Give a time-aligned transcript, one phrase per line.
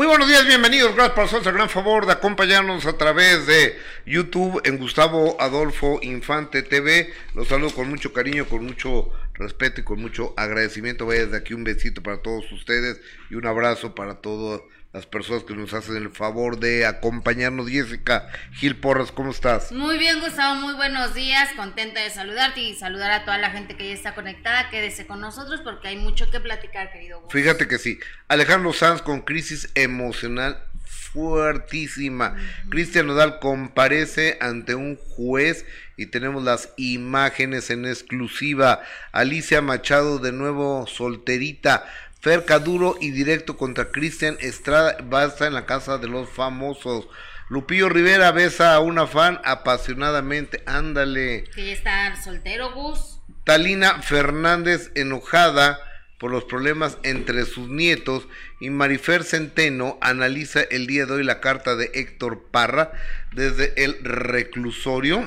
[0.00, 0.94] Muy buenos días, bienvenidos.
[0.94, 5.98] Gracias por hacerse el gran favor de acompañarnos a través de YouTube en Gustavo Adolfo
[6.00, 7.12] Infante TV.
[7.34, 11.04] Los saludo con mucho cariño, con mucho respeto y con mucho agradecimiento.
[11.04, 15.44] Vaya desde aquí un besito para todos ustedes y un abrazo para todas las personas
[15.44, 17.70] que nos hacen el favor de acompañarnos.
[17.70, 19.70] Jessica Gil Porras, ¿cómo estás?
[19.70, 21.50] Muy bien, Gustavo, muy buenos días.
[21.56, 24.68] Contenta de saludarte y saludar a toda la gente que ya está conectada.
[24.70, 27.20] Quédese con nosotros porque hay mucho que platicar, querido.
[27.20, 27.30] Gustavo.
[27.30, 28.00] Fíjate que sí.
[28.28, 30.64] Alejandro Sanz con crisis emocional
[31.12, 32.36] fuertísima.
[32.68, 35.64] Cristian Nodal comparece ante un juez
[35.96, 38.82] y tenemos las imágenes en exclusiva.
[39.12, 41.84] Alicia Machado de nuevo solterita.
[42.20, 46.28] Ferca duro y directo contra Cristian Estrada va a estar en la casa de los
[46.28, 47.08] famosos.
[47.48, 50.62] Lupillo Rivera besa a una fan apasionadamente.
[50.66, 51.44] Ándale.
[51.54, 53.20] Que ya está soltero, Gus.
[53.44, 55.80] Talina Fernández enojada
[56.18, 58.28] por los problemas entre sus nietos
[58.60, 62.92] y Marifer Centeno analiza el día de hoy la carta de Héctor Parra
[63.32, 65.26] desde el reclusorio.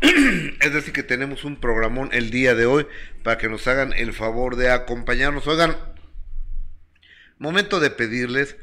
[0.60, 2.86] es decir, que tenemos un programón el día de hoy
[3.24, 5.48] para que nos hagan el favor de acompañarnos.
[5.48, 5.76] Oigan,
[7.38, 8.56] momento de pedirles,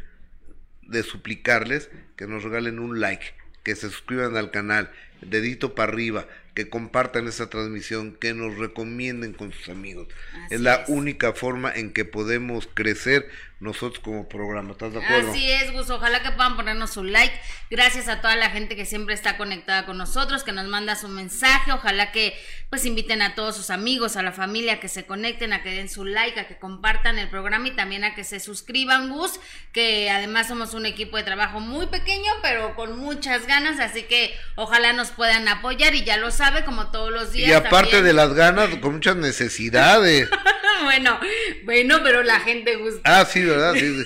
[0.83, 6.27] de suplicarles que nos regalen un like, que se suscriban al canal, dedito para arriba,
[6.53, 10.07] que compartan esta transmisión, que nos recomienden con sus amigos.
[10.51, 13.27] es la única forma en que podemos crecer
[13.61, 14.71] nosotros como programa.
[14.71, 15.31] ¿Estás de acuerdo?
[15.31, 15.89] Así es, Gus.
[15.91, 17.33] Ojalá que puedan ponernos su like.
[17.69, 21.07] Gracias a toda la gente que siempre está conectada con nosotros, que nos manda su
[21.07, 21.71] mensaje.
[21.71, 22.35] Ojalá que
[22.71, 25.89] pues inviten a todos sus amigos, a la familia, que se conecten, a que den
[25.89, 29.39] su like, a que compartan el programa y también a que se suscriban, Gus,
[29.73, 34.33] que además somos un equipo de trabajo muy pequeño, pero con muchas ganas, así que
[34.55, 37.49] ojalá nos puedan apoyar y ya lo sabe, como todos los días.
[37.49, 40.29] Y aparte de las ganas, con muchas necesidades.
[40.83, 41.19] bueno,
[41.65, 43.01] bueno, pero la gente gusta.
[43.03, 43.73] Ah, sí, ¿verdad?
[43.75, 44.05] Sí,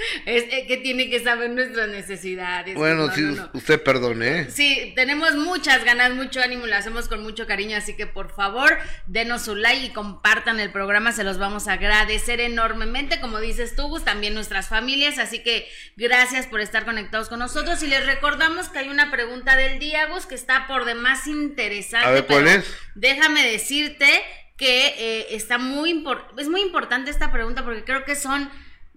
[0.26, 2.74] Es que tiene que saber nuestras necesidades.
[2.74, 4.40] Bueno, sí, usted perdone.
[4.40, 4.50] ¿eh?
[4.50, 8.78] Sí, tenemos muchas ganas, mucho ánimo, lo hacemos con mucho cariño, así que por favor,
[9.06, 13.76] denos su like y compartan el programa, se los vamos a agradecer enormemente, como dices
[13.76, 18.06] tú, Gus, también nuestras familias, así que gracias por estar conectados con nosotros y les
[18.06, 22.06] recordamos que hay una pregunta del día, Gus, que está por demás interesante.
[22.06, 22.64] A ver, ¿cuál es?
[22.94, 24.22] Déjame decirte
[24.56, 26.04] que eh, está muy
[26.36, 28.50] es muy importante esta pregunta porque creo que son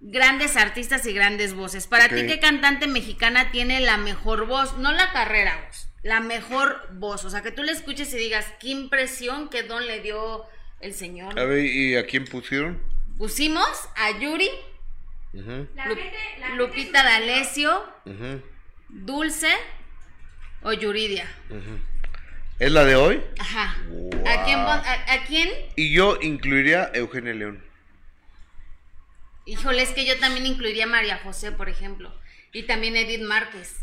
[0.04, 1.86] grandes artistas y grandes voces.
[1.86, 4.76] Para ti, ¿qué cantante mexicana tiene la mejor voz?
[4.76, 7.24] No la carrera voz, la mejor voz.
[7.24, 10.44] O sea, que tú le escuches y digas, qué impresión, qué don le dio
[10.80, 11.38] el señor.
[11.38, 12.82] A ver, ¿y a quién pusieron?
[13.16, 13.66] Pusimos
[13.96, 14.50] a Yuri,
[16.56, 17.82] Lupita D'Alessio,
[18.88, 19.52] Dulce
[20.62, 21.26] o Yuridia.
[22.58, 23.22] ¿Es la de hoy?
[23.38, 23.76] Ajá.
[24.26, 25.48] ¿A, quién, a, quién?
[25.76, 27.63] Y yo incluiría a Eugenia León.
[29.46, 32.14] Híjole, es que yo también incluiría a María José, por ejemplo.
[32.52, 33.76] Y también Edith Márquez.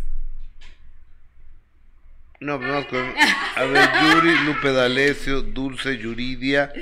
[2.39, 3.13] No, vamos con.
[3.55, 6.73] A ver, Yuri, Lupe D'Alessio, Dulce, Yuridia.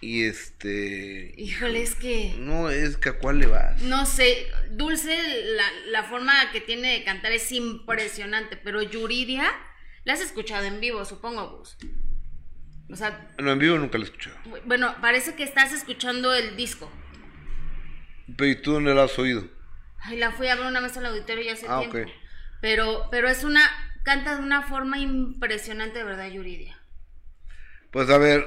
[0.00, 1.34] Y este.
[1.36, 2.34] Híjole, es que.
[2.38, 3.82] No, es que a cuál le vas.
[3.82, 4.46] No sé.
[4.70, 8.56] Dulce, la, la forma que tiene de cantar es impresionante.
[8.56, 9.44] Pero Yuridia.
[10.04, 11.76] La has escuchado en vivo, supongo, Gus.
[12.88, 13.30] O sea.
[13.38, 14.38] No, en vivo nunca la he escuchado.
[14.64, 16.90] Bueno, parece que estás escuchando el disco.
[18.36, 19.44] Pero ¿y tú dónde la has oído?
[20.02, 22.10] Ay, la fui a ver una vez al auditorio ya hace ah, tiempo.
[22.60, 23.62] Pero, pero es una,
[24.02, 26.78] canta de una forma impresionante, de verdad, Yuridia.
[27.90, 28.46] Pues a ver,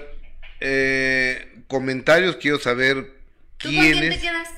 [0.59, 3.21] eh, comentarios, quiero saber
[3.57, 4.49] ¿Tú con quién te quedas?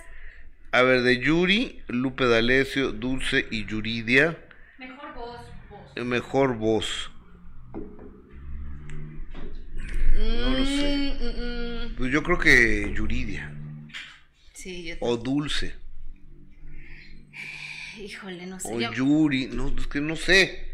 [0.72, 4.38] A ver, de Yuri, Lupe D'Alessio, Dulce y Yuridia.
[4.78, 6.06] Mejor voz, voz.
[6.06, 7.12] Mejor voz.
[10.14, 11.18] no lo sé.
[11.19, 11.96] Mm, mm, mm.
[11.96, 13.54] Pues yo creo que Yuridia
[15.00, 15.74] o Dulce.
[17.98, 18.68] Híjole, no sé.
[18.74, 20.66] O Yuri, no, es que no sé.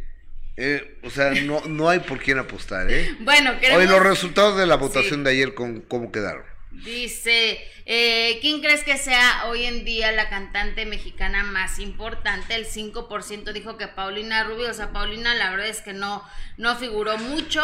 [0.58, 3.16] Eh, o sea, no, no hay por quién apostar, ¿eh?
[3.22, 3.84] Bueno, queremos...
[3.84, 6.44] Hoy los resultados de la votación de ayer, con, ¿cómo quedaron?
[6.72, 12.56] Dice, eh, ¿quién crees que sea hoy en día la cantante mexicana más importante?
[12.56, 16.24] El 5% dijo que Paulina Rubio, o sea, Paulina la verdad es que no,
[16.58, 17.62] no figuró mucho.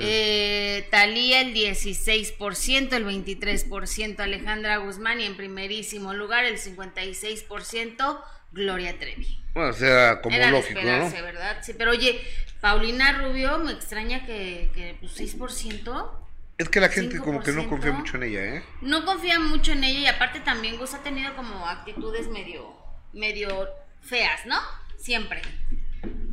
[0.00, 8.20] eh, Talía el 16%, el 23% Alejandra Guzmán y en primerísimo lugar el 56%
[8.52, 9.40] Gloria Trevi.
[9.54, 11.10] Bueno, o sea, como lógico, ¿no?
[11.22, 11.58] ¿verdad?
[11.62, 12.20] Sí, pero oye,
[12.60, 16.27] Paulina Rubio me extraña que, que pues 6%.
[16.58, 18.64] Es que la gente como que no confía mucho en ella, ¿eh?
[18.80, 22.76] No confía mucho en ella y aparte también Gus ha tenido como actitudes medio,
[23.12, 23.68] medio
[24.02, 24.58] feas, ¿no?
[24.96, 25.40] Siempre.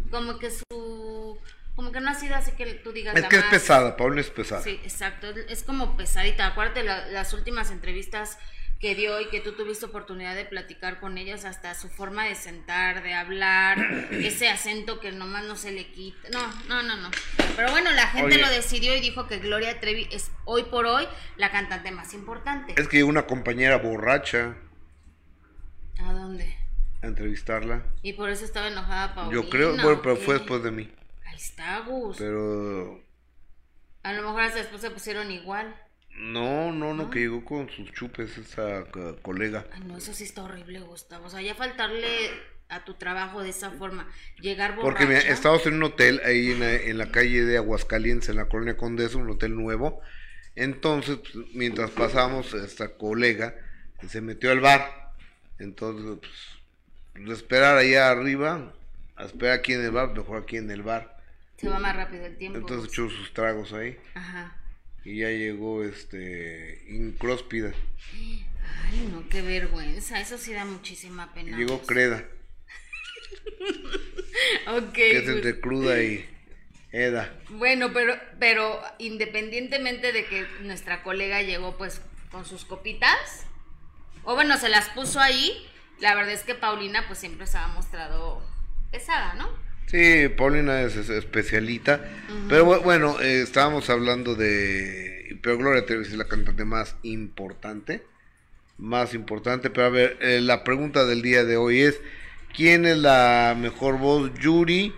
[0.10, 1.38] Como que su...
[1.76, 3.16] Como que no ha sido así que tú digas...
[3.16, 4.64] Es que es pesada, Paula es pesada.
[4.64, 5.30] Sí, exacto.
[5.30, 6.48] Es como pesadita.
[6.48, 8.40] Acuérdate las últimas entrevistas
[8.80, 12.36] que dio y que tú tuviste oportunidad de platicar con ellas, hasta su forma de
[12.36, 13.78] sentar, de hablar,
[14.12, 16.30] ese acento que nomás no se le quita.
[16.32, 17.10] No, no, no, no.
[17.56, 18.42] Pero bueno, la gente Oye.
[18.42, 21.08] lo decidió y dijo que Gloria Trevi es hoy por hoy
[21.38, 22.74] la cantante más importante.
[22.80, 24.56] Es que una compañera borracha
[26.00, 26.56] ¿A dónde?
[27.02, 27.84] a entrevistarla.
[28.02, 29.42] Y por eso estaba enojada Paulina.
[29.42, 30.92] Yo creo, ¿o bueno, pero fue después de mí.
[31.26, 32.18] Ahí está, Gus.
[32.18, 33.02] Pero
[34.04, 35.76] A lo mejor hasta después se pusieron igual.
[36.18, 39.66] No, no, no, que llegó con sus chupes esa co- colega.
[39.72, 41.26] Ay, no, eso sí está horrible, Gustavo.
[41.26, 42.08] O sea, ya faltarle
[42.70, 44.08] a tu trabajo de esa forma.
[44.40, 44.84] Llegar borracha.
[44.84, 48.38] Porque mira, estábamos en un hotel ahí en la, en la calle de Aguascalientes, en
[48.38, 50.02] la colonia Condesa, un hotel nuevo.
[50.56, 53.56] Entonces, pues, mientras pasamos, esta colega
[54.08, 55.14] se metió al bar.
[55.60, 56.18] Entonces,
[57.14, 58.74] pues, de esperar allá arriba,
[59.16, 61.18] a esperar aquí en el bar, mejor aquí en el bar.
[61.58, 62.58] Se va más rápido el tiempo.
[62.60, 64.58] Entonces echó sus tragos ahí Ajá.
[65.06, 67.74] Y ya llegó este incróspida.
[68.14, 70.20] Ay, no, qué vergüenza.
[70.20, 71.58] Eso sí da muchísima pena.
[71.58, 71.82] llegó.
[71.84, 72.26] Creda,
[74.68, 74.94] Ok.
[74.94, 75.36] que es Gus.
[75.36, 76.28] entre cruda y
[76.92, 77.34] Eda.
[77.50, 83.46] Bueno, pero, pero independientemente de que nuestra colega llegó pues con sus copitas,
[84.24, 85.52] o bueno, se las puso ahí,
[86.00, 88.42] la verdad es que Paulina pues siempre se ha mostrado
[88.92, 89.50] pesada, ¿no?
[89.88, 92.04] Sí, Paulina es, es especialita.
[92.50, 95.38] Pero bu- bueno, eh, estábamos hablando de.
[95.42, 98.04] Pero Gloria Trevi es la cantante más importante.
[98.78, 99.70] Más importante.
[99.70, 102.00] Pero a ver, eh, la pregunta del día de hoy es:
[102.56, 104.32] ¿Quién es la mejor voz?
[104.40, 104.94] ¿Yuri,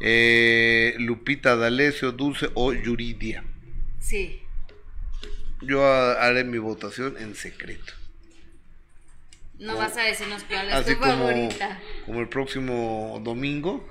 [0.00, 3.44] eh, Lupita D'Alessio, Dulce o Yuridia?
[4.00, 4.42] Sí.
[5.60, 7.92] Yo ha- haré mi votación en secreto.
[9.60, 11.80] No vas a decirnos cuál es tu favorita.
[12.04, 13.88] como el próximo domingo,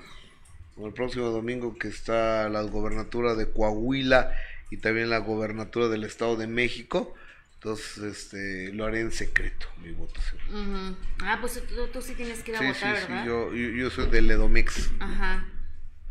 [0.81, 4.35] como el próximo domingo que está la gobernatura de Coahuila
[4.71, 7.13] y también la gobernatura del Estado de México,
[7.53, 10.41] entonces este lo haré en secreto mi votación.
[10.49, 10.97] Ujú.
[11.23, 13.25] Ah, pues tú, tú sí tienes que ir a Sí, sí, votar, sí, ¿verdad?
[13.27, 15.45] yo, yo, yo soy del Edomex, Ajá.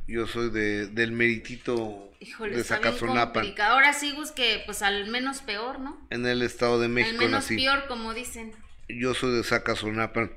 [0.06, 3.52] yo soy de, del meritito Híjole, de Zacazonapan.
[3.60, 5.98] Ahora sí, Gus, que pues al menos peor, ¿no?
[6.10, 7.56] en el Estado de Al México menos nací.
[7.56, 8.52] peor, como dicen.
[8.88, 10.30] Yo soy de Zacazonapan.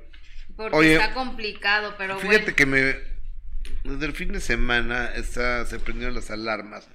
[0.56, 2.56] Porque Oye, está complicado, pero Fíjate bueno.
[2.56, 3.13] que me
[3.84, 6.88] desde el fin de semana está, se prendieron las alarmas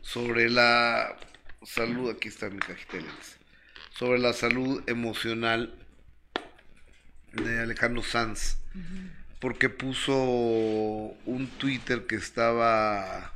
[0.00, 1.16] sobre la
[1.62, 2.96] salud, aquí está mi cajita
[3.98, 5.74] sobre la salud emocional
[7.34, 8.56] de Alejandro Sanz,
[9.38, 13.34] porque puso un Twitter que estaba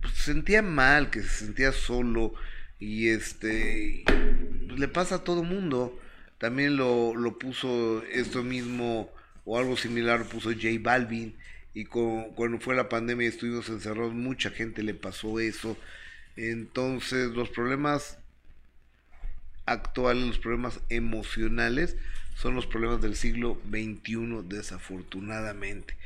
[0.00, 2.32] pues, se sentía mal, que se sentía solo
[2.78, 6.00] y este pues, le pasa a todo mundo.
[6.38, 9.12] También lo, lo puso esto mismo
[9.48, 11.34] o algo similar puso J Balvin
[11.72, 15.74] y cuando fue la pandemia y estuvimos encerrados mucha gente le pasó eso.
[16.36, 18.17] Entonces los problemas
[19.72, 21.96] actuales, los problemas emocionales
[22.36, 25.96] son los problemas del siglo XXI desafortunadamente.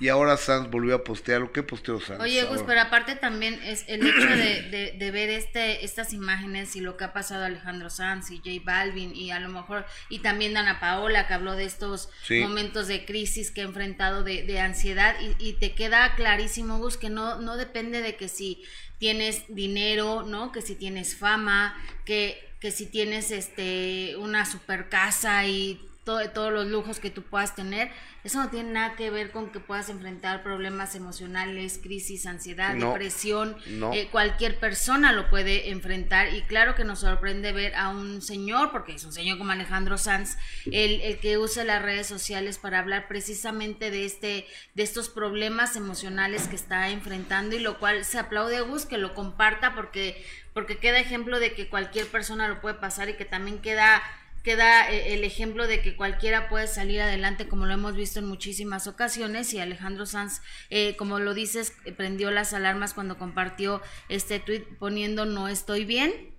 [0.00, 2.20] Y ahora Sanz volvió a postear lo que posteó Sanz.
[2.20, 2.66] Oye, Gus, ahora?
[2.66, 6.96] pero aparte también es el hecho de, de- de ver este, estas imágenes y lo
[6.96, 10.56] que ha pasado a Alejandro Sanz y J Balvin y a lo mejor, y también
[10.56, 12.40] Ana Paola que habló de estos Sí.
[12.40, 16.96] momentos de crisis que ha enfrentado de, de ansiedad y, y te queda clarísimo, Gus,
[16.96, 18.64] que no, no depende de que si
[18.98, 20.50] tienes dinero, ¿no?
[20.50, 26.52] Que si tienes fama, que, que si tienes este una super casa y todo, todos
[26.52, 27.90] los lujos que tú puedas tener,
[28.24, 32.88] eso no tiene nada que ver con que puedas enfrentar problemas emocionales, crisis, ansiedad, No,
[32.88, 33.56] depresión.
[33.66, 33.92] no.
[33.92, 38.70] Eh, cualquier persona lo puede enfrentar y claro que nos sorprende ver a un señor,
[38.70, 42.78] porque es un señor como Alejandro Sanz, el, el que usa las redes sociales para
[42.78, 48.18] hablar precisamente de este, de estos problemas emocionales que está enfrentando y lo cual se
[48.18, 52.60] aplaude a Gus que lo comparta porque, porque queda ejemplo de que cualquier persona lo
[52.60, 54.02] puede pasar y que también queda
[54.42, 58.26] queda eh, el ejemplo de que cualquiera puede salir adelante como lo hemos visto en
[58.26, 64.40] muchísimas ocasiones y Alejandro Sanz, eh, como lo dices, prendió las alarmas cuando compartió este
[64.40, 66.32] tweet poniendo no estoy bien.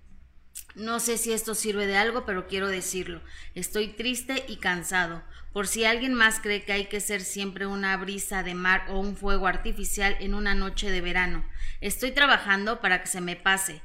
[0.76, 3.20] No sé si esto sirve de algo, pero quiero decirlo.
[3.54, 5.24] Estoy triste y cansado.
[5.52, 8.98] Por si alguien más cree que hay que ser siempre una brisa de mar o
[8.98, 11.44] un fuego artificial en una noche de verano.
[11.80, 13.82] Estoy trabajando para que se me pase.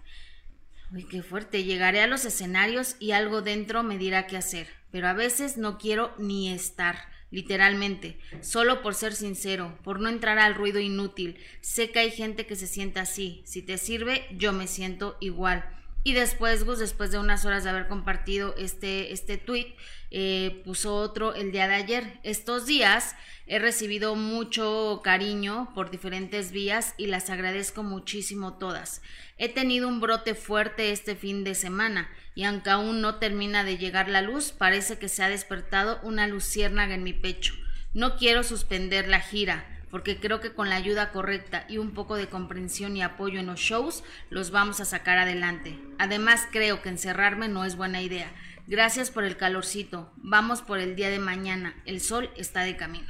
[0.91, 1.63] Uy, qué fuerte.
[1.63, 4.67] Llegaré a los escenarios y algo dentro me dirá qué hacer.
[4.91, 6.97] Pero a veces no quiero ni estar,
[7.29, 8.17] literalmente.
[8.41, 11.37] Solo por ser sincero, por no entrar al ruido inútil.
[11.61, 13.43] Sé que hay gente que se siente así.
[13.45, 15.63] Si te sirve, yo me siento igual.
[16.03, 19.75] Y después, Gus, después de unas horas de haber compartido este, este tweet,
[20.11, 22.19] eh, puso otro el día de ayer.
[22.23, 29.01] Estos días he recibido mucho cariño por diferentes vías y las agradezco muchísimo todas.
[29.37, 33.77] He tenido un brote fuerte este fin de semana y aunque aún no termina de
[33.77, 37.53] llegar la luz, parece que se ha despertado una luciérnaga en mi pecho.
[37.93, 42.15] No quiero suspender la gira porque creo que con la ayuda correcta y un poco
[42.15, 45.79] de comprensión y apoyo en los shows los vamos a sacar adelante.
[45.97, 48.31] Además creo que encerrarme no es buena idea.
[48.69, 50.13] Gracias por el calorcito.
[50.17, 51.73] Vamos por el día de mañana.
[51.87, 53.07] El sol está de camino.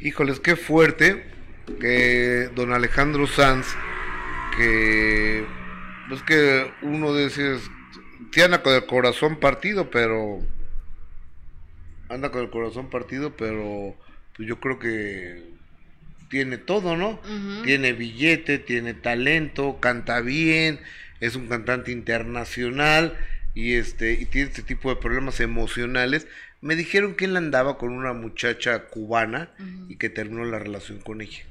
[0.00, 1.26] Híjoles, qué fuerte
[1.78, 3.66] que don Alejandro Sanz,
[4.56, 5.44] que
[6.10, 7.58] es que uno dice,
[8.42, 10.38] anda con el corazón partido, pero
[12.08, 13.94] anda con el corazón partido, pero
[14.34, 15.50] pues yo creo que
[16.30, 17.20] tiene todo, ¿no?
[17.62, 20.80] Tiene billete, tiene talento, canta bien,
[21.20, 23.18] es un cantante internacional
[23.54, 26.26] y este y tiene este tipo de problemas emocionales.
[26.60, 29.50] Me dijeron que él andaba con una muchacha cubana
[29.88, 31.42] y que terminó la relación con ella.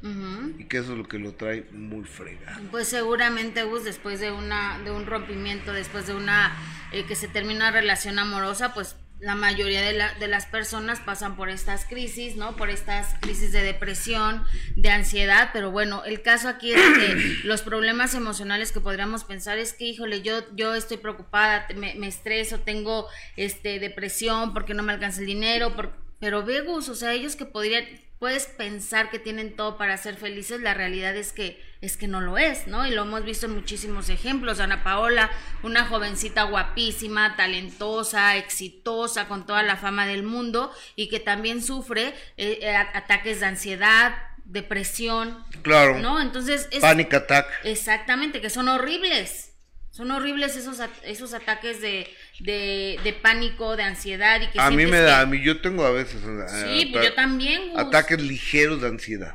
[0.58, 2.62] Y que eso es lo que lo trae muy fregado.
[2.72, 6.55] Pues seguramente, Gus, después de una de un rompimiento, después de una
[6.93, 10.99] eh, que se termina una relación amorosa, pues la mayoría de, la, de, las personas
[10.99, 12.55] pasan por estas crisis, ¿no?
[12.55, 14.43] Por estas crisis de depresión,
[14.75, 19.59] de ansiedad, pero bueno, el caso aquí es que los problemas emocionales que podríamos pensar
[19.59, 24.81] es que, híjole, yo, yo estoy preocupada, me, me estreso, tengo este, depresión porque no
[24.81, 25.73] me alcanza el dinero,
[26.19, 27.85] pero Vegus, o sea, ellos que podrían,
[28.21, 32.21] puedes pensar que tienen todo para ser felices, la realidad es que es que no
[32.21, 32.85] lo es, ¿no?
[32.85, 34.59] Y lo hemos visto en muchísimos ejemplos.
[34.59, 35.31] Ana Paola,
[35.63, 42.09] una jovencita guapísima, talentosa, exitosa, con toda la fama del mundo y que también sufre
[42.37, 45.43] eh, eh, ataques de ansiedad, depresión.
[45.63, 45.97] Claro.
[45.97, 46.21] ¿No?
[46.21, 47.47] Entonces es panic attack.
[47.63, 49.53] Exactamente, que son horribles.
[49.89, 52.07] Son horribles esos, esos ataques de,
[52.43, 55.91] de, pánico, de ansiedad y que A mí me da, a mí yo tengo a
[55.91, 56.21] veces...
[56.21, 57.77] Sí, pues yo también.
[57.77, 59.33] Ataques ligeros de ansiedad.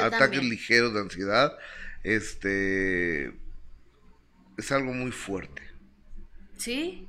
[0.00, 1.52] ataques ligeros de ansiedad.
[2.02, 3.32] Este...
[4.56, 5.62] Es algo muy fuerte.
[6.56, 7.06] Sí.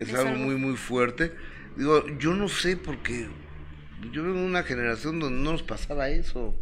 [0.00, 1.32] Es, algo, muy, muy fuerte.
[1.76, 3.28] Digo, yo no sé porque
[4.10, 6.58] yo vengo de una generación donde no nos pasaba eso.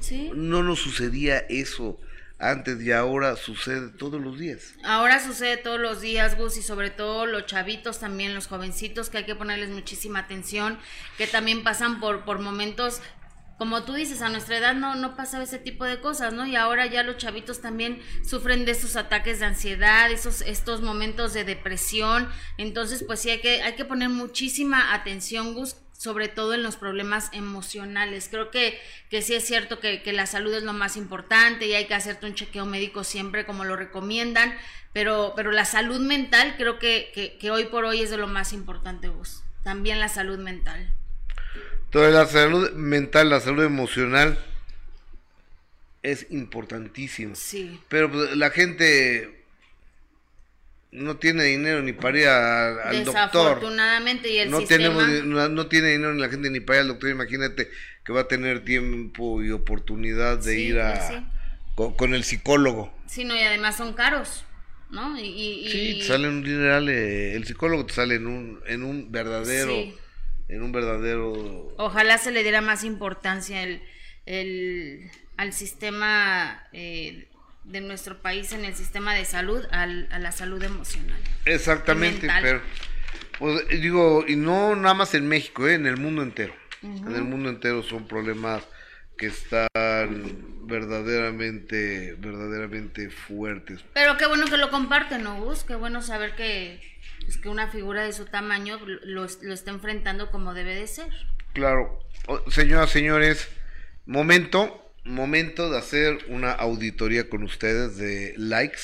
[0.00, 0.30] sí.
[0.34, 2.00] No nos sucedía eso
[2.38, 4.74] antes y ahora sucede todos los días.
[4.84, 9.18] Ahora sucede todos los días, Gus, y sobre todo los chavitos también, los jovencitos, que
[9.18, 10.78] hay que ponerles muchísima atención,
[11.16, 13.00] que también pasan por, por momentos
[13.58, 16.44] como tú dices, a nuestra edad no, no pasaba ese tipo de cosas, ¿no?
[16.44, 21.32] Y ahora ya los chavitos también sufren de esos ataques de ansiedad, esos, estos momentos
[21.34, 22.28] de depresión.
[22.58, 26.76] Entonces, pues sí, hay que, hay que poner muchísima atención, Gus, sobre todo en los
[26.76, 28.28] problemas emocionales.
[28.30, 31.86] Creo que, que sí es cierto que, la salud es lo más importante y hay
[31.86, 34.54] que hacerte un chequeo médico siempre como lo recomiendan,
[34.92, 38.52] pero, pero la salud mental creo que, que, hoy por hoy es de lo más
[38.52, 39.44] importante, vos.
[39.62, 40.92] También la salud mental.
[41.88, 44.38] Toda la salud mental, la salud emocional
[46.02, 47.34] es importantísima.
[47.34, 47.80] Sí.
[47.88, 49.33] Pero pues, la gente
[50.94, 53.24] no tiene dinero ni para ir al doctor.
[53.32, 55.06] Desafortunadamente, y el no sistema...
[55.06, 57.10] Tenemos, no, tiene dinero ni la gente ni para ir al doctor.
[57.10, 57.68] Imagínate
[58.04, 61.28] que va a tener tiempo y oportunidad de ir a
[61.74, 62.94] con, el psicólogo.
[63.06, 64.44] Sí, no, y además son caros,
[64.90, 65.18] ¿no?
[65.18, 69.10] Y, sí, te sale un dineral, eh, el psicólogo te sale en un, en un
[69.10, 69.74] verdadero...
[70.46, 71.72] En un verdadero...
[71.78, 73.82] Ojalá se le diera más importancia el,
[74.26, 76.68] el, al sistema...
[76.72, 77.28] Eh,
[77.64, 81.18] de nuestro país en el sistema de salud a la salud emocional.
[81.44, 82.60] Exactamente, pero
[83.38, 85.74] pues, digo, y no nada más en México, ¿eh?
[85.74, 86.54] en el mundo entero.
[86.82, 88.62] En el mundo entero son problemas
[89.16, 89.68] que están
[90.66, 93.82] verdaderamente, verdaderamente fuertes.
[93.94, 95.64] Pero qué bueno que lo comparten, ¿no, Gus?
[95.64, 96.80] Qué bueno saber que,
[97.24, 101.10] pues, que una figura de su tamaño lo, lo está enfrentando como debe de ser.
[101.54, 102.00] Claro.
[102.48, 103.48] Señoras, señores,
[104.04, 108.80] momento momento de hacer una auditoría con ustedes de likes.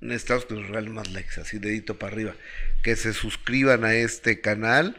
[0.00, 2.34] Necesitamos que nos regalen más likes, así dedito para arriba.
[2.82, 4.96] Que se suscriban a este canal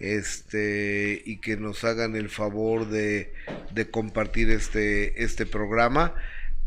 [0.00, 3.32] este y que nos hagan el favor de,
[3.70, 6.14] de compartir este, este programa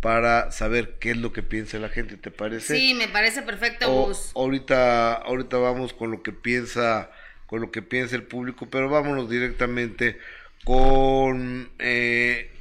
[0.02, 2.78] para saber qué es lo que piensa la gente, ¿te parece?
[2.78, 7.12] Sí, me parece perfecto, Ahorita, ahorita vamos con lo que piensa,
[7.48, 10.20] con lo que piensa el público, pero vámonos directamente
[10.68, 12.52] con eh,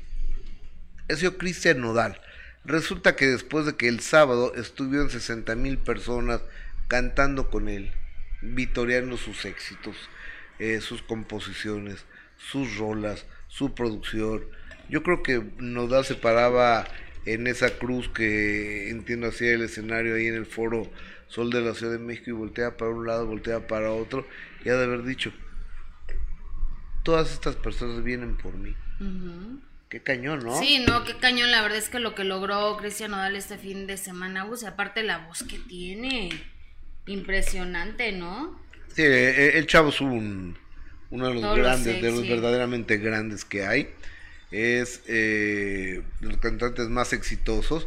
[1.08, 2.20] ese Cristian Nodal.
[2.64, 6.40] Resulta que después de que el sábado estuvieron 60 mil personas
[6.86, 7.90] cantando con él,
[8.42, 9.96] vitoreando sus éxitos,
[10.60, 12.04] eh, sus composiciones,
[12.36, 14.44] sus rolas, su producción.
[14.88, 16.86] Yo creo que Nodal se paraba
[17.24, 20.88] en esa cruz que entiendo así el escenario ahí en el foro
[21.26, 24.24] Sol de la Ciudad de México y voltea para un lado, voltea para otro,
[24.64, 25.32] y ha de haber dicho,
[27.06, 28.74] todas estas personas vienen por mí.
[29.88, 30.58] Qué cañón, ¿no?
[30.58, 31.52] Sí, no, qué cañón.
[31.52, 34.66] La verdad es que lo que logró Cristian Nodal este fin de semana, Gus, y
[34.66, 36.30] aparte la voz que tiene,
[37.06, 38.60] impresionante, ¿no?
[38.92, 40.58] Sí, e, e, el chavo es un,
[41.10, 43.88] uno de los grandes, de los verdaderamente grandes que hay.
[44.50, 47.86] Es eh, de los cantantes más exitosos.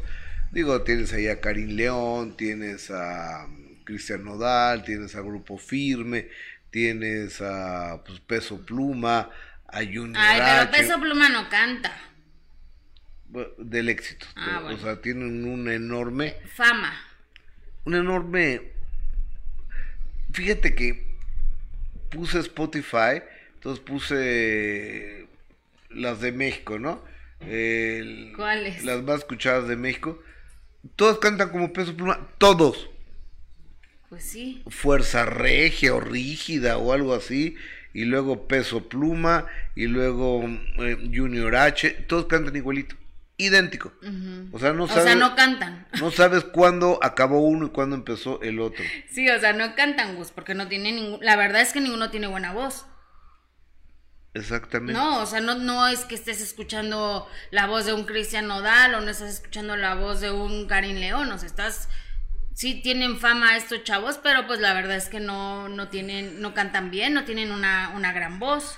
[0.53, 3.49] Digo, tienes ahí a Karim León, tienes a
[3.83, 6.29] Cristian Nodal, tienes a Grupo Firme,
[6.71, 9.29] tienes a pues, Peso Pluma,
[9.67, 11.95] a Junior Ay, pero Peso Pluma no canta.
[13.57, 14.25] Del éxito.
[14.35, 16.35] Ah, o sea, tienen un enorme...
[16.55, 16.93] Fama.
[17.85, 18.71] Un enorme...
[20.31, 21.07] Fíjate que
[22.09, 23.21] puse Spotify,
[23.55, 25.27] entonces puse
[25.89, 27.03] las de México, ¿no?
[28.35, 28.83] ¿Cuáles?
[28.83, 30.21] Las más escuchadas de México.
[30.95, 32.89] Todos cantan como peso pluma, todos.
[34.09, 34.63] Pues sí.
[34.67, 37.55] Fuerza regia o rígida o algo así.
[37.93, 39.45] Y luego peso pluma.
[39.75, 40.43] Y luego
[40.79, 41.91] eh, Junior H.
[42.07, 42.95] Todos cantan igualito.
[43.37, 43.93] Idéntico.
[44.51, 45.03] O sea, no sabes.
[45.03, 45.87] O sea, no cantan.
[46.01, 48.83] No sabes cuándo acabó uno y cuándo empezó el otro.
[49.09, 51.23] Sí, o sea, no cantan, Gus, porque no tiene ningún.
[51.23, 52.85] La verdad es que ninguno tiene buena voz.
[54.33, 54.93] Exactamente.
[54.93, 58.93] No, o sea, no, no es que estés escuchando la voz de un Cristian Nodal
[58.95, 61.89] o no estás escuchando la voz de un Karim León, o sea, estás
[62.59, 66.53] sí tienen fama estos chavos, pero pues la verdad es que no, no tienen, no
[66.53, 68.77] cantan bien, no tienen una, una gran voz.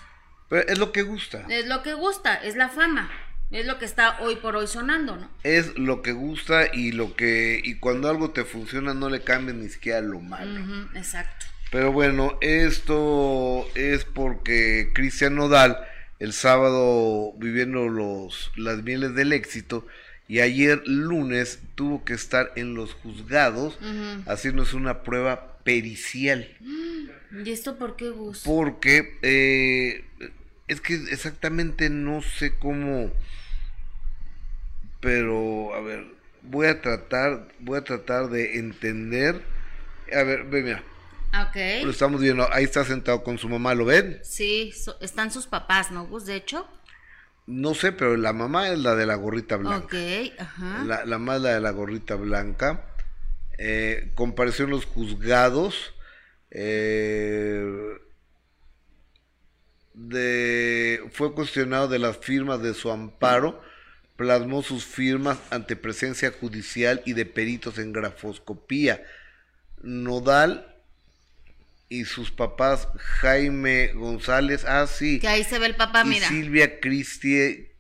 [0.50, 1.48] Pero es lo que gusta.
[1.50, 3.10] Es lo que gusta, es la fama.
[3.50, 5.32] Es lo que está hoy por hoy sonando, ¿no?
[5.44, 9.58] Es lo que gusta y lo que y cuando algo te funciona no le cambies
[9.58, 10.88] ni siquiera lo malo.
[10.94, 11.48] exacto.
[11.72, 15.80] Pero bueno, esto es porque Cristian Nodal
[16.20, 19.88] el sábado viviendo los, las mieles del éxito
[20.32, 23.78] y ayer lunes tuvo que estar en los juzgados
[24.26, 26.48] haciéndose una prueba pericial.
[27.44, 28.44] ¿Y esto por qué, Gus?
[28.46, 30.06] Porque eh,
[30.70, 33.12] es que exactamente no sé cómo,
[35.02, 36.06] pero a ver,
[36.44, 39.42] voy a tratar, voy a tratar de entender.
[40.18, 40.84] A ver, ve, mira.
[41.42, 41.84] Ok.
[41.84, 44.22] Lo estamos viendo, ahí está sentado con su mamá, ¿lo ven?
[44.24, 46.26] Sí, están sus papás, ¿no, Gus?
[46.26, 46.70] De hecho.
[47.52, 49.86] No sé, pero la mamá es la de la gorrita blanca.
[49.86, 49.94] Ok,
[50.40, 50.84] ajá.
[50.86, 52.86] La, la mamá es la de la gorrita blanca.
[53.58, 55.94] Eh, compareció en los juzgados.
[56.50, 57.64] Eh,
[59.94, 63.62] de, fue cuestionado de las firmas de su amparo.
[64.16, 69.04] Plasmó sus firmas ante presencia judicial y de peritos en grafoscopía.
[69.82, 70.71] Nodal
[71.92, 72.88] y sus papás
[73.20, 75.20] Jaime González, ah sí.
[75.20, 76.30] Que ahí se ve el papá, y mira.
[76.30, 77.76] Silvia Cristie,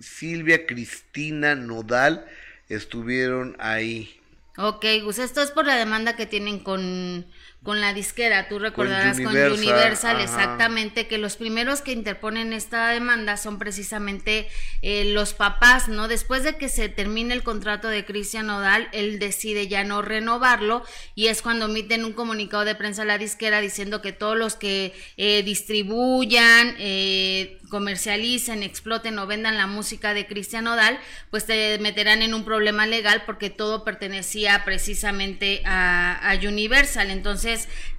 [0.00, 2.26] Silvia Cristina Nodal
[2.70, 4.18] estuvieron ahí.
[4.56, 7.26] Ok, Gus, esto es por la demanda que tienen con
[7.62, 13.36] con la disquera, tú recordarás con Universal, exactamente, que los primeros que interponen esta demanda
[13.36, 14.48] son precisamente
[14.82, 16.08] eh, los papás, ¿no?
[16.08, 20.82] Después de que se termine el contrato de Cristian Nodal, él decide ya no renovarlo
[21.14, 24.56] y es cuando emiten un comunicado de prensa a la disquera diciendo que todos los
[24.56, 30.98] que eh, distribuyan, eh, comercialicen, exploten o vendan la música de Cristian Nodal,
[31.30, 37.10] pues te meterán en un problema legal porque todo pertenecía precisamente a, a Universal.
[37.10, 37.51] Entonces,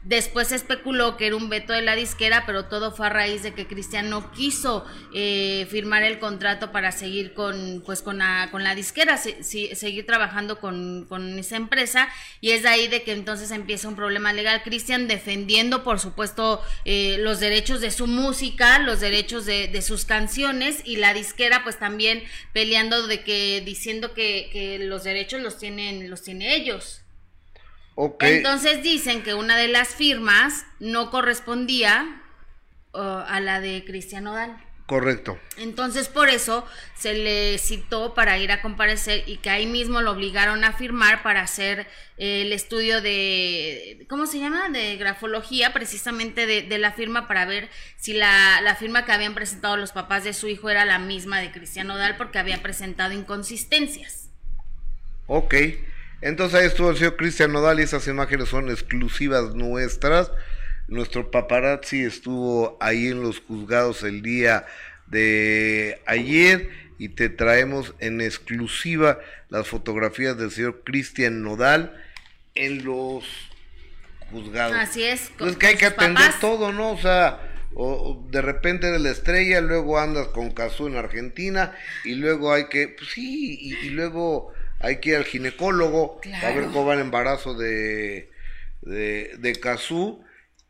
[0.04, 3.44] después se especuló que era un veto de la disquera, pero todo fue a raíz
[3.44, 8.50] de que Cristian no quiso eh, firmar el contrato para seguir con, pues, con, la,
[8.52, 12.10] con la disquera, seguir trabajando con, con esa empresa,
[12.42, 14.62] y es de ahí de que entonces empieza un problema legal.
[14.64, 20.06] Cristian defendiendo, por supuesto, eh, los derechos de su música, los derechos de de, sus
[20.06, 25.58] canciones y la disquera pues también peleando de que diciendo que, que los derechos los
[25.58, 27.03] tienen los tiene ellos.
[28.20, 32.22] Entonces dicen que una de las firmas no correspondía
[32.94, 34.58] uh, a la de Cristian Odal.
[34.86, 35.40] Correcto.
[35.58, 40.12] Entonces por eso se le citó para ir a comparecer y que ahí mismo lo
[40.12, 44.68] obligaron a firmar para hacer eh, el estudio de, ¿cómo se llama?
[44.70, 49.78] De grafología, precisamente de, la firma para ver si la, la, firma que habían presentado
[49.78, 54.30] los papás de su hijo era la misma de Cristiano Dal porque había presentado inconsistencias.
[55.28, 55.56] Ok,
[56.24, 60.32] entonces ahí estuvo el señor Cristian Nodal y esas imágenes son exclusivas nuestras.
[60.88, 64.66] Nuestro paparazzi estuvo ahí en los juzgados el día
[65.08, 71.94] de ayer y te traemos en exclusiva las fotografías del señor Cristian Nodal
[72.56, 73.26] en los
[74.32, 74.76] juzgados.
[74.78, 75.32] Así es.
[75.38, 76.92] Pues que hay que atender todo, ¿no?
[76.92, 77.40] O sea,
[77.76, 82.68] o de repente eres la estrella, luego andas con Cazú en Argentina y luego hay
[82.68, 84.53] que, pues sí, y, luego
[84.84, 88.30] hay que ir al ginecólogo a ver cómo va el embarazo de,
[88.82, 90.24] de, de Cazú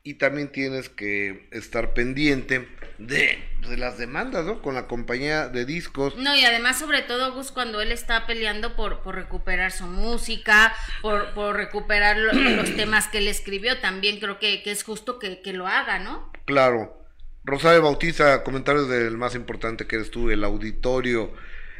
[0.03, 3.39] y también tienes que estar pendiente de,
[3.77, 4.61] las demandas, ¿no?
[4.61, 6.15] Con la compañía de discos.
[6.17, 10.73] No, y además, sobre todo, Gus, cuando él está peleando por, por recuperar su música,
[11.01, 15.41] por, por recuperar los temas que él escribió, también creo que, que es justo que,
[15.41, 16.31] que, lo haga, ¿no?
[16.45, 16.99] Claro.
[17.45, 21.33] Rosario Bautista, comentarios del más importante que eres tú, el auditorio.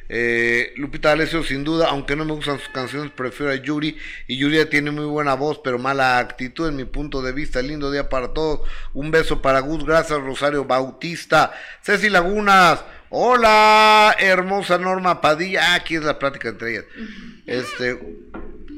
[0.09, 3.97] Eh, Lupita Alessio, sin duda, aunque no me gustan sus canciones, prefiero a Yuri.
[4.27, 7.61] Y Yuri tiene muy buena voz, pero mala actitud en mi punto de vista.
[7.61, 8.61] Lindo día para todos.
[8.93, 9.85] Un beso para Gus.
[9.85, 11.53] Gracias, Rosario Bautista.
[11.81, 12.83] Ceci Lagunas.
[13.09, 15.73] Hola, hermosa Norma Padilla.
[15.73, 16.85] Ah, aquí es la plática entre ellas.
[17.45, 17.99] Este.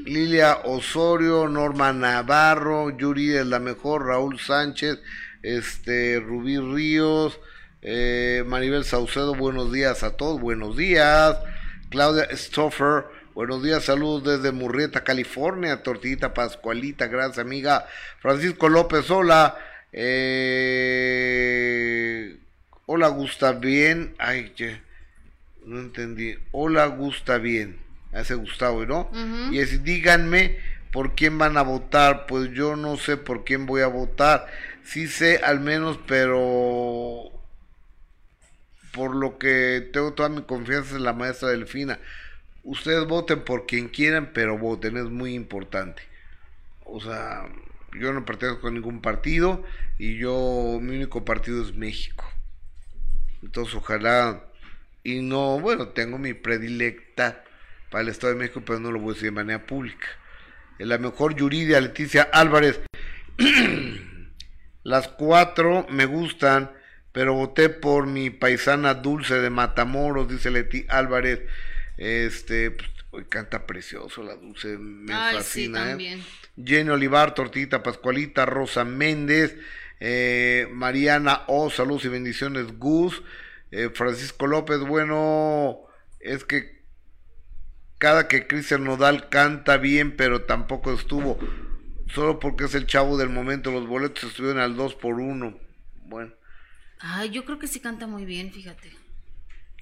[0.06, 5.00] Lilia Osorio, Norma Navarro, Yuri es la mejor, Raúl Sánchez,
[5.42, 7.40] este, Rubí Ríos,
[7.88, 11.38] eh, Maribel Saucedo, buenos días a todos, buenos días.
[11.92, 13.04] Claudia Stoffer,
[13.36, 15.84] buenos días, saludos desde Murrieta, California.
[15.84, 17.86] Tortillita Pascualita, gracias amiga.
[18.22, 19.56] Francisco López, hola.
[19.94, 20.26] Eh,
[22.88, 24.16] hola, gusta bien.
[24.18, 24.52] Ay,
[25.64, 26.34] no entendí.
[26.52, 27.78] Hola, gusta bien.
[28.14, 29.12] Ese Gustavo, ¿no?
[29.52, 30.58] Y es, díganme
[30.92, 32.26] por quién van a votar.
[32.26, 34.48] Pues yo no sé por quién voy a votar.
[34.84, 37.32] Sí sé al menos, pero
[38.96, 42.00] por lo que tengo toda mi confianza en la maestra Delfina.
[42.64, 46.02] Ustedes voten por quien quieran, pero voten, es muy importante.
[46.86, 47.46] O sea,
[48.00, 49.64] yo no pertenezco a ningún partido
[50.00, 52.24] y yo, mi único partido es México.
[53.44, 54.46] Entonces, ojalá,
[55.04, 57.44] y no, bueno, tengo mi predilecta
[57.92, 60.08] para el Estado de México, pero no lo voy a decir de manera pública.
[60.80, 62.80] La mejor Yuridia, Leticia Álvarez.
[64.84, 66.72] Las cuatro me gustan
[67.16, 71.40] pero voté por mi paisana Dulce de Matamoros, dice Leti Álvarez.
[71.96, 75.94] Este, pues, hoy canta precioso la Dulce, me fascina.
[75.94, 76.22] ¿eh?
[76.62, 79.56] Jenny Olivar, Tortita Pascualita, Rosa Méndez,
[80.02, 83.24] eh, Mariana O, saludos y bendiciones, Gus,
[83.72, 85.86] eh, Francisco López, bueno,
[86.20, 86.84] es que
[87.98, 91.40] cada que Cristian Nodal canta bien, pero tampoco estuvo,
[92.14, 95.58] solo porque es el chavo del momento, los boletos estuvieron al 2 por 1
[96.08, 96.35] Bueno.
[97.08, 98.92] Ay, yo creo que sí canta muy bien, fíjate.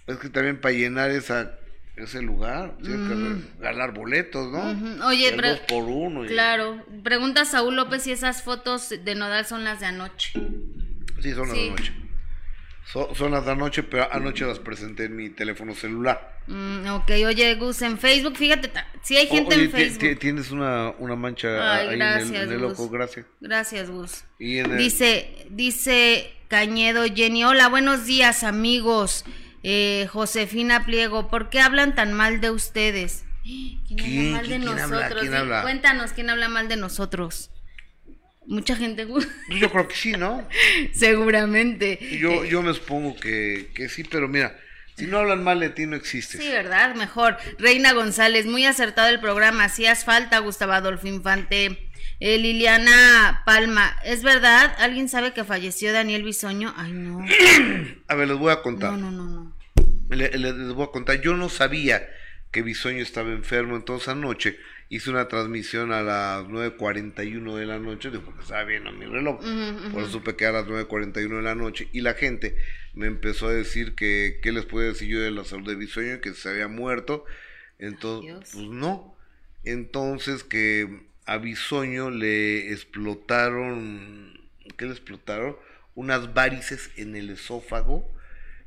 [0.07, 1.57] Es que también para llenar esa
[1.95, 3.43] ese lugar, tienes que mm.
[3.59, 5.05] ganar boletos, ¿no?
[5.07, 6.25] Oye, pero por uno.
[6.25, 6.83] Claro.
[7.03, 10.33] Pregunta Saúl López si esas fotos de Nodal son las de anoche.
[11.21, 11.93] Sí, son las de anoche.
[13.15, 16.41] son las de anoche, pero anoche las presenté en mi teléfono celular.
[16.47, 18.71] Mm, ok, oye, Gus, en Facebook, fíjate,
[19.03, 20.19] si hay gente en Facebook.
[20.19, 22.01] Tienes una, una mancha ahí en
[22.35, 23.27] el, en ojo, gracias.
[23.39, 24.25] Gracias, Gus.
[24.39, 29.25] Dice, dice Cañedo, Jenny, hola, buenos días amigos.
[29.63, 33.25] Eh, Josefina Pliego, ¿por qué hablan tan mal de ustedes?
[33.43, 35.29] ¿Quién, habla mal de nosotros?
[35.63, 37.49] Cuéntanos, ¿quién habla mal de nosotros?
[38.45, 39.07] Mucha gente.
[39.07, 40.47] Pues yo creo que sí, ¿no?
[40.93, 41.97] Seguramente.
[42.19, 44.55] Yo, yo me supongo que, que sí, pero mira,
[44.95, 46.37] si no hablan mal de ti, no existe.
[46.37, 46.93] Sí, ¿verdad?
[46.93, 47.37] Mejor.
[47.57, 49.63] Reina González, muy acertado el programa.
[49.63, 51.89] Hacías falta, Gustavo Adolfo Infante.
[52.25, 54.73] Eh, Liliana Palma, ¿es verdad?
[54.79, 56.73] ¿Alguien sabe que falleció Daniel Bisoño?
[56.77, 57.19] Ay, no.
[58.07, 58.93] A ver, les voy a contar.
[58.93, 60.15] No, no, no, no.
[60.15, 61.19] Les, voy a contar.
[61.19, 62.07] Yo no sabía
[62.49, 64.57] que Bisoño estaba enfermo, entonces anoche
[64.87, 69.41] hice una transmisión a las 9.41 de la noche, porque estaba bien a mi reloj,
[69.91, 72.55] por eso supe que a las 9.41 de la noche, y la gente
[72.93, 76.21] me empezó a decir que qué les puede decir yo de la salud de Bisoño,
[76.21, 77.25] que se había muerto,
[77.79, 79.17] entonces, pues no,
[79.65, 84.39] entonces que a Bisoño le explotaron,
[84.77, 85.55] ¿qué le explotaron?
[85.95, 88.09] Unas varices en el esófago,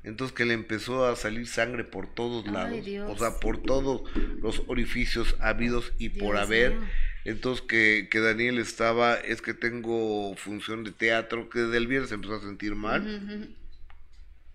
[0.04, 4.02] entonces que le empezó a salir sangre por todos lados, o sea, por todos
[4.40, 6.76] los orificios habidos y por haber.
[7.24, 12.12] Entonces que, que, Daniel estaba, es que tengo función de teatro, que desde el viernes
[12.12, 13.52] empezó a sentir mal.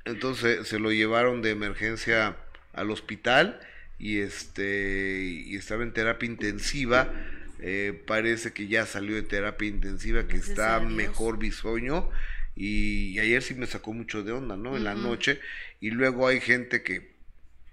[0.05, 2.37] Entonces se lo llevaron de emergencia
[2.73, 3.59] al hospital
[3.99, 7.13] y este y estaba en terapia intensiva
[7.62, 12.10] eh, parece que ya salió de terapia intensiva, que está mejor bisoño.
[12.56, 14.76] Y, ayer sí me sacó mucho de onda, ¿no?
[14.76, 15.39] En la noche.
[15.80, 17.12] Y luego hay gente que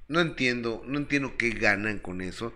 [0.07, 2.53] no entiendo, no entiendo qué ganan con eso.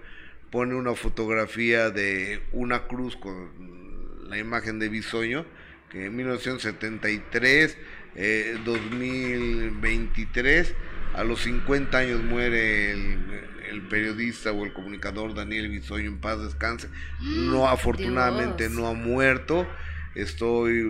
[0.50, 5.46] Pone una fotografía de una cruz con la imagen de bisoño,
[5.90, 7.78] que en 1973,
[8.64, 10.74] 2023, eh,
[11.14, 16.40] a los 50 años muere el, el periodista o el comunicador Daniel Bisoño en paz
[16.40, 16.88] descanse.
[17.20, 19.66] No, afortunadamente no ha muerto.
[20.14, 20.84] Estoy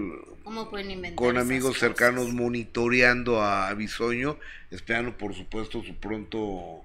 [0.45, 4.39] ¿Cómo pueden inventar con amigos cercanos monitoreando a Bisoño,
[4.71, 6.85] esperando por supuesto su pronto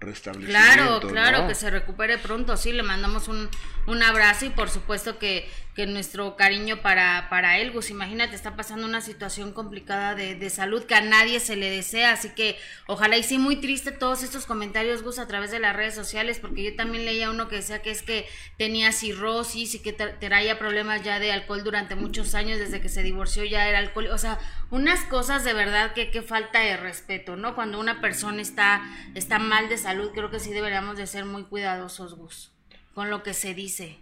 [0.00, 0.98] restablecimiento.
[1.00, 1.48] Claro, claro, ¿no?
[1.48, 3.48] que se recupere pronto, sí, le mandamos un,
[3.86, 8.56] un abrazo y por supuesto que, que nuestro cariño para, para él, Gus, imagínate, está
[8.56, 12.56] pasando una situación complicada de, de salud que a nadie se le desea, así que
[12.86, 16.38] ojalá y sí, muy triste todos estos comentarios, Gus, a través de las redes sociales,
[16.40, 20.18] porque yo también leía uno que decía que es que tenía cirrosis y que tra-
[20.18, 24.08] traía problemas ya de alcohol durante muchos años, desde que se divorció ya era alcohol,
[24.08, 24.38] o sea,
[24.70, 27.54] unas cosas de verdad que, que falta de respeto, ¿no?
[27.54, 28.82] Cuando una persona está,
[29.14, 32.52] está mal de salud, creo que sí deberíamos de ser muy cuidadosos, Gus,
[32.94, 33.98] con lo que se dice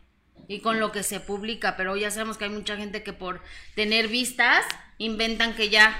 [0.48, 3.40] y con lo que se publica, pero ya sabemos que hay mucha gente que por
[3.74, 4.64] tener vistas
[4.98, 5.96] inventan que ya,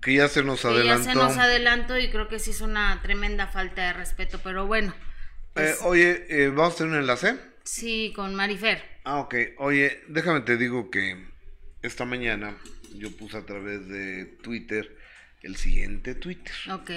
[0.00, 1.04] Que ya se nos que ya adelantó.
[1.04, 4.94] se nos adelantó y creo que sí es una tremenda falta de respeto, pero bueno,
[5.56, 7.36] Eh, pues, oye, eh, ¿vamos a tener un enlace?
[7.64, 8.82] sí, con Marifer.
[9.04, 9.34] Ah, ok.
[9.58, 11.26] Oye, déjame te digo que
[11.82, 12.56] esta mañana
[12.94, 14.96] yo puse a través de Twitter
[15.42, 16.54] el siguiente Twitter.
[16.70, 16.90] Ok,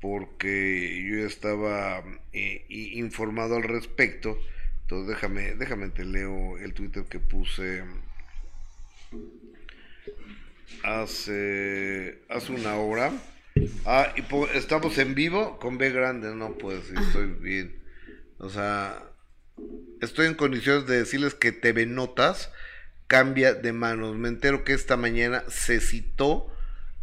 [0.00, 4.38] porque yo ya estaba eh, informado al respecto.
[4.82, 7.82] Entonces déjame, déjame te leo el Twitter que puse
[10.82, 13.12] hace, hace una hora.
[13.84, 17.76] Ah, y po- estamos en vivo con B grande, no pues sí, estoy bien.
[18.38, 19.02] O sea,
[20.00, 22.50] estoy en condiciones de decirles que TV Notas
[23.06, 24.16] cambia de manos.
[24.16, 26.52] Me entero que esta mañana se citó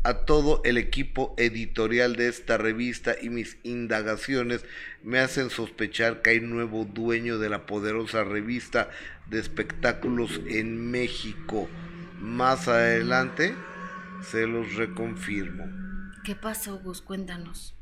[0.06, 4.64] a todo el equipo editorial de esta revista y mis indagaciones
[5.04, 8.92] me hacen sospechar que hay nuevo dueño de la poderosa revista
[9.26, 11.68] de espectáculos en México.
[12.22, 13.56] Más adelante
[14.22, 15.66] se los reconfirmo.
[16.24, 17.02] ¿qué pasó, Gus?
[17.02, 17.76] Cuéntanos.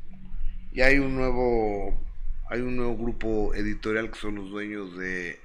[0.72, 2.00] Y hay un nuevo
[2.50, 5.40] hay un nuevo grupo editorial que son los dueños de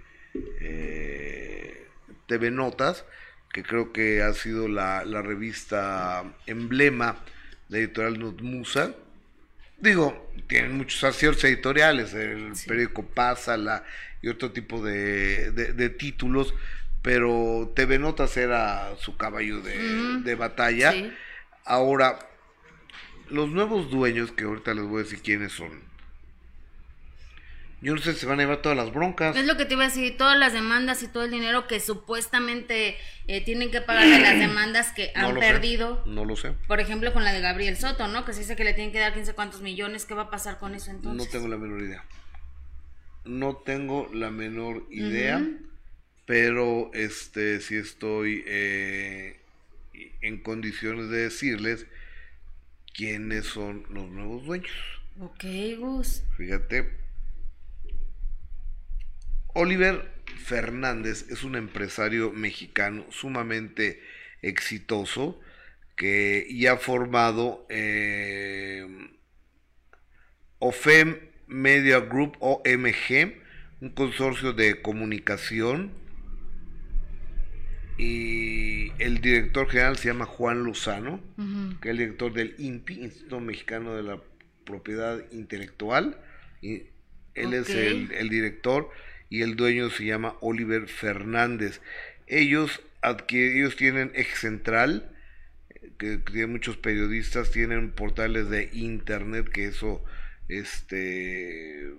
[0.61, 1.87] eh,
[2.27, 3.05] TV Notas,
[3.63, 7.17] que creo que ha sido la, la revista emblema
[7.69, 8.95] de editorial Notmusa.
[9.79, 12.69] Digo, tienen muchos aciertos editoriales, el Sí.
[12.69, 13.85] periódico Pásala
[14.23, 16.55] y otro tipo de, de- de títulos,
[17.03, 20.93] pero TV Notas era su caballo de, de batalla.
[20.93, 21.13] Sí.
[21.65, 22.19] Ahora,
[23.31, 25.71] los nuevos dueños, que ahorita les voy a decir quiénes son,
[27.81, 29.37] yo no sé si se van a llevar todas las broncas.
[29.37, 31.79] Es lo que te iba a decir, todas las demandas y todo el dinero que
[31.81, 32.97] supuestamente
[33.29, 36.03] eh, tienen que pagar de las demandas que No han lo sé, perdido.
[36.07, 36.55] No lo sé.
[36.67, 38.25] Por ejemplo, con la de Gabriel Soto, ¿no?
[38.25, 40.07] Que se dice que le tienen que dar 15 cuantos millones.
[40.07, 41.25] ¿Qué va a pasar con eso entonces?
[41.27, 42.05] No tengo la menor idea.
[43.25, 45.47] No tengo la menor idea,
[46.25, 49.39] pero este sí estoy eh,
[50.23, 51.87] en condiciones de decirles
[52.95, 54.73] quiénes son los nuevos dueños.
[55.21, 55.45] Ok,
[55.79, 56.23] Gus.
[56.37, 57.07] Fíjate.
[59.59, 64.01] Oliver Fernández es un empresario mexicano sumamente
[64.41, 65.41] exitoso
[65.97, 68.87] que ya ha formado eh,
[70.61, 71.19] OFEM
[71.49, 73.35] Media Group OMG,
[73.81, 75.91] un consorcio de comunicación.
[77.99, 81.21] Y el director general se llama Juan Lozano
[81.83, 84.21] que es el director del INPI, Instituto Mexicano de la
[84.65, 86.17] Propiedad Intelectual.
[86.63, 86.85] Y
[87.35, 88.91] él es el director
[89.31, 91.81] y el dueño se llama Oliver Fernández.
[92.27, 92.81] Ellos,
[93.31, 95.17] ellos tienen Eje Central,
[95.71, 100.05] eh, que, que tiene muchos periodistas, tienen portales de internet, que eso
[100.49, 101.93] este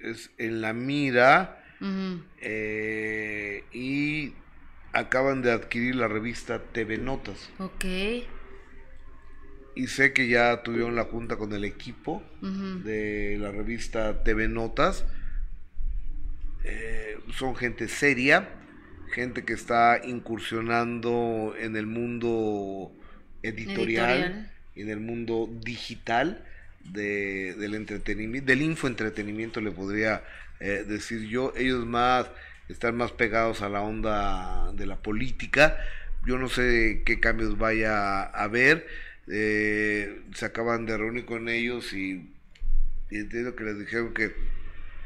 [0.00, 1.58] es en la mira.
[2.40, 4.34] Eh, y
[4.92, 7.50] acaban de adquirir la revista TV Notas.
[7.58, 7.84] Ok.
[9.74, 15.04] Y sé que ya tuvieron la junta con el equipo de la revista TV Notas.
[16.64, 18.48] Eh, son gente seria,
[19.12, 22.92] gente que está incursionando en el mundo
[23.42, 24.52] editorial, Editorial.
[24.74, 26.44] y en el mundo digital
[26.84, 30.22] de, del entretenimiento, del infoentretenimiento le podría
[30.60, 31.52] eh, decir yo.
[31.56, 32.30] Ellos más
[32.68, 35.78] están más pegados a la onda de la política.
[36.24, 38.86] Yo no sé qué cambios vaya a haber.
[39.28, 42.30] Eh, se acaban de reunir con ellos y,
[43.10, 44.32] y entiendo que les dijeron que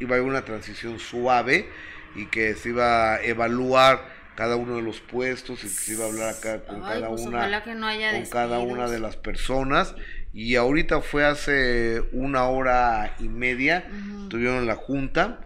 [0.01, 1.69] iba a haber una transición suave
[2.15, 6.05] y que se iba a evaluar cada uno de los puestos y que se iba
[6.05, 8.89] a hablar acá con Ay, cada pues una ojalá que no haya con cada una
[8.89, 9.95] de las personas
[10.33, 14.29] y ahorita fue hace una hora y media Ujú.
[14.29, 15.41] tuvieron la junta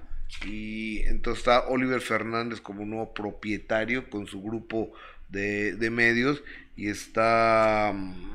[0.44, 4.92] y entonces está Oliver Fernández como nuevo propietario con su grupo
[5.28, 6.42] de, de medios
[6.76, 8.32] y está mm,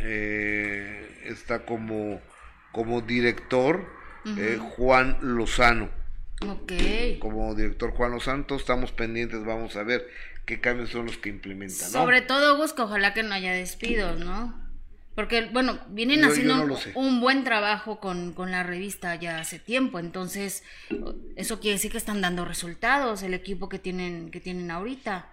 [0.00, 2.20] eh, está como
[2.72, 3.86] como director
[4.24, 4.58] eh.
[4.76, 5.90] Juan Lozano
[6.48, 6.72] Ok.
[7.20, 10.08] Como director Juan Los Santos, estamos pendientes, vamos a ver
[10.44, 11.86] qué cambios son los que implementan.
[11.92, 12.00] ¿no?
[12.00, 14.60] Sobre todo, que ojalá que no haya despidos, ¿no?
[15.14, 19.38] Porque, bueno, vienen Yo- yo haciendo no un buen trabajo con, con la revista ya
[19.38, 20.64] hace tiempo, entonces
[21.36, 25.28] eso quiere decir que están dando resultados el equipo que tienen, que tienen ahorita.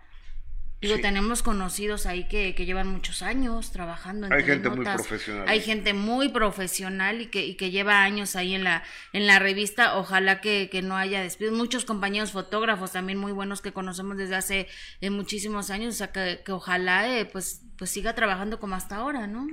[0.82, 1.02] Digo, Sí.
[1.02, 5.50] tenemos conocidos ahí que, que llevan muchos años trabajando en Hay gente muy profesional.
[5.50, 9.40] Hay gente muy profesional y que, y que lleva años ahí en la, en la
[9.40, 9.98] revista.
[9.98, 11.54] Ojalá que, que no haya despidos.
[11.54, 14.68] Muchos compañeros fotógrafos también muy buenos que conocemos desde hace
[15.02, 15.96] eh, muchísimos años.
[15.96, 19.48] O sea, que, que ojalá eh, pues, pues siga trabajando como hasta ahora, ¿no?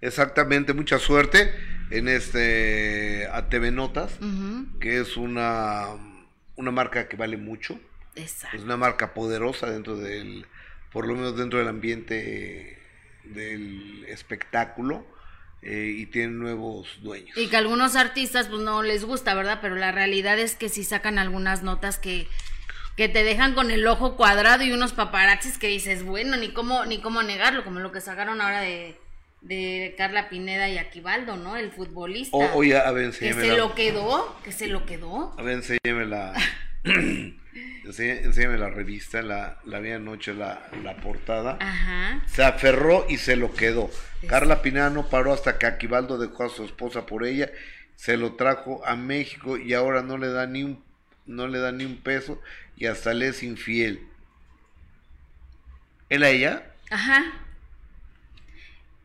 [0.00, 1.54] Exactamente, mucha suerte
[1.90, 4.18] en este ATV Notas,
[4.80, 5.86] que es una,
[6.56, 7.78] una marca que vale mucho.
[8.16, 8.56] Exacto.
[8.56, 10.44] Es una marca poderosa dentro del,
[10.92, 12.78] por lo menos dentro del ambiente
[13.24, 15.06] del espectáculo
[15.62, 17.36] eh, y tiene nuevos dueños.
[17.36, 19.58] Y que a algunos artistas pues no les gusta, ¿verdad?
[19.62, 22.26] Pero la realidad es que sí sacan algunas notas que,
[22.96, 26.84] que te dejan con el ojo cuadrado y unos paparazzis que dices, bueno, ni cómo,
[26.84, 28.96] ni cómo negarlo, como lo que sacaron ahora de,
[29.40, 31.56] de Carla Pineda y Aquivaldo, ¿no?
[31.56, 32.36] El futbolista.
[32.36, 35.32] O- oye, a ver, que se la, lo quedó, que se lo quedó.
[35.38, 36.34] a ver, enséñame la,
[37.84, 41.58] enséñame, la revista, la, la vi anoche, la, la portada.
[41.60, 42.22] Ajá.
[42.26, 43.90] Se aferró y se lo quedó.
[44.28, 47.50] Carla Pineda no paró hasta que Aquivaldo dejó a su esposa por ella,
[47.96, 50.82] se lo trajo a México y ahora no le da ni un,
[51.26, 52.40] no le da ni un peso
[52.76, 54.00] y hasta le es infiel.
[56.08, 56.62] ¿Él a ella?
[56.90, 57.22] Ajá.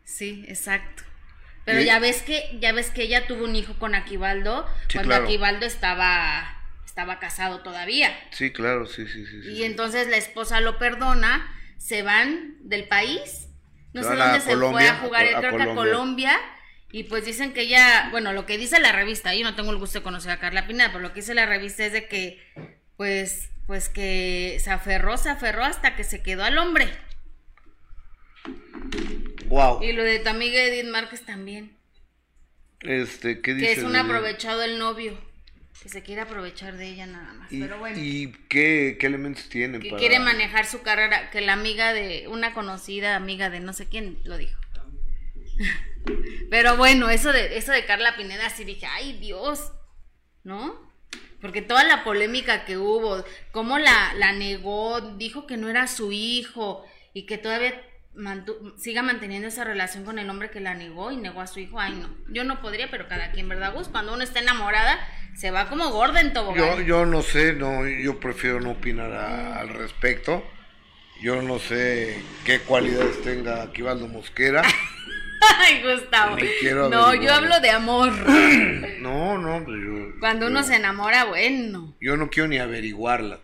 [0.04, 1.04] Sí, exacto.
[1.66, 4.94] Pero Y- ya ves que, ya ves que ella tuvo un hijo con Aquivaldo Sí,
[4.94, 5.26] cuando claro.
[5.26, 6.57] Aquivaldo estaba,
[6.98, 8.12] estaba casado todavía.
[8.32, 9.38] Sí, claro, sí, sí, sí.
[9.52, 9.64] Y sí.
[9.64, 13.50] entonces la esposa lo perdona, se van del país,
[13.94, 16.40] no Se sé dónde se fue a jugar, a- a creo que a Colombia.
[16.92, 19.78] Y pues dicen que ella, bueno, lo que dice la revista, yo no tengo el
[19.78, 22.42] gusto de conocer a Carla Pineda, pero lo que dice la revista es de que,
[22.96, 26.90] pues, pues que se aferró, se aferró hasta que se quedó al hombre.
[29.48, 29.84] Wow.
[29.84, 31.78] Y lo de tu amiga Edith Márquez también,
[32.82, 33.66] Este, ¿qué dice?
[33.68, 35.16] que es un aprovechado el novio,
[35.82, 37.98] que se quiere aprovechar de ella nada más, ¿Y, pero bueno.
[38.00, 42.28] ¿y qué, qué elementos tienen que para- quiere manejar su carrera, que la amiga de,
[42.28, 44.60] una conocida amiga de no sé quién lo dijo.
[46.50, 49.72] Pero bueno, eso de, eso de Carla Pineda sí dije, ay Dios,
[50.44, 50.88] ¿no?
[51.42, 56.12] Porque toda la polémica que hubo, cómo la, la negó, dijo que no era su
[56.12, 57.80] hijo y que todavía
[58.18, 61.60] mantu- siga manteniendo esa relación con el hombre que la negó y negó a su
[61.60, 63.88] hijo, ay no, yo no podría, pero cada quien, ¿verdad, Gus?
[63.88, 64.98] Cuando uno está enamorada,
[65.36, 66.78] se va como gorda en tobogán.
[66.80, 70.44] Yo, yo no sé, no, yo prefiero no opinar a- al respecto.
[71.22, 74.62] Yo no sé qué cualidades tenga Aquivaldo Mosquera.
[75.60, 76.38] Ay, Gustavo.
[76.90, 78.12] No, yo hablo de amor.
[79.00, 81.96] No, no, pues yo, Cuando uno yo- se enamora, bueno.
[82.02, 83.40] yo no quiero ni averiguarlas.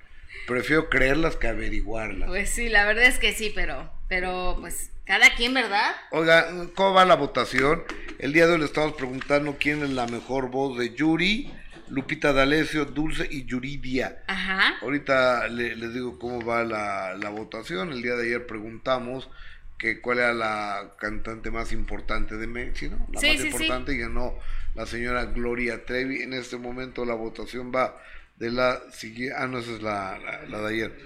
[0.48, 2.28] Prefiero creerlas que averiguarlas.
[2.28, 5.95] Pues sí, la verdad es que sí, pero, pero pues cada quien, ¿verdad?
[6.12, 6.45] Oiga,
[6.76, 7.84] ¿cómo va la votación?
[8.19, 11.52] El día de hoy le estamos preguntando quién es la mejor voz de Yuri,
[11.89, 14.21] Lupita D'Alessio, Dulce y Yuridia.
[14.28, 14.76] Ajá.
[14.84, 17.91] Ahorita le- les digo cómo va la, la votación.
[17.91, 19.32] El día de ayer preguntamos
[19.80, 23.08] que cuál era la cantante más importante de México, ¿no?
[23.13, 23.47] La Sí, más sí, sí.
[23.47, 24.36] importante y ganó
[24.76, 26.21] la señora Gloria Trevi.
[26.21, 27.97] En este momento la votación va
[28.38, 29.36] de la siguiente...
[29.39, 30.99] Ah, no, esa es la, la- la de ayer.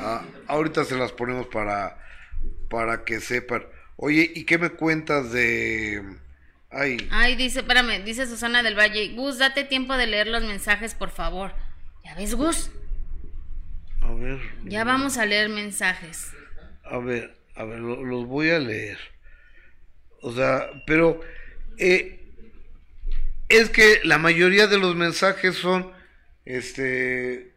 [0.00, 1.98] Ah, ahorita se las ponemos para,
[2.68, 3.64] para que sepan.
[3.96, 6.02] Oye, ¿y qué me cuentas de...
[6.70, 10.94] Ay, Ay, dice, espérame, dice Susana del Valle, Gus, date tiempo de leer los mensajes,
[10.94, 11.52] por favor.
[12.04, 12.70] ¿Ya ves, Gus?
[14.00, 14.38] a ver...
[14.64, 16.32] Ya vamos a leer mensajes.
[16.84, 18.98] A ver, a ver, lo- los voy a leer.
[20.20, 21.20] O sea, pero
[21.78, 22.20] eh,
[23.48, 25.92] es que la mayoría de los mensajes son,
[26.44, 27.54] este,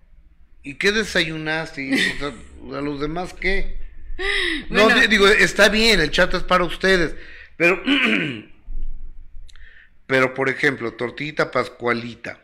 [0.64, 1.82] ¿y qué desayunaste?
[1.84, 3.78] Y, o sea, a los demás qué?
[4.70, 5.08] No, Bueno.
[5.08, 7.16] digo, está bien, el chat es para ustedes,
[7.56, 7.82] pero,
[10.08, 12.40] pero por ejemplo, Tortillita Pascualita,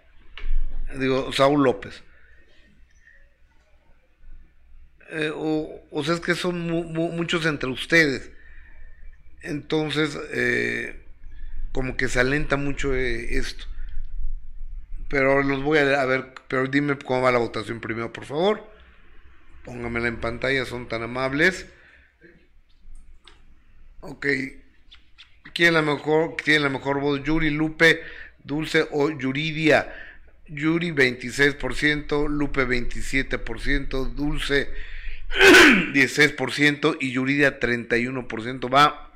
[0.97, 2.03] digo, Saúl López.
[5.11, 8.31] Eh, o, o sea, es que son mu- mu- muchos entre ustedes.
[9.41, 11.01] Entonces, eh,
[11.73, 13.65] como que se alenta mucho eh, esto.
[15.09, 18.72] Pero los voy a, a ver, pero dime cómo va la votación primero, por favor.
[19.63, 21.65] Póngamela en pantalla, son tan amables.
[24.01, 24.27] Ok.
[25.53, 27.23] ¿Quién la mejor, tiene la mejor voz?
[27.23, 28.01] Yuri, Lupe,
[28.43, 29.93] Dulce o Yuridia.
[30.47, 34.69] Yuri 26%, Lupe 27%, Dulce
[35.93, 38.73] 16% y Yuridia 31%.
[38.73, 39.11] Va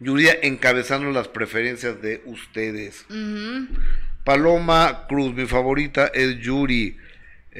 [0.00, 3.04] Yuridia encabezando las preferencias de ustedes.
[4.24, 6.96] Paloma Cruz, mi favorita es Yuri.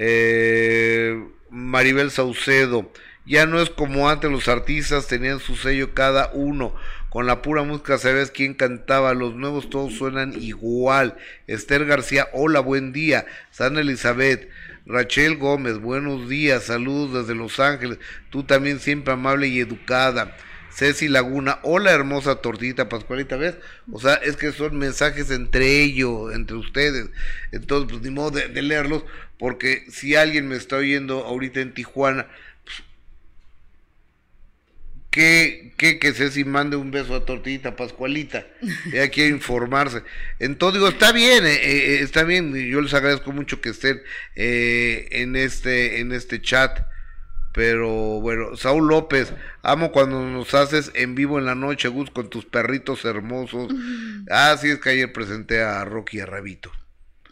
[0.00, 1.20] Eh,
[1.50, 2.92] Maribel Saucedo.
[3.26, 6.74] Ya no es como antes los artistas tenían su sello cada uno.
[7.10, 9.12] Con la pura música sabes quién cantaba.
[9.12, 11.16] Los nuevos todos suenan igual.
[11.48, 13.26] Esther García, hola, buen día.
[13.50, 14.48] San Elizabeth.
[14.86, 17.98] Rachel Gómez, buenos días, saludos desde Los Ángeles.
[18.30, 20.34] Tú también siempre amable y educada.
[20.70, 23.56] Ceci Laguna, hola hermosa tortita Pascualita, ¿ves?
[23.92, 27.10] O sea, es que son mensajes entre ellos, entre ustedes.
[27.52, 29.04] Entonces, pues ni modo de, leerlos,
[29.38, 32.26] porque si alguien me está oyendo ahorita en Tijuana,
[32.64, 32.82] pues,
[35.10, 38.46] que, que, que Ceci mande un beso a tortita Pascualita,
[38.92, 40.02] ya quiere informarse.
[40.38, 44.02] Entonces digo, está bien, eh, eh, está bien, yo les agradezco mucho que estén
[44.34, 46.80] eh, en este, en este chat.
[47.54, 49.32] Pero bueno, Saúl López,
[49.62, 53.72] amo cuando nos haces en vivo en la noche, Gus, con tus perritos hermosos.
[54.30, 56.70] Ah, sí, es que ayer presenté a Rocky y a Rabito.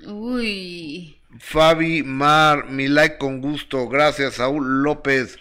[0.07, 1.15] Uy.
[1.41, 3.89] Fabi Mar, mi like con gusto.
[3.89, 5.39] Gracias, Saúl López.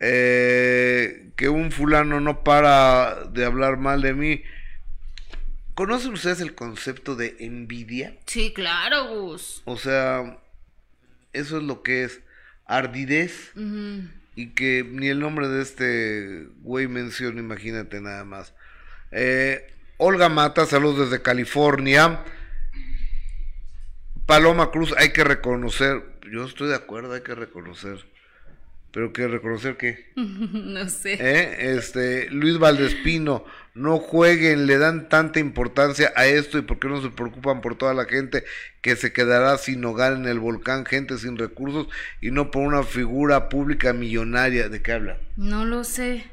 [0.00, 4.42] Eh, que un fulano no para de hablar mal de mí.
[5.74, 8.18] ¿Conocen ustedes el concepto de envidia?
[8.26, 9.62] Sí, claro, Gus.
[9.64, 10.38] O sea,
[11.32, 12.20] eso es lo que es
[12.66, 13.52] ardidez
[14.34, 18.54] y que ni el nombre de este güey menciona, imagínate nada más.
[19.10, 22.24] Eh, Olga Mata, saludos desde California.
[24.26, 28.04] Paloma Cruz, hay que reconocer, yo estoy de acuerdo, hay que reconocer.
[28.92, 30.10] Pero que reconocer qué?
[30.16, 31.14] no sé.
[31.14, 31.76] ¿Eh?
[31.76, 33.44] Este, Luis Valdespino,
[33.74, 37.76] no jueguen, le dan tanta importancia a esto y por qué no se preocupan por
[37.76, 38.44] toda la gente
[38.82, 41.88] que se quedará sin hogar en el volcán, gente sin recursos
[42.20, 44.68] y no por una figura pública millonaria.
[44.68, 45.16] ¿De qué habla?
[45.38, 46.26] No lo sé.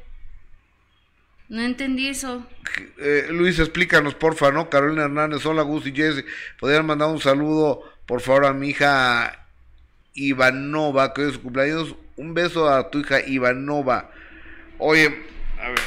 [1.50, 2.46] No entendí eso.
[2.98, 4.70] Eh, Luis, explícanos, porfa, ¿no?
[4.70, 6.24] Carolina Hernández, hola Gus y Jesse.
[6.60, 9.48] ¿Podrían mandar un saludo, por favor, a mi hija
[10.14, 11.96] Ivanova, que hoy es su cumpleaños?
[12.16, 14.12] Un beso a tu hija Ivanova.
[14.78, 15.06] Oye,
[15.60, 15.80] a ver.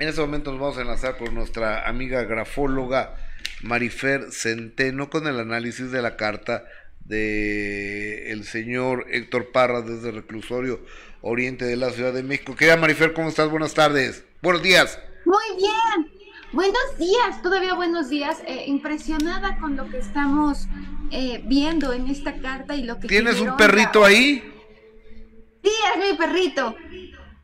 [0.00, 3.14] En este momento nos vamos a enlazar con nuestra amiga grafóloga
[3.62, 6.64] Marifer Centeno con el análisis de la carta
[7.04, 10.80] de el señor Héctor Parra desde el reclusorio
[11.26, 12.54] oriente de la Ciudad de México.
[12.54, 13.50] Querida Marifer, ¿cómo estás?
[13.50, 14.24] Buenas tardes.
[14.42, 14.98] Buenos días.
[15.24, 16.12] Muy bien.
[16.52, 18.38] Buenos días, todavía buenos días.
[18.46, 20.68] Eh, impresionada con lo que estamos
[21.10, 23.08] eh, viendo en esta carta y lo que...
[23.08, 24.42] ¿Tienes un perrito ahí?
[25.62, 26.76] Sí, es mi perrito.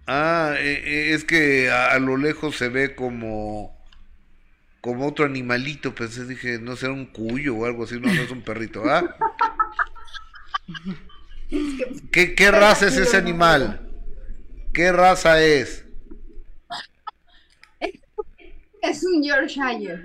[0.07, 3.73] Ah, eh, es que a, lo lejos se ve como
[4.81, 8.33] como otro animalito, pensé, dije, no será un cuyo o algo así, no, no es
[8.33, 9.15] un perrito, ¿ah?
[12.11, 13.89] ¿Qué, ¿Qué raza es ese animal?
[14.73, 15.85] ¿Qué raza es?
[18.83, 20.03] Es un Yorkshire.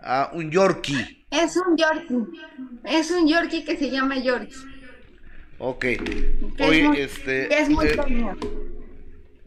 [0.00, 1.26] Ah, un Yorkie.
[1.30, 2.40] Es un Yorkie.
[2.84, 4.54] Es un Yorkie que se llama Yorkie.
[5.58, 5.86] Ok.
[6.60, 7.58] Oye, este.
[7.58, 7.96] es muy eh,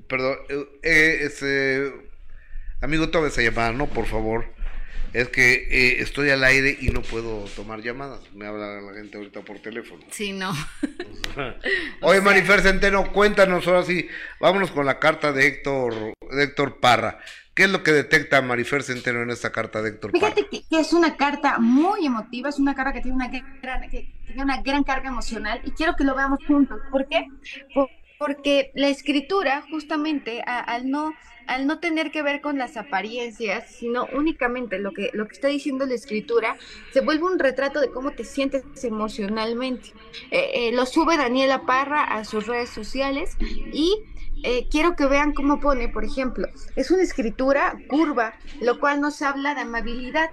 [0.07, 1.93] Perdón, eh, eh, este.
[2.81, 3.87] Amigo, tome esa llamada, ¿no?
[3.87, 4.45] Por favor.
[5.13, 8.19] Es que eh, estoy al aire y no puedo tomar llamadas.
[8.33, 10.03] Me habla la gente ahorita por teléfono.
[10.11, 10.53] Sí, no.
[12.01, 14.07] Oye, Marifer Centeno, cuéntanos ahora sí.
[14.39, 17.19] Vámonos con la carta de Héctor, de Héctor Parra.
[17.53, 20.93] ¿Qué es lo que detecta Marifer Centeno en esta carta de Héctor Fíjate que, es
[20.93, 24.83] una carta muy emotiva, es una carta que tiene una gran, que tiene una gran
[24.83, 26.79] carga emocional y quiero que lo veamos juntos.
[26.91, 27.25] ¿Por qué?
[28.19, 31.13] porque la escritura, justamente, al no
[31.47, 35.47] al no tener que ver con las apariencias, sino únicamente lo que, lo que está
[35.47, 36.57] diciendo la escritura,
[36.91, 39.93] se vuelve un retrato de cómo te sientes emocionalmente.
[40.31, 43.37] Eh, eh, lo sube Daniela Parra a sus redes sociales
[43.73, 44.03] y
[44.43, 49.21] eh, quiero que vean cómo pone, por ejemplo, es una escritura curva, lo cual nos
[49.21, 50.29] habla de amabilidad.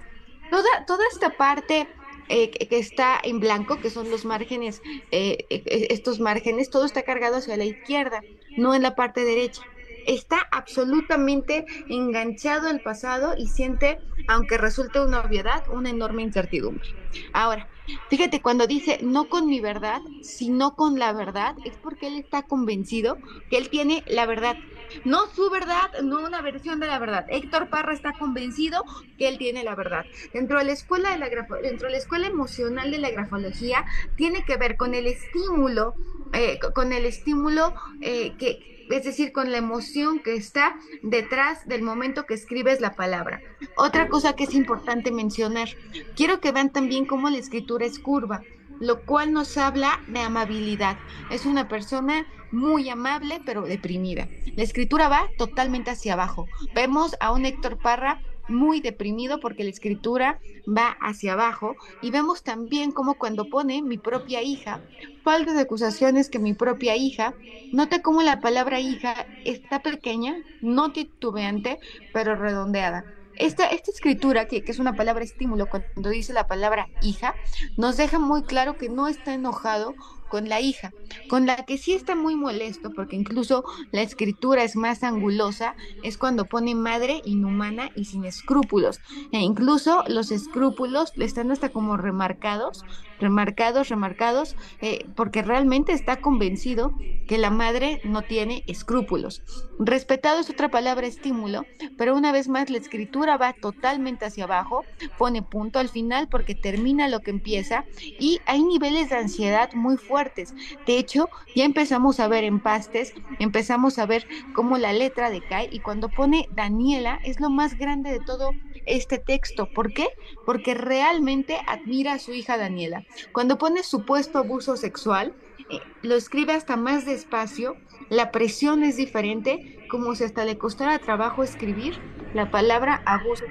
[0.51, 1.87] Toda, toda esta parte
[2.29, 7.37] eh, que está en blanco, que son los márgenes, eh, estos márgenes, todo está cargado
[7.37, 8.21] hacia la izquierda,
[8.57, 9.61] no en la parte derecha.
[10.05, 16.89] Está absolutamente enganchado al pasado y siente, aunque resulte una obviedad, una enorme incertidumbre.
[17.33, 17.69] Ahora,
[18.09, 22.43] Fíjate, cuando dice no con mi verdad, sino con la verdad, es porque él está
[22.43, 23.17] convencido
[23.49, 24.57] que él tiene la verdad.
[25.03, 27.25] No su verdad, no una versión de la verdad.
[27.29, 28.83] Héctor Parra está convencido
[29.17, 30.05] que él tiene la verdad.
[30.33, 31.29] Dentro de la escuela de la
[31.61, 33.85] dentro de la escuela emocional de la grafología,
[34.15, 35.95] tiene que ver con el estímulo,
[36.33, 41.81] eh, con el estímulo eh, que es decir, con la emoción que está detrás del
[41.81, 43.41] momento que escribes la palabra.
[43.77, 45.69] Otra cosa que es importante mencionar,
[46.15, 48.41] quiero que vean también cómo la escritura es curva,
[48.79, 50.97] lo cual nos habla de amabilidad.
[51.29, 54.27] Es una persona muy amable pero deprimida.
[54.55, 56.47] La escritura va totalmente hacia abajo.
[56.73, 62.43] Vemos a un Héctor Parra muy deprimido porque la escritura va hacia abajo y vemos
[62.43, 64.81] también como cuando pone mi propia hija,
[65.23, 67.33] falta de acusaciones que mi propia hija,
[67.71, 71.79] nota cómo la palabra hija está pequeña, no titubeante,
[72.13, 73.05] pero redondeada.
[73.37, 77.35] Esta, esta escritura, que, que, es una palabra estímulo, cuando dice la palabra hija,
[77.75, 79.93] nos deja muy claro que no está enojado
[80.27, 80.93] con la hija,
[81.29, 86.17] con la que sí está muy molesto, porque incluso la escritura es más angulosa, es
[86.17, 88.99] cuando pone madre inhumana y sin escrúpulos.
[89.31, 92.83] E incluso los escrúpulos están hasta como remarcados,
[93.19, 96.93] remarcados, remarcados, eh, porque realmente está convencido
[97.27, 99.41] que la madre no tiene escrúpulos.
[99.79, 101.65] Respetado es otra palabra estímulo,
[101.97, 104.85] pero una vez más la escritura va totalmente hacia abajo,
[105.17, 109.97] pone punto al final porque termina lo que empieza y hay niveles de ansiedad muy
[109.97, 110.53] fuertes.
[110.85, 115.79] De hecho, ya empezamos a ver empastes, empezamos a ver cómo la letra decae y
[115.79, 118.51] cuando pone Daniela es lo más grande de todo
[118.85, 119.67] este texto.
[119.73, 120.07] ¿Por qué?
[120.45, 123.04] Porque realmente admira a su hija Daniela.
[123.31, 125.33] Cuando pone supuesto abuso sexual,
[125.69, 127.77] eh, lo escribe hasta más despacio,
[128.09, 131.99] la presión es diferente, como si hasta le costara trabajo escribir
[132.33, 133.45] la palabra abuso.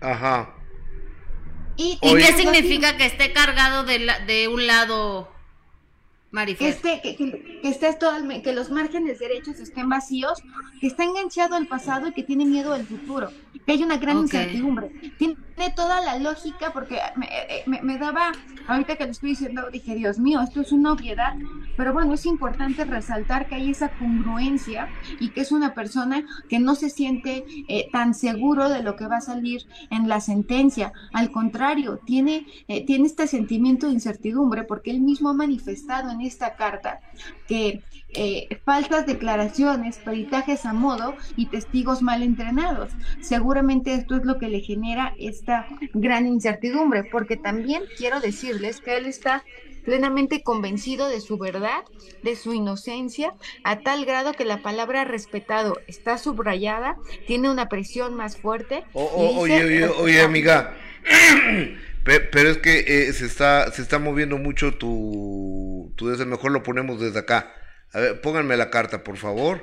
[0.00, 0.54] Ajá.
[1.76, 5.28] ¿Y, qué significa que esté cargado de, de un lado
[6.30, 10.42] que, esté, que, que, que los márgenes derechos estén vacíos,
[10.80, 13.30] que está enganchado al pasado y que tiene miedo al futuro,
[13.64, 14.90] que hay una gran incertidumbre.
[15.16, 15.36] Tiene
[15.74, 17.28] toda la lógica porque me,
[17.66, 18.32] me, me, daba,
[18.68, 21.34] ahorita que lo estoy diciendo, dije, Dios mío, esto es una obviedad,
[21.76, 26.58] pero bueno, es importante resaltar que hay esa congruencia y que es una persona que
[26.58, 30.92] no se siente eh, tan seguro de lo que va a salir en la sentencia.
[31.12, 36.17] Al contrario, tiene, eh, tiene este sentimiento de incertidumbre porque él mismo ha manifestado en
[36.20, 37.00] esta carta
[37.46, 37.82] que
[38.14, 42.92] eh, faltas declaraciones, peritajes a modo y testigos mal entrenados.
[43.20, 48.96] Seguramente esto es lo que le genera esta gran incertidumbre, porque también quiero decirles que
[48.96, 49.44] él está
[49.84, 51.82] plenamente convencido de su verdad,
[52.22, 56.96] de su inocencia, a tal grado que la palabra respetado está subrayada,
[57.26, 58.84] tiene una presión más fuerte.
[58.92, 60.74] oye, oye, oye, amiga,
[62.32, 66.62] pero es que eh, se está se está moviendo mucho tu, tu desde mejor lo
[66.62, 67.54] ponemos desde acá.
[67.92, 69.62] A ver, pónganme la carta, por favor.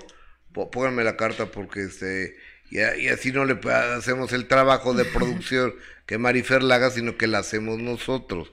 [0.51, 2.35] Pónganme la carta porque este
[2.69, 3.59] y, así no le
[3.97, 5.75] hacemos el trabajo de producción
[6.05, 8.51] que Marifer la haga, sino que la hacemos nosotros.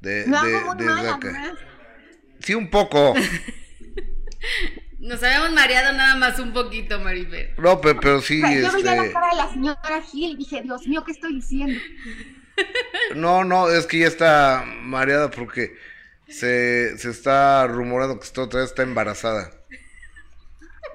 [0.00, 1.54] De, desde acá.
[2.40, 3.14] Sí, un poco.
[4.98, 7.58] Nos habíamos mareado nada más un poquito, Marifer.
[7.58, 8.40] No, pero, pero sí.
[8.40, 8.82] Yo este...
[8.82, 11.80] veía la cara de la señora Gil y dije, Dios mío, ¿qué estoy diciendo?
[13.14, 15.76] No, no, es que ya está mareada porque
[16.28, 19.50] se, se está rumorando que otra vez está embarazada.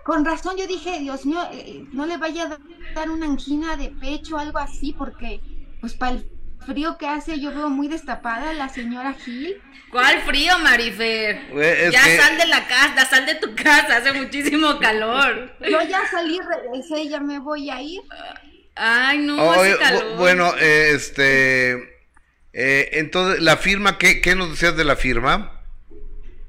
[0.04, 2.58] Con razón yo dije, Dios mío, eh, no le vaya a
[2.96, 5.40] dar una angina de pecho o algo así, porque
[5.82, 6.30] pues para el
[6.66, 9.62] frío que hace yo veo muy destapada la señora Gil.
[9.92, 11.92] ¿Cuál frío, Marifer?
[11.92, 15.56] ya sal de la casa, sal de tu casa, hace muchísimo calor.
[15.62, 18.02] Yo ya salí, regresé, ya me voy a ir.
[18.80, 20.16] Ay, no, hace calor.
[20.18, 21.74] Bueno, este,
[22.54, 25.60] eh, entonces, la firma, ¿qué, ¿qué nos decías de la firma?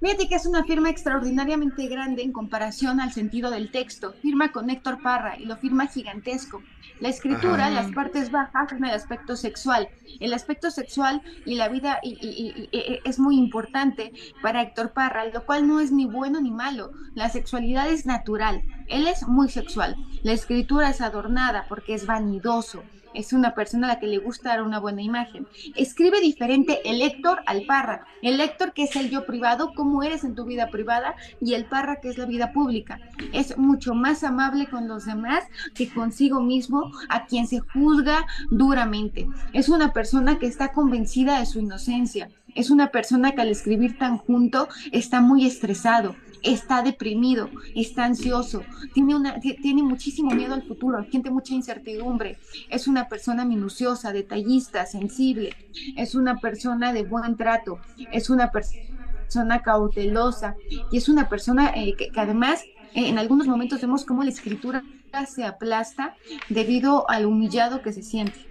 [0.00, 4.14] Fíjate que es una firma extraordinariamente grande en comparación al sentido del texto.
[4.22, 6.62] Firma con Héctor Parra y lo firma gigantesco.
[7.00, 9.88] La escritura, las partes bajas, son el aspecto sexual.
[10.20, 14.12] El aspecto sexual y la vida es muy importante
[14.42, 16.92] para Héctor Parra, lo cual no es ni bueno ni malo.
[17.14, 18.62] La sexualidad es natural.
[18.90, 19.96] Él es muy sexual.
[20.22, 22.82] La escritura es adornada porque es vanidoso
[23.14, 25.46] es una persona a la que le gusta dar una buena imagen.
[25.74, 28.06] Escribe diferente el Héctor al Parra.
[28.22, 31.64] El Héctor, que es el yo privado, cómo eres en tu vida privada, y el
[31.64, 33.00] Parra, que es la vida pública.
[33.32, 39.28] Es mucho más amable con los demás que consigo mismo, a quien se juzga duramente.
[39.52, 42.30] Es una persona que está convencida de su inocencia.
[42.54, 48.62] Es una persona que al escribir tan junto está muy estresado está deprimido, está ansioso,
[48.94, 52.38] tiene, una, tiene muchísimo miedo al futuro, siente mucha incertidumbre,
[52.68, 55.54] es una persona minuciosa, detallista, sensible,
[55.96, 57.80] es una persona de buen trato,
[58.12, 58.80] es una persona
[59.62, 60.56] cautelosa.
[60.90, 62.62] Y es una persona eh, que, además
[62.94, 64.82] eh, en algunos momentos vemos cómo la escritura
[65.28, 66.16] se aplasta
[66.48, 68.49] debido al humillado que se siente.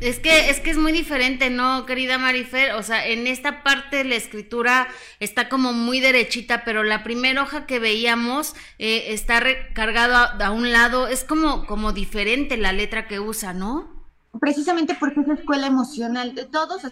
[0.00, 2.72] Es que, es que es muy diferente, ¿no, querida Marifer?
[2.72, 4.88] O sea, en esta parte la escritura
[5.20, 10.70] está como muy derechita, pero la primera hoja que veíamos eh, está recargado a, un
[10.70, 14.04] lado, es como, como diferente la letra que usa, ¿no?
[14.38, 16.84] Precisamente porque es la escuela emocional de todos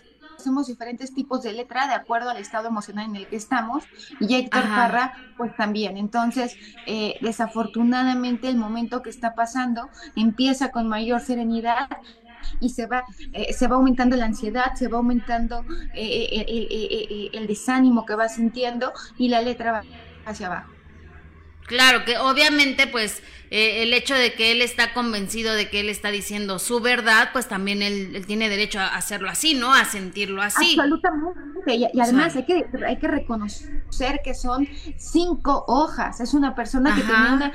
[0.45, 3.85] conocemos diferentes tipos de letra de acuerdo al estado emocional en el que estamos
[4.21, 5.97] y Héctor Parra pues también.
[5.97, 6.57] Entonces,
[6.87, 11.89] eh, desafortunadamente el momento que está pasando empieza con mayor serenidad
[12.61, 15.65] y se va, eh, se va aumentando la ansiedad, se va aumentando
[15.95, 19.83] eh, el desánimo que va sintiendo y la letra va
[20.27, 20.75] hacia abajo.
[21.67, 25.89] Claro, que obviamente pues eh, el hecho de que él está convencido de que él
[25.89, 29.73] está diciendo su verdad, pues también él, tiene derecho a hacerlo así, ¿no?
[29.73, 30.77] A sentirlo así.
[30.79, 31.54] Absolutamente.
[31.67, 36.21] Y, además hay, que, hay que reconocer que son cinco hojas.
[36.21, 37.53] Es una persona que tiene una...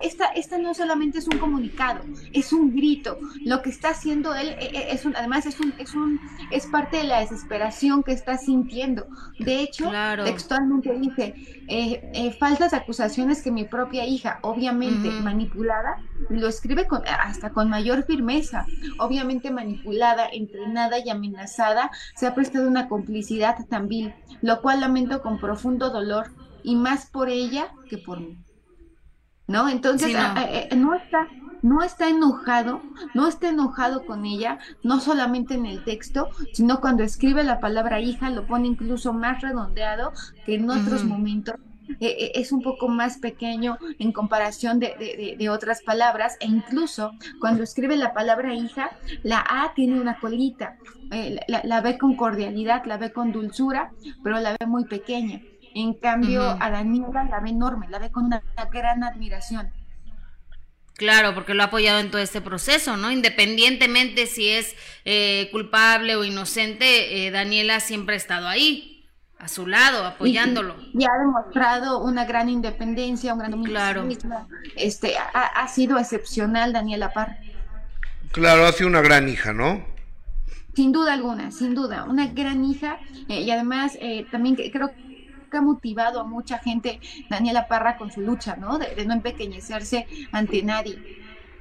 [0.00, 2.00] Esta, esta, no solamente es un comunicado,
[2.32, 3.18] es un grito.
[3.44, 6.20] Lo que está haciendo él eh, eh, es un, además es un, es un,
[6.50, 9.06] es parte de la desesperación que está sintiendo.
[9.38, 9.90] De hecho,
[10.24, 15.98] textualmente dice, faltas acusaciones que mi propia hija, obviamente, manipulada,
[16.30, 18.66] lo escribe con, hasta con mayor firmeza.
[18.98, 23.25] Obviamente manipulada, entrenada y amenazada, se ha prestado una complicidad
[23.68, 28.36] tan vil, lo cual lamento con profundo dolor y más por ella que por mí.
[29.46, 29.68] ¿No?
[29.68, 30.94] Entonces, eh, no.
[30.94, 31.28] está
[31.62, 32.80] no está enojado,
[33.14, 38.00] no está enojado con ella, no solamente en el texto, sino cuando escribe la palabra
[38.00, 40.12] hija lo pone incluso más redondeado
[40.44, 41.56] que en otros momentos
[42.00, 47.62] eh, eh, es un poco más pequeño en comparación de, otras palabras e incluso cuando
[47.62, 48.90] escribe la palabra hija,
[49.22, 50.76] la A tiene una colita,
[51.12, 53.92] eh, la, ve con cordialidad, la ve con dulzura,
[54.24, 55.40] pero la ve muy pequeña.
[55.74, 59.70] En cambio, a Daniela la ve enorme, la ve con una, gran admiración.
[60.94, 63.12] Claro, porque lo ha apoyado en todo este proceso, ¿no?
[63.12, 64.74] Independientemente si es
[65.52, 68.95] culpable o inocente, Daniela siempre ha estado ahí
[69.38, 70.76] a su lado, apoyándolo.
[70.94, 74.08] Y, ha demostrado una gran independencia, un gran dominio claro.
[74.76, 77.38] Este, ha, sido excepcional Daniela Parra.
[78.32, 79.84] Claro, ha sido una gran hija, ¿no?
[80.74, 84.90] Sin duda alguna, sin duda, una gran hija eh, y además eh, también creo
[85.50, 88.78] que ha motivado a mucha gente Daniela Parra con su lucha, ¿no?
[88.78, 90.98] De, de no empequeñecerse ante nadie,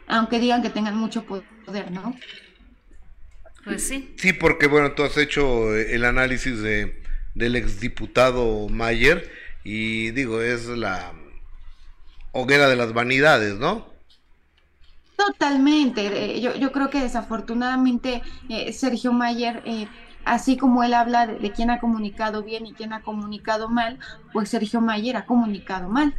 [0.08, 2.14] aunque digan que tengan mucho poder, ¿no?
[3.64, 4.14] Pues sí.
[4.18, 7.05] Sí, porque bueno, tú has hecho el análisis de
[7.36, 9.30] del exdiputado Mayer
[9.64, 11.14] y digo, es la
[12.32, 13.94] hoguera de las vanidades, ¿no?
[15.16, 16.36] Totalmente.
[16.36, 19.88] Eh, yo, yo creo que desafortunadamente eh, Sergio Mayer, eh,
[20.24, 24.00] así como él habla de, de, quién ha comunicado bien y quién ha comunicado mal,
[24.34, 26.14] pues Sergio Mayer ha comunicado mal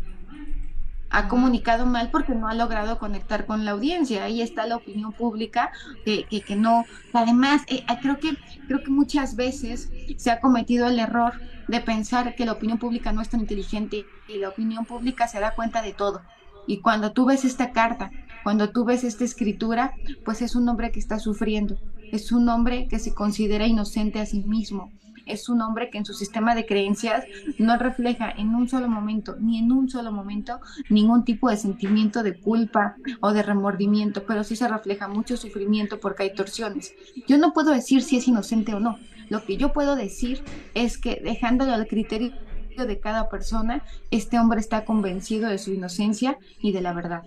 [1.11, 4.24] ha comunicado mal porque no ha logrado conectar con la audiencia.
[4.24, 5.70] Ahí está la opinión pública
[6.04, 6.84] que, que, no.
[7.12, 8.36] Además, eh, eh, creo que
[8.66, 11.34] creo que muchas veces se ha cometido el error
[11.68, 15.40] de pensar que la opinión pública no es tan inteligente y la opinión pública se
[15.40, 16.22] da cuenta de todo.
[16.66, 18.11] Y cuando tú ves esta carta,
[18.42, 19.94] cuando tú ves esta escritura,
[20.24, 21.78] pues es un hombre que está sufriendo,
[22.12, 24.92] es un hombre que se considera inocente a sí mismo,
[25.27, 27.24] es un hombre que en su sistema de creencias
[27.59, 32.22] no refleja en un solo momento, ni en un solo momento, ningún tipo de sentimiento
[32.22, 36.95] de culpa o de remordimiento, pero sí se refleja mucho sufrimiento porque hay torsiones.
[37.27, 38.99] Yo no puedo decir si es inocente o no.
[39.29, 40.43] Lo que yo puedo decir
[40.74, 42.33] es que dejándolo al criterio
[42.77, 47.22] de cada persona, este hombre está convencido de su inocencia y de la verdad.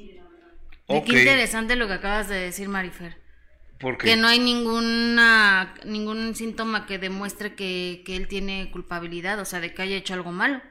[0.87, 3.17] Qué interesante lo que acabas de decir, Marifer.
[3.99, 9.73] Que no hay ninguna, ningún síntoma que demuestre que, él tiene culpabilidad, o sea, de
[9.73, 10.61] que haya hecho algo malo.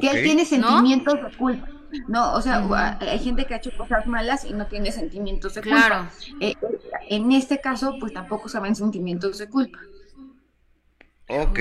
[0.00, 1.68] Que él tiene sentimientos de culpa.
[2.08, 2.64] No, o sea,
[3.00, 5.86] hay gente que ha hecho cosas malas y no tiene sentimientos de culpa.
[5.86, 6.08] Claro.
[6.40, 6.54] Eh,
[7.08, 9.78] en este caso, pues tampoco saben sentimientos de culpa.
[11.28, 11.60] Ok,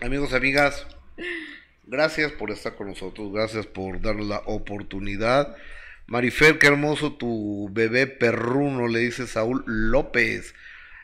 [0.00, 0.86] amigos, amigas,
[1.84, 5.56] gracias por estar con nosotros, gracias por darnos la oportunidad.
[6.06, 10.54] Marifer, qué hermoso tu bebé perruno, le dice Saúl López.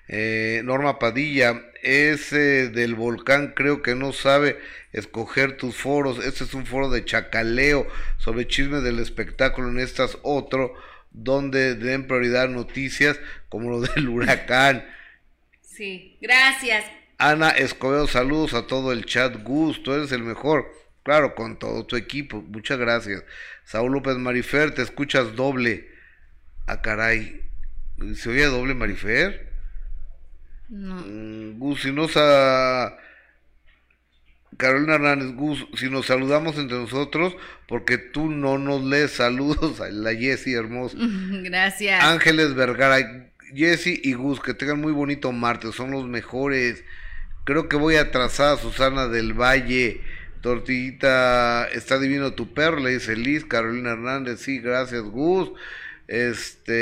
[0.09, 4.59] Eh, Norma Padilla, ese del volcán creo que no sabe
[4.93, 6.25] escoger tus foros.
[6.25, 7.87] Este es un foro de chacaleo
[8.19, 9.69] sobre chismes del espectáculo.
[9.69, 10.75] En estas otro
[11.11, 13.19] donde den prioridad a noticias
[13.49, 14.85] como lo del huracán.
[15.63, 16.85] Sí, gracias.
[17.19, 19.43] Ana Escobedo, saludos a todo el chat.
[19.43, 20.73] Gusto, eres el mejor.
[21.03, 22.43] Claro, con todo tu equipo.
[22.43, 23.25] Muchas gracias.
[23.65, 25.89] Saúl López Marifer, te escuchas doble.
[26.67, 27.43] Ah, caray.
[28.15, 29.50] ¿Se oye doble Marifer?
[30.71, 30.95] No.
[31.07, 32.97] Mm, Gus, si nos a...
[34.57, 37.35] Carolina Hernández, Gus, si nos saludamos entre nosotros,
[37.67, 40.97] porque tú no nos lees saludos a la Jessie hermosa.
[41.43, 42.03] Gracias.
[42.03, 46.85] Ángeles Vergara, Jesse y Gus, que tengan muy bonito martes, son los mejores.
[47.45, 50.01] Creo que voy atrasada, Susana del Valle.
[50.43, 55.51] Tortillita, está divino tu perro, le dice Liz, Carolina Hernández, sí, gracias, Gus.
[56.09, 56.73] Este,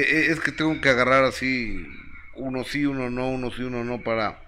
[0.00, 1.86] e- e- es que tengo que agarrar así,
[2.36, 4.40] uno sí, uno no, uno sí, uno no, para,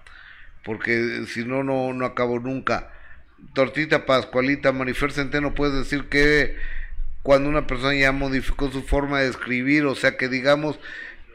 [0.63, 2.91] porque si no, no, no acabo nunca.
[3.53, 6.57] Tortita Pascualita, Marifer Centeno, puedes decir que
[7.23, 10.79] cuando una persona ya modificó su forma de escribir, o sea que digamos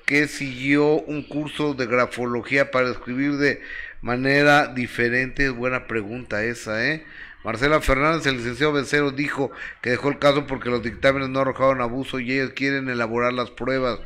[0.06, 3.62] que siguió un curso de grafología para escribir de
[4.02, 7.04] manera diferente, buena pregunta esa, ¿eh?
[7.42, 9.50] Marcela Fernández, el licenciado Becerro, dijo
[9.82, 13.50] que dejó el caso porque los dictámenes no arrojaron abuso y ellos quieren elaborar las
[13.50, 14.00] pruebas.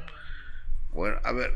[0.92, 1.54] Bueno, a ver,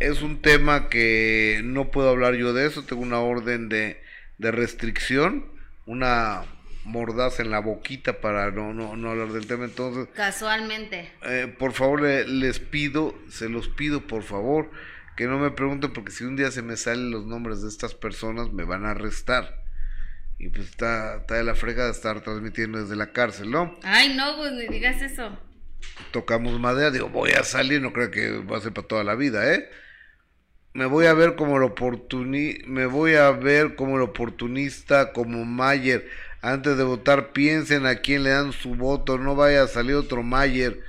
[0.00, 4.02] es un tema que no puedo hablar yo de eso, tengo una orden de,
[4.38, 5.46] de restricción,
[5.86, 6.42] una
[6.84, 11.12] mordaza en la boquita para no, no, no hablar del tema, entonces Casualmente.
[11.24, 14.70] eh, por favor le- les pido, se los pido por favor,
[15.16, 17.94] que no me pregunten porque si un día se me salen los nombres de estas
[17.94, 19.60] personas me van a arrestar.
[20.38, 23.78] Y pues está, está de la frega de estar transmitiendo desde la cárcel, ¿no?
[23.82, 25.38] Ay, no, pues ni digas eso.
[26.12, 29.14] Tocamos madera, digo, voy a salir, no creo que va a ser para toda la
[29.16, 29.68] vida, ¿eh?
[30.72, 35.44] Me voy a ver como el oportuni me voy a ver como el oportunista, como
[35.44, 36.08] Mayer.
[36.42, 40.22] Antes de votar, piensen a quién le dan su voto, no vaya a salir otro
[40.22, 40.80] Mayer.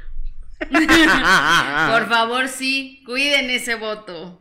[0.60, 4.38] Por favor, sí, cuiden ese voto.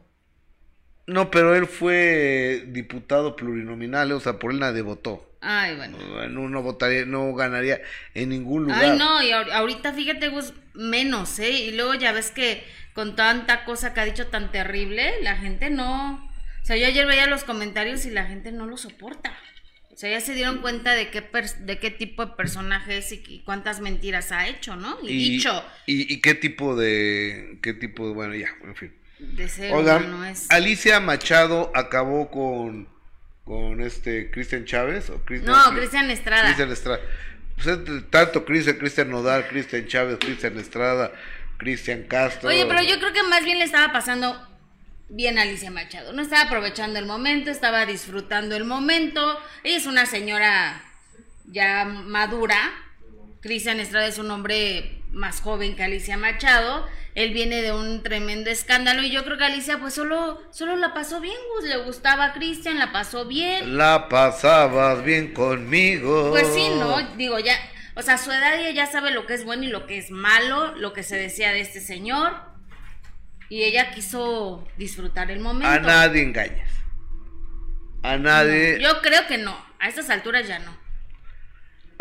[1.06, 5.26] No, pero él fue diputado plurinominal, o sea, por él nadie votó.
[5.40, 5.96] Ay, bueno.
[6.28, 7.80] No, no votaría, no ganaría
[8.14, 8.84] en ningún lugar.
[8.84, 11.50] Ay, no, y ahor- ahorita fíjate, Gus, menos, ¿eh?
[11.50, 12.62] Y luego ya ves que
[12.94, 16.30] con tanta cosa que ha dicho tan terrible, la gente no.
[16.62, 19.36] O sea, yo ayer veía los comentarios y la gente no lo soporta.
[19.92, 21.22] O sea, ya se dieron cuenta de qué,
[21.60, 24.96] de qué tipo de personaje es y, y cuántas mentiras ha hecho, ¿no?
[25.02, 25.64] Y, dicho.
[25.86, 28.94] Y, y qué tipo de, qué tipo de, bueno, ya, en fin.
[29.18, 30.50] De ser Oigan, humano es.
[30.50, 32.88] Alicia Machado acabó con,
[33.44, 36.44] con este Cristian Chávez o Cristian No, Cristian Estrada.
[36.44, 37.00] Cristian Estrada.
[37.62, 37.78] Pues
[38.08, 41.12] tanto Cristian, Cristian Nodal, Cristian Chávez, Cristian Estrada,
[41.60, 42.48] Cristian Castro.
[42.48, 44.48] Oye, pero yo creo que más bien le estaba pasando
[45.10, 46.14] bien a Alicia Machado.
[46.14, 49.38] No estaba aprovechando el momento, estaba disfrutando el momento.
[49.62, 50.82] Ella es una señora
[51.44, 52.56] ya madura.
[53.42, 56.86] Cristian Estrada es un hombre más joven que Alicia Machado.
[57.14, 60.94] Él viene de un tremendo escándalo y yo creo que Alicia pues solo, solo la
[60.94, 61.68] pasó bien, Gus.
[61.68, 63.76] Le gustaba a Cristian, la pasó bien.
[63.76, 66.30] La pasabas bien conmigo.
[66.30, 66.98] Pues sí, ¿no?
[67.16, 67.58] Digo, ya,
[67.94, 69.98] o sea, a su edad ella ya sabe lo que es bueno y lo que
[69.98, 72.34] es malo, lo que se decía de este señor.
[73.48, 75.68] Y ella quiso disfrutar el momento.
[75.68, 76.70] A nadie engañas.
[78.02, 80.79] A nadie, Yo creo que no, a estas alturas ya no.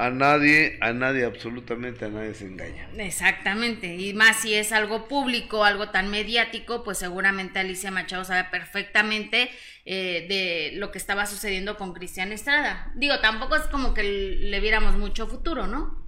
[0.06, 2.88] A nadie, a nadie, absolutamente a nadie se engaña.
[2.98, 8.46] Exactamente, y más si es algo público, algo tan mediático, pues seguramente Alicia Machado sabe
[8.50, 9.50] perfectamente
[9.86, 12.92] eh, de lo que estaba sucediendo con Cristian Estrada.
[12.96, 16.08] Digo, tampoco es como que le viéramos mucho futuro, ¿no?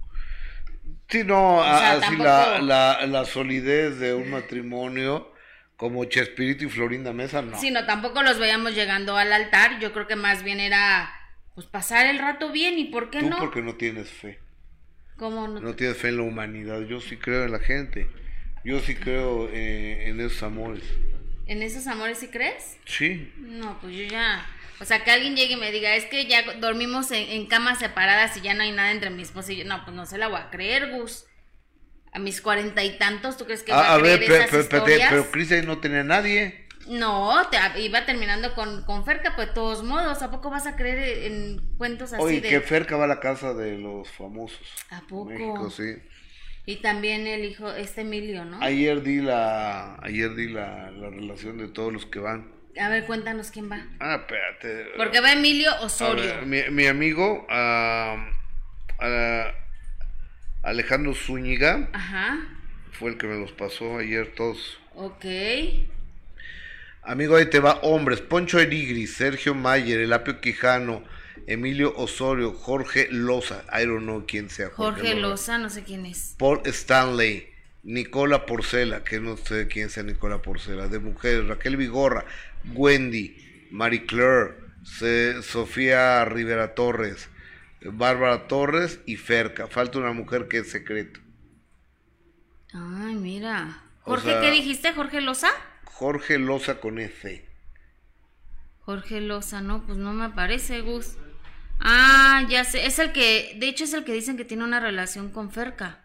[1.08, 5.30] Sí, no, sea, así tampoco- la, la, la solidez de un matrimonio
[5.76, 7.58] como Chespirito y Florinda Mesa, no.
[7.58, 11.12] Sino tampoco los veíamos llegando al altar, yo creo que más bien era
[11.54, 13.38] pues pasar el rato bien y por qué Tú no.
[13.38, 14.38] porque no tienes fe.
[15.16, 15.60] ¿Cómo no?
[15.60, 16.80] No tienes fe en la humanidad.
[16.82, 18.08] Yo sí creo en la gente.
[18.64, 20.82] Yo sí creo eh, en esos amores.
[21.46, 22.78] ¿En esos amores sí crees?
[22.86, 23.32] Sí.
[23.36, 24.46] No, pues yo ya.
[24.80, 27.78] O sea, que alguien llegue y me diga, es que ya dormimos en, en camas
[27.78, 29.64] separadas y ya no hay nada entre mi esposo y yo.
[29.64, 31.26] No, pues no se la voy a creer, Gus.
[32.12, 34.44] A mis cuarenta y tantos, ¿tú crees que voy a, Ah, a, creer ver, pero,
[34.44, 36.66] esas pero, pero, Cristian no tenía nadie.
[36.88, 40.22] No, te, iba terminando con, con Ferca, pues de todos modos.
[40.22, 42.48] ¿A poco vas a creer en cuentos así Oye, de...?
[42.48, 44.60] que Ferca va a la casa de los famosos.
[44.90, 45.26] ¿A poco?
[45.26, 45.94] México, sí.
[46.66, 48.62] Y también el hijo, este Emilio, ¿no?
[48.62, 52.52] Ayer di la, ayer di la, la relación de todos los que van.
[52.80, 53.84] A ver, cuéntanos quién va.
[54.00, 54.92] Ah, espérate.
[54.96, 56.22] Porque va Emilio Osorio.
[56.24, 57.46] ver, mi, mi amigo
[60.62, 62.38] Alejandro Zúñiga Ajá.
[62.92, 64.78] fue el que me los pasó ayer todos.
[64.94, 65.24] Ok.
[67.02, 71.02] Amigo, ahí te va, hombres, Poncho Erigris, Sergio Mayer, Elapio Quijano,
[71.46, 76.36] Emilio Osorio, Jorge Loza, I don't know quién sea Jorge Loza, no sé quién es.
[76.38, 77.48] Paul Stanley,
[77.82, 82.24] Nicola Porcela, que no sé quién sea Nicola Porcela, de mujeres, Raquel Vigorra,
[82.72, 83.36] Wendy,
[83.72, 84.54] Marie Claire,
[85.42, 87.28] Sofía Rivera Torres,
[87.84, 89.66] Bárbara Torres y Ferca.
[89.66, 91.18] Falta una mujer que es secreto.
[92.74, 93.82] Ay, mira.
[94.04, 94.92] O Jorge, sea- ¿qué dijiste?
[94.92, 95.48] ¿Jorge Loza?
[95.92, 97.46] Jorge Loza con F.
[98.80, 101.16] Jorge Loza, no, pues no me aparece, Gus.
[101.80, 104.80] Ah, ya sé, es el que, de hecho es el que dicen que tiene una
[104.80, 106.04] relación con Ferca.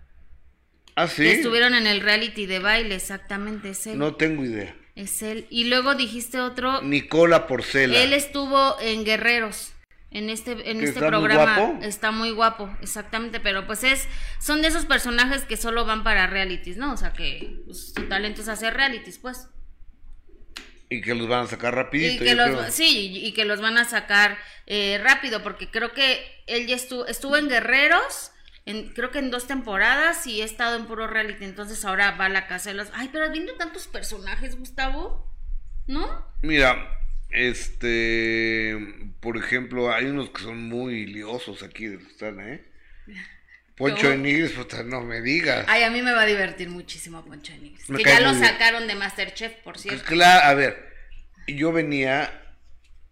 [0.95, 1.23] Ah, sí.
[1.23, 3.97] Que estuvieron en el reality de baile, exactamente, es él.
[3.97, 4.75] No tengo idea.
[4.95, 5.47] Es él.
[5.49, 7.97] Y luego dijiste otro, Nicola Porcela.
[7.97, 9.73] él estuvo en Guerreros.
[10.09, 11.83] En este, en ¿Que este está muy programa guapo?
[11.83, 14.07] está muy guapo, exactamente, pero pues es,
[14.39, 16.93] son de esos personajes que solo van para realities, ¿no?
[16.93, 19.49] O sea que pues, su talento es hacer realities, pues.
[20.89, 22.23] Y que los van a sacar Y rapidito.
[22.23, 22.71] que yo los, creo.
[22.71, 27.05] sí, y que los van a sacar eh, rápido, porque creo que él ya estuvo,
[27.07, 28.31] estuvo en Guerreros,
[28.65, 32.25] en, creo que en dos temporadas, y he estado en puro reality, entonces ahora va
[32.25, 32.89] a la casa de los...
[32.93, 35.29] Ay, pero viendo tantos personajes, Gustavo,
[35.87, 36.25] ¿no?
[36.41, 36.89] Mira,
[37.29, 38.77] este,
[39.19, 42.65] por ejemplo, hay unos que son muy liosos aquí de que están, ¿eh?
[43.77, 44.09] Poncho ¿Cómo?
[44.09, 45.65] de Nigris, puta, no me digas.
[45.67, 48.33] Ay, a mí me va a divertir muchísimo Poncho de Nigris, Me Que ya lo
[48.33, 48.43] bien.
[48.43, 50.05] sacaron de Masterchef, por Pues cierto.
[50.05, 50.87] claro, a ver,
[51.47, 52.31] yo venía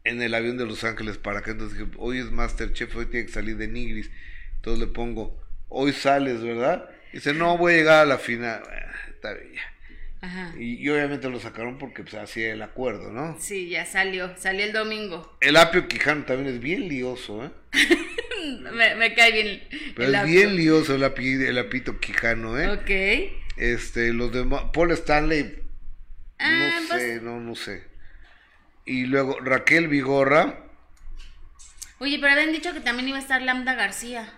[0.04, 3.28] en el avión de Los Ángeles para acá, entonces dije, hoy es Masterchef, hoy tiene
[3.28, 4.10] que salir de Nigris.
[4.58, 5.40] Entonces le pongo,
[5.70, 6.90] hoy sales, ¿verdad?
[7.14, 8.62] Dice, no, voy a llegar a la final.
[8.64, 9.62] Bueno, Está bien, ya.
[10.26, 10.54] Ajá.
[10.58, 13.36] Y, y obviamente lo sacaron porque pues así era el acuerdo, ¿no?
[13.40, 15.38] Sí, ya salió, salió el domingo.
[15.42, 17.52] El apio Quijano también es bien lioso, ¿eh?
[18.74, 19.64] Me, me cae bien.
[19.96, 20.34] Pero el es apio.
[20.34, 22.70] bien lioso el, api- el apito Quijano, ¿eh?
[22.72, 23.58] Ok.
[23.58, 25.60] Este, los demás, Paul Stanley,
[26.40, 27.84] Ah, no pues- sé, no, no sé.
[28.86, 30.62] Y luego Raquel Vigorra,
[32.00, 34.32] Oye, pero habían dicho que también iba a estar Lambda García.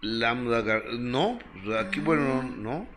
[0.00, 1.38] Lambda, Gar- no,
[1.78, 2.88] aquí, bueno, no, no,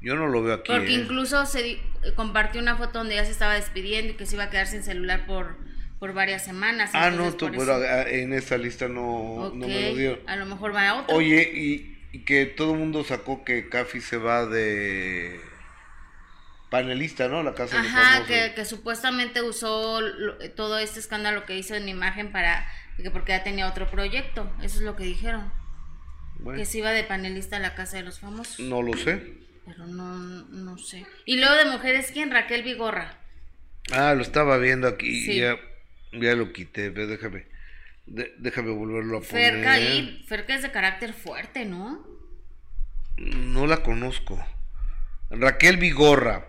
[0.00, 0.72] yo no lo veo aquí.
[0.72, 0.92] Porque ¿eh?
[1.00, 1.80] incluso se di-
[2.16, 4.82] compartió una foto donde ya se estaba despidiendo y que se iba a quedar sin
[4.82, 5.56] celular por,
[5.98, 6.90] por varias semanas.
[6.94, 10.18] Ah, no, tú, pero eso- ah, en esa lista no, no me lo dio.
[10.26, 11.14] A lo mejor va a otro.
[11.16, 15.40] Oye, y, y que todo el mundo sacó que Cafi se va de
[16.70, 17.42] panelista, ¿no?
[17.42, 18.26] La casa de los Ajá, famosos.
[18.28, 23.32] que, que supuestamente usó lo- todo este escándalo que hizo en imagen para que porque
[23.32, 24.50] ya tenía otro proyecto.
[24.62, 25.52] Eso es lo que dijeron.
[26.38, 28.60] Bueno, Que se iba de panelista a la casa de los famosos.
[28.60, 29.34] no lo sé.
[29.70, 30.14] Pero no,
[30.48, 31.06] no sé.
[31.26, 32.30] Y luego de mujeres, ¿quién?
[32.30, 33.18] Raquel Vigorra.
[33.92, 35.32] Ah, lo estaba viendo aquí Sí.
[35.32, 35.56] y ya,
[36.12, 37.46] ya lo quité, pero déjame,
[38.06, 39.54] de- déjame volverlo a poner.
[39.54, 39.76] Ferca
[40.26, 42.04] Ferca es de carácter fuerte, ¿no?
[43.16, 44.42] No la conozco.
[45.30, 46.46] Raquel Vigorra,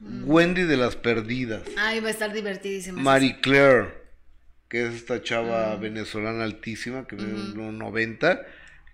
[0.00, 0.22] Mm.
[0.28, 3.00] Wendy de las Perdidas, Ay, va a estar divertidísima.
[3.00, 3.88] Marie Claire,
[4.68, 5.22] que es esta Mm.
[5.22, 8.42] chava venezolana altísima, que mide un 90,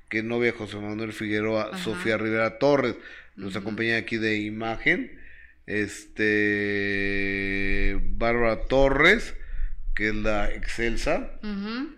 [0.08, 2.96] que novia José Manuel Figueroa, Sofía Rivera Torres,
[3.40, 5.18] nos acompaña aquí de imagen,
[6.80, 9.34] este Bárbara Torres,
[9.94, 11.94] que es la Excelsa, Ujú.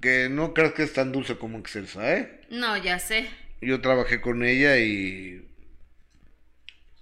[0.00, 2.40] que no creas que es tan dulce como Excelsa, ¿eh?
[2.50, 3.26] No, ya sé.
[3.60, 5.42] Yo trabajé con ella y.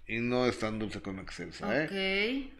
[0.06, 2.50] Y no es tan dulce como Excelsa, ¿eh?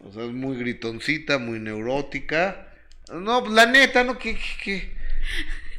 [0.00, 0.06] Ok.
[0.06, 2.68] O sea, es muy gritoncita, muy neurótica.
[3.12, 4.18] No, pues, la neta, ¿no?
[4.18, 4.38] que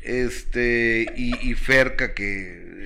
[0.06, 1.08] Este.
[1.16, 2.26] Y, y Ferca, que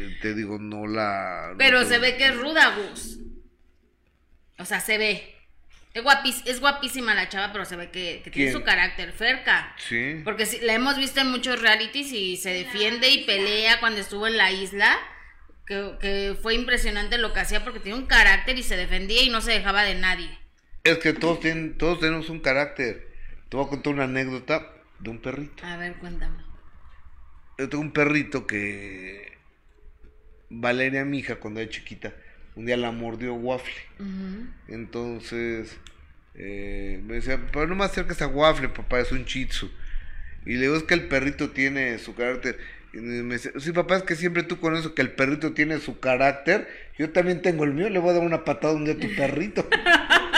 [0.09, 1.49] eh, te digo, no la.
[1.51, 3.19] no Pero se ve que es ruda, Gus.
[4.57, 5.35] O sea, se ve.
[5.93, 9.75] Es, guapis- es guapísima la chava, pero se ve que, que tiene su carácter, Ferca.
[9.77, 10.21] Sí.
[10.23, 14.27] Porque sí, la hemos visto en muchos realities y se defiende y pelea cuando estuvo
[14.27, 14.97] en la isla.
[15.65, 19.29] Que, que fue impresionante lo que hacía porque tiene un carácter y se defendía y
[19.29, 20.29] no se dejaba de nadie.
[20.83, 23.07] Es que todos, tienen, todos tenemos un carácter.
[23.49, 25.63] Te voy a contar una anécdota de un perrito.
[25.65, 26.43] A ver, cuéntame.
[27.59, 29.33] Yo tengo un perrito que.
[30.49, 32.13] Valeria, mi hija, cuando era chiquita,
[32.55, 33.73] un día la mordió Waffle.
[34.69, 35.77] Entonces
[36.35, 39.69] eh, me decía, pero no me acerques a Waffle, papá, es un chitsu.
[40.45, 42.57] Y le digo, es que el perrito tiene su carácter.
[42.93, 45.79] Y me dice, sí, papá, es que siempre tú con eso que el perrito tiene
[45.79, 46.67] su carácter.
[46.97, 49.13] Yo también tengo el mío, le voy a dar una patada un día a tu
[49.15, 49.67] perrito.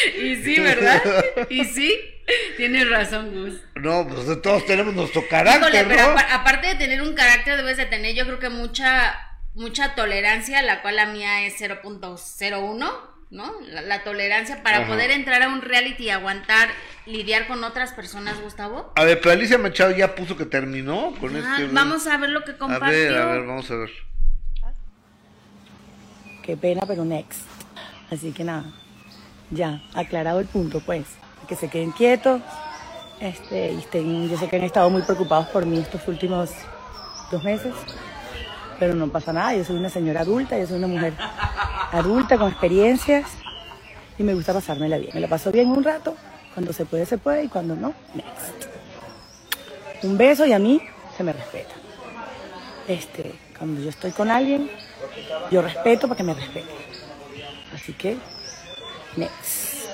[0.22, 1.02] y sí, ¿verdad?
[1.50, 1.94] Y sí,
[2.56, 3.60] tienes razón, Gus.
[3.76, 7.86] No, pues todos tenemos nuestro carácter, Híjole, pero aparte de tener un carácter, debes de
[7.86, 9.18] tener, yo creo que mucha,
[9.54, 12.92] mucha tolerancia, la cual la mía es 0.01,
[13.30, 13.60] ¿no?
[13.62, 14.86] La, la tolerancia para Ajá.
[14.88, 16.68] poder entrar a un reality y aguantar,
[17.06, 18.92] lidiar con otras personas, Gustavo.
[18.96, 21.72] A ver, pero Alicia Machado ya puso que terminó con Ah, este.
[21.72, 22.88] vamos a ver lo que A compartió.
[22.90, 23.90] ver, a ver, vamos a ver.
[26.42, 27.42] Qué pena, pero next.
[28.10, 28.64] Así que nada,
[29.50, 31.06] ya, aclarado el punto, pues.
[31.48, 32.40] Que se queden quietos.
[33.20, 36.50] Este, y estén, yo sé que han estado muy preocupados por mí estos últimos
[37.30, 37.74] dos meses.
[38.78, 41.12] Pero no pasa nada, yo soy una señora adulta, yo soy una mujer
[41.92, 43.26] adulta con experiencias.
[44.18, 45.10] Y me gusta pasármela bien.
[45.14, 46.14] Me la paso bien un rato.
[46.54, 47.44] Cuando se puede, se puede.
[47.44, 48.70] Y cuando no, next.
[50.02, 50.80] Un beso y a mí
[51.16, 51.74] se me respeta.
[52.88, 54.70] Este, cuando yo estoy con alguien,
[55.50, 56.70] yo respeto para que me respete.
[57.74, 58.16] Así que,
[59.16, 59.86] next.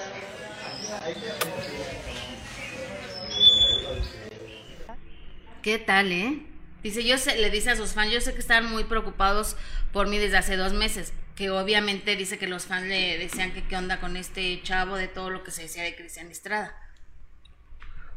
[5.63, 6.43] ¿Qué tal, eh?
[6.83, 9.57] Dice, yo sé, le dice a sus fans, yo sé que están muy preocupados
[9.93, 13.65] por mí desde hace dos meses, que obviamente dice que los fans le decían que
[13.65, 16.77] qué onda con este chavo de todo lo que se decía de Cristian Estrada.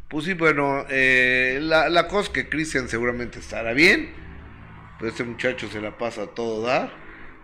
[0.10, 4.14] Pues sí, bueno, eh, la, la cosa es que Cristian seguramente estará bien.
[5.00, 6.92] Pero este muchacho se la pasa a todo dar.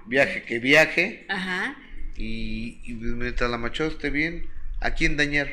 [0.05, 1.25] Viaje que viaje.
[1.29, 1.77] Ajá.
[2.15, 4.49] Y, y mientras la Machado esté bien,
[4.79, 5.49] ¿a quién dañar?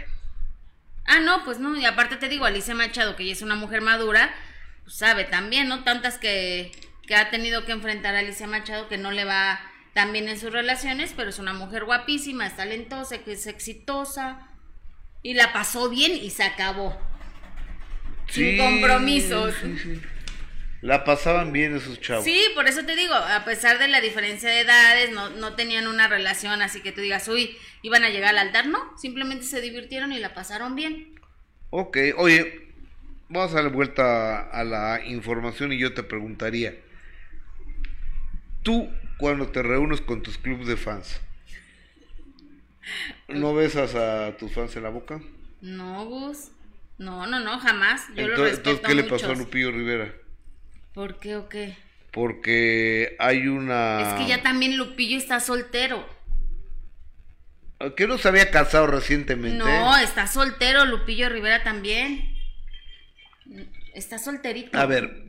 [1.05, 3.81] Ah, no, pues no, y aparte te digo, Alicia Machado, que ella es una mujer
[3.81, 4.33] madura,
[4.85, 5.83] pues sabe también, ¿no?
[5.85, 6.71] Tantas que,
[7.07, 9.61] que ha tenido que enfrentar a Alicia Machado que no le va
[9.95, 14.49] tan bien en sus relaciones, pero es una mujer guapísima, es talentosa, que es exitosa,
[15.23, 16.99] y la pasó bien y se acabó.
[18.29, 19.55] Sin compromisos.
[19.61, 20.01] sí, sí.
[20.83, 22.24] La pasaban bien esos chavos.
[22.24, 25.87] Sí, por eso te digo, a pesar de la diferencia de edades, no, no tenían
[25.87, 29.61] una relación así que tú digas, uy, iban a llegar al altar, no, simplemente se
[29.61, 31.14] divirtieron y la pasaron bien.
[31.70, 32.68] Ok, oye,
[33.28, 36.76] vamos a darle vuelta a la información y yo te preguntaría,
[38.64, 41.20] tú cuando te reúnes con tus clubes de fans,
[43.28, 45.20] ¿no besas a tus fans en la boca?
[45.61, 46.51] No, Gus.
[46.99, 48.09] No, no, no, jamás.
[48.16, 49.35] Yo lo entonces, respeto entonces, ¿qué le pasó a.
[49.35, 50.12] Lupillo Rivera?
[50.95, 51.76] ¿Por qué o qué?
[52.11, 54.03] Porque hay una...
[54.03, 56.07] Es que ya también Lupillo está soltero.
[57.97, 59.59] ¿Que no se había casado recientemente?
[59.59, 62.36] No, está soltero, Lupillo Rivera también.
[63.95, 64.78] Está solterito.
[64.78, 65.24] A ver,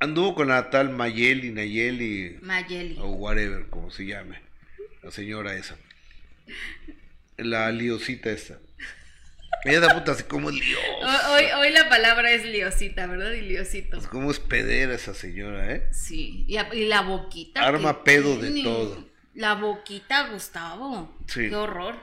[0.00, 2.96] anduvo con la tal Mayeli, Nayeli, Mayeli.
[2.98, 4.40] o whatever, como se llame.
[5.02, 5.76] La señora esa.
[7.36, 8.58] La liosita esta.
[9.64, 10.80] Ella da puta así como es lios.
[11.30, 13.30] Hoy, hoy, la palabra es liosita, ¿verdad?
[13.32, 13.96] Y liosito.
[13.98, 15.88] Pues como es pedera esa señora, ¿eh?
[15.92, 16.44] Sí.
[16.48, 17.60] Y, a- y la boquita.
[17.62, 19.08] Arma pedo de todo.
[19.34, 21.16] La boquita, Gustavo.
[21.28, 21.48] Sí.
[21.48, 21.94] Qué horror.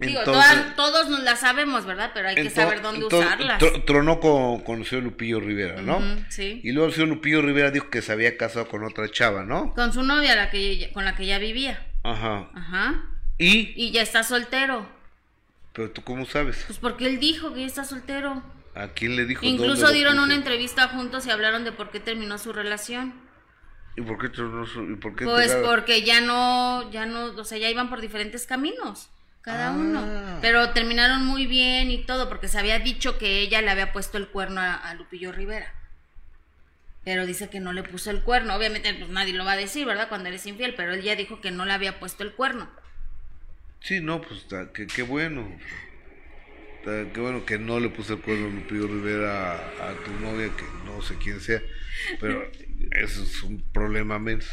[0.00, 2.10] Digo, Entonces- todas- todos nos la sabemos, ¿verdad?
[2.12, 3.62] Pero hay que saber dónde entonces, usarlas.
[3.62, 6.00] tro- tronó con, con el señor Lupillo Rivera, ¿no?
[6.28, 6.60] Sí.
[6.64, 9.72] Y luego el señor Lupillo Rivera dijo que se había casado con otra chava, ¿no?
[9.74, 11.86] Con su novia, la que con la que ya vivía.
[12.02, 12.50] Ajá.
[12.52, 13.04] Ajá.
[13.38, 14.88] Y, Y ya está soltero.
[15.72, 16.64] Pero tú cómo sabes?
[16.66, 18.42] Pues porque él dijo que está soltero.
[18.74, 19.44] ¿A quién le dijo?
[19.44, 23.14] Incluso dieron una entrevista juntos y hablaron de por qué terminó su relación.
[23.96, 27.44] ¿Y por qué tronó su- y por qué Pues porque ya no, ya no, o
[27.44, 29.10] sea, ya iban por diferentes caminos,
[29.42, 29.72] cada Ah.
[29.72, 30.38] uno.
[30.40, 34.16] Pero terminaron muy bien y todo, porque se había dicho que ella le había puesto
[34.16, 35.74] el cuerno a, a Lupillo Rivera.
[37.04, 38.54] Pero dice que no le puso el cuerno.
[38.54, 40.08] Obviamente, pues nadie lo va a decir, ¿verdad?
[40.08, 42.70] Cuando eres infiel, pero él ya dijo que no le había puesto el cuerno.
[43.82, 44.46] Sí, no, pues
[44.94, 45.48] qué, bueno.
[46.84, 50.50] Qué bueno que no le puse el cuerno a Lupillo Rivera a, a tu novia,
[50.56, 51.60] que no sé quién sea.
[52.20, 52.50] Pero
[52.90, 54.48] eso es un problema menos.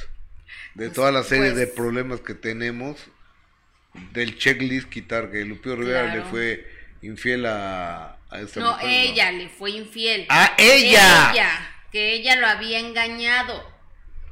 [0.75, 2.97] De toda la serie de pues- problemas que tenemos,
[4.11, 6.67] del checklist quitar que Lupillo Rivera le fue
[7.01, 10.25] infiel a, a esta No, mujer, ella le fue infiel.
[10.29, 11.31] ¡Ah, ella!
[11.31, 13.63] Ella, que ella lo había engañado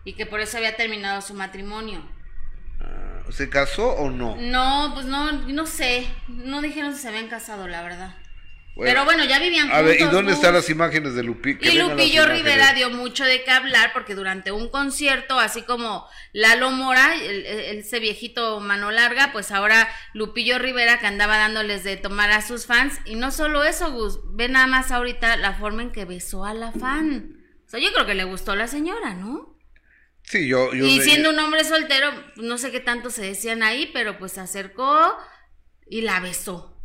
[0.03, 2.07] y que por eso había terminado su matrimonio.
[3.31, 4.35] ¿Se casó o no?
[4.39, 6.07] No, pues no, no sé.
[6.27, 8.15] No dijeron si se habían casado, la verdad.
[8.75, 9.85] Bueno, Pero bueno, ya vivían A juntos.
[9.87, 11.57] ver, ¿y dónde están las imágenes de Lupillo?
[11.61, 16.69] Y Lupillo Rivera dio mucho de qué hablar porque durante un concierto, así como Lalo
[16.69, 21.97] Mora, el- el- ese viejito mano larga, pues ahora Lupillo Rivera que andaba dándoles de
[21.97, 22.99] tomar a sus fans.
[23.05, 26.53] Y no solo eso, Gus, ve nada más ahorita la forma en que besó a
[26.53, 27.35] la fan.
[27.65, 29.56] O sea, yo creo que le gustó a la señora, ¿no?
[30.27, 30.73] Sí, yo...
[30.73, 34.33] yo y siendo un hombre soltero, no sé qué tanto se decían ahí, pero pues
[34.33, 35.15] se acercó
[35.89, 36.77] y la besó.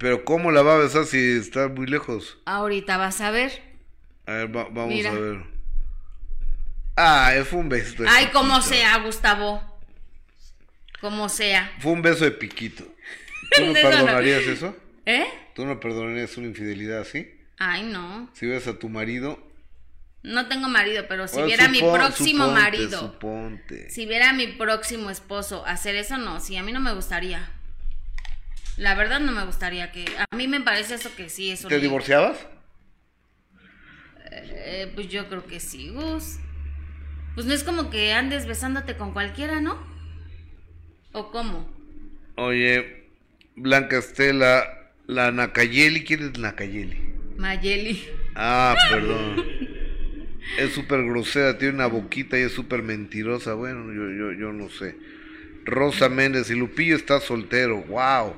[0.00, 2.38] Pero ¿cómo la va a besar si está muy lejos?
[2.46, 3.62] Ahorita vas a ver.
[4.26, 5.10] A ver, va- vamos Mira.
[5.10, 5.42] a ver.
[6.96, 8.02] Ah, fue un beso.
[8.02, 8.68] de Ay, como piquito.
[8.74, 9.78] sea, Gustavo.
[11.00, 11.70] Como sea.
[11.80, 12.84] Fue un beso de piquito.
[13.56, 13.72] ¿Tú no.
[13.74, 14.74] perdonarías eso?
[15.06, 15.26] ¿Eh?
[15.54, 17.30] ¿Tú no perdonarías una infidelidad así?
[17.58, 18.30] Ay, no.
[18.34, 19.46] Si ves a tu marido...
[20.28, 23.90] No tengo marido, pero si Bueno, viera mi próximo suponte, marido, Suponte.
[23.90, 27.48] si viera mi próximo esposo hacer eso, no, sí, a mí no me gustaría.
[28.76, 30.04] La verdad no me gustaría que...
[30.30, 31.68] A mí me parece eso que sí, eso...
[31.68, 32.36] ¿Te divorciabas?
[34.30, 36.36] Eh, pues yo creo que sí, Gus.
[37.34, 39.78] Pues no es como que andes besándote con cualquiera, ¿no?
[41.12, 41.74] ¿O cómo?
[42.36, 43.08] Oye,
[43.56, 47.14] Blanca Estela, la Nacayeli, ¿quién es Nacayeli?
[47.38, 48.04] Mayeli.
[48.34, 49.68] Ah, perdón.
[50.56, 53.54] Es súper grosera, tiene una boquita y es súper mentirosa.
[53.54, 54.96] Bueno, yo, yo, yo no sé.
[55.64, 57.82] Rosa Méndez y Lupillo está soltero.
[57.82, 58.34] Wow.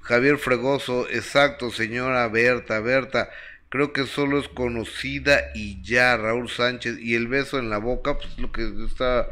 [0.00, 3.30] Javier Fregoso, exacto, señora Berta, Berta.
[3.68, 6.98] Creo que solo es conocida y ya, Raúl Sánchez.
[7.00, 9.28] Y el beso en la boca, pues lo que estaba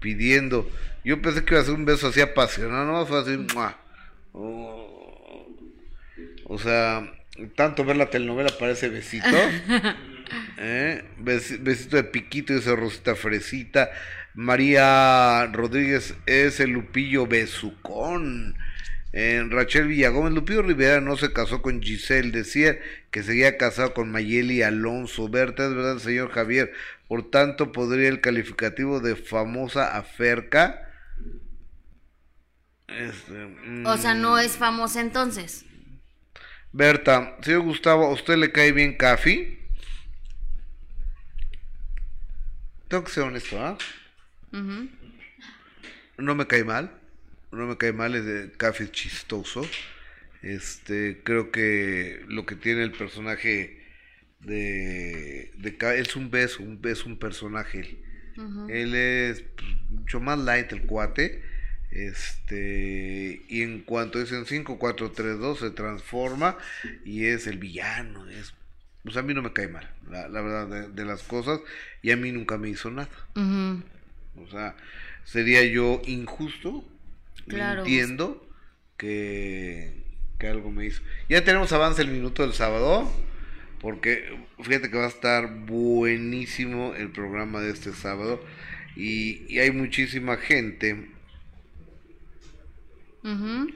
[0.00, 0.68] pidiendo.
[1.04, 3.46] Yo pensé que iba a ser un beso así apasionado, no fue así.
[4.32, 5.46] Oh.
[6.46, 7.10] O sea,
[7.56, 9.26] tanto ver la telenovela parece besito.
[10.56, 11.04] ¿Eh?
[11.18, 13.90] Bes- besito de piquito, dice Rosita Fresita.
[14.34, 18.56] María Rodríguez es el Lupillo Besucón.
[19.12, 22.76] En Rachel Villagómez, Lupillo Rivera no se casó con Giselle, decía
[23.12, 25.28] que seguía casado con Mayeli Alonso.
[25.28, 26.72] Berta, es verdad, señor Javier.
[27.06, 30.80] Por tanto, podría el calificativo de famosa aferca.
[32.88, 33.44] Este,
[33.84, 35.64] O sea, mm, no es famosa entonces.
[36.72, 39.58] Berta, señor Gustavo, ¿a usted le cae bien Cafi?
[42.94, 43.76] Tengo que ser honesto, ¿ah?
[44.52, 44.88] Ujú.
[46.16, 46.92] No me cae mal.
[47.50, 49.68] No me cae mal, es de Cafi es chistoso.
[50.42, 53.84] Este, creo que lo que tiene el personaje
[54.38, 57.80] de, de es un beso, un es un personaje.
[57.80, 57.98] él.
[58.70, 59.42] Él es
[59.88, 61.42] mucho más light el cuate.
[61.90, 66.56] Este, y en cuanto es en 5, 4, 3, 2 se transforma
[67.04, 68.30] y es el villano.
[68.30, 68.54] Es,
[69.04, 71.60] pues a mí no me cae mal, la, la verdad, de, de las cosas.
[72.02, 73.08] Y a mí nunca me hizo nada.
[74.36, 74.74] O sea,
[75.24, 76.84] sería yo injusto,
[77.46, 77.82] Claro.
[77.82, 78.48] entiendo
[78.96, 80.02] que,
[80.38, 81.02] que algo me hizo.
[81.28, 83.10] Ya tenemos avance el minuto del sábado,
[83.80, 88.42] porque fíjate que va a estar buenísimo el programa de este sábado
[88.96, 91.10] y, y hay muchísima gente.
[93.22, 93.70] Ujú.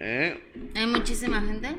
[0.00, 0.38] ¿eh?
[0.74, 1.76] Hay muchísima gente.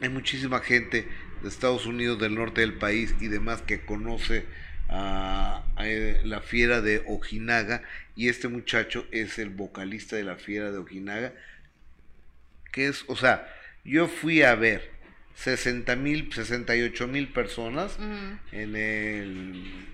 [0.00, 1.06] Hay muchísima gente
[1.42, 4.44] de Estados Unidos, del norte del país y demás que conoce
[4.88, 7.82] a, a, eh, la fiera de Ojinaga
[8.14, 11.32] y este muchacho es el vocalista de la fiera de Ojinaga
[12.72, 13.46] que es, o sea,
[13.84, 14.90] yo fui a ver
[15.34, 17.98] 60 mil, 68 mil personas
[18.50, 19.88] en el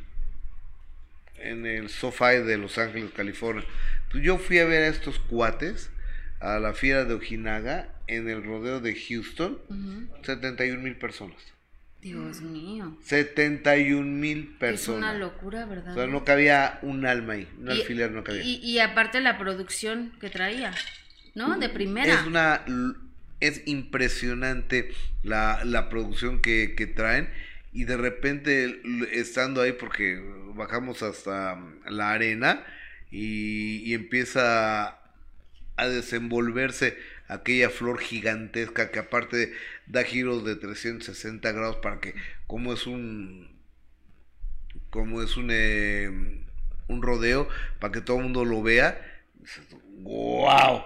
[1.38, 3.64] en el SoFi de Los Ángeles, California.
[4.11, 5.90] Pues yo fui a ver a estos cuates
[6.40, 10.09] a la fiera de Ojinaga en el rodeo de Houston, Ujú.
[10.24, 11.36] 71 mil personas.
[12.00, 12.96] Dios mío.
[13.02, 15.18] 71 mil Es una personas.
[15.18, 15.92] locura, ¿verdad?
[15.92, 18.42] O sea, no cabía un alma ahí, un Y- alfiler no cabía.
[18.42, 20.72] Y, y aparte la producción que traía,
[21.34, 21.59] ¿no?
[21.59, 22.14] De primera.
[22.14, 22.64] Es una
[23.40, 24.92] es impresionante
[25.22, 27.28] la, la producción que, que traen
[27.72, 28.80] y de repente
[29.12, 30.20] estando ahí porque
[30.54, 32.64] bajamos hasta mm, la arena
[33.12, 34.98] y, y empieza
[35.76, 36.96] a desenvolverse
[37.29, 39.53] aquella flor gigantesca que aparte
[39.87, 42.14] da giros de 360 grados para que
[42.47, 43.49] como es un
[44.91, 46.11] como es un eh,
[46.89, 47.49] un rodeo
[47.79, 49.01] para que todo el mundo lo vea
[50.01, 50.85] wow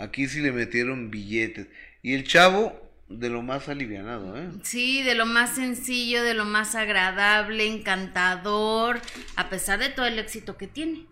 [0.00, 1.68] aquí sí le metieron billetes.
[2.02, 6.44] Y el chavo de lo más alivianado eh Sí, de lo más sencillo, de lo
[6.44, 9.00] más agradable, encantador,
[9.36, 11.06] a pesar de todo el éxito que tiene.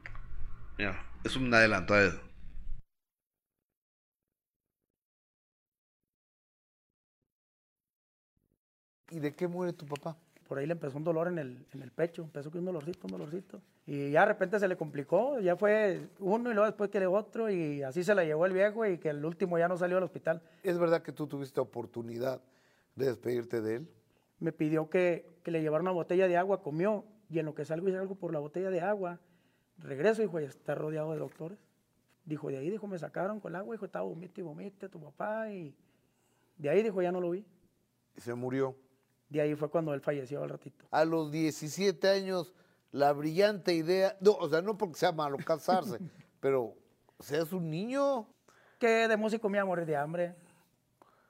[0.79, 2.28] Mira, es un adelantado
[9.11, 10.17] ¿Y de qué muere tu papá?
[10.47, 13.01] Por ahí le empezó un dolor en el, en el pecho, empezó con un dolorcito,
[13.07, 13.61] un dolorcito.
[13.87, 17.51] Y ya de repente se le complicó, ya fue uno y luego después que otro
[17.51, 20.05] y así se la llevó el viejo y que el último ya no salió al
[20.05, 20.43] hospital.
[20.63, 22.41] ¿Es verdad que tú tuviste oportunidad
[22.97, 23.89] de despedirte de él?
[24.41, 27.67] Me pidió que, que le llevara una botella de agua, comió y en lo que
[27.67, 29.21] salgo y salgo por la botella de agua,
[29.79, 31.59] regreso, hijo, y está rodeado de doctores.
[32.25, 35.01] Dijo, de ahí, dijo, me sacaron con el agua, dijo, estaba vomite y vomite tu
[35.01, 35.75] papá y
[36.57, 37.45] de ahí, dijo, ya no lo vi.
[38.17, 38.75] Y se murió.
[39.29, 40.87] De ahí fue cuando él falleció al ratito.
[40.91, 42.55] A los 17 años,
[42.93, 45.99] la brillante idea, no, o sea, no porque sea malo casarse,
[46.41, 46.75] pero
[47.21, 48.27] seas un niño.
[48.79, 50.35] que de músico me iba a morir de hambre,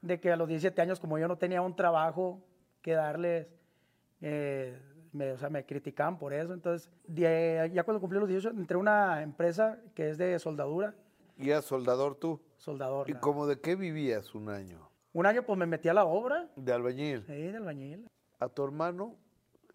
[0.01, 2.41] de que a los 17 años, como yo no tenía un trabajo
[2.83, 3.49] que darles,
[4.21, 4.79] eh,
[5.13, 6.53] me, o sea, me criticaban por eso.
[6.53, 10.95] Entonces, de- ya cuando cumplí los 18, entré a una empresa que es de soldadura
[11.37, 12.41] ¿Y eras soldador tú?
[12.57, 13.09] soldador.
[13.09, 13.21] ¿Y nada.
[13.21, 14.88] como de qué vivías un año?
[15.19, 17.25] Un año pues me metí a la obra, De albañil.
[17.29, 18.07] ahí de albañil.
[18.39, 19.17] A tu hermano,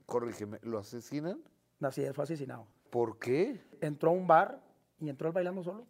[0.06, 1.42] corrígeme, ¿lo asesinan?
[1.82, 2.66] Así es, fue asesinado.
[2.90, 3.60] ¿Por qué?
[3.82, 4.62] Entró a un bar
[5.02, 5.86] y entró él bailando solo.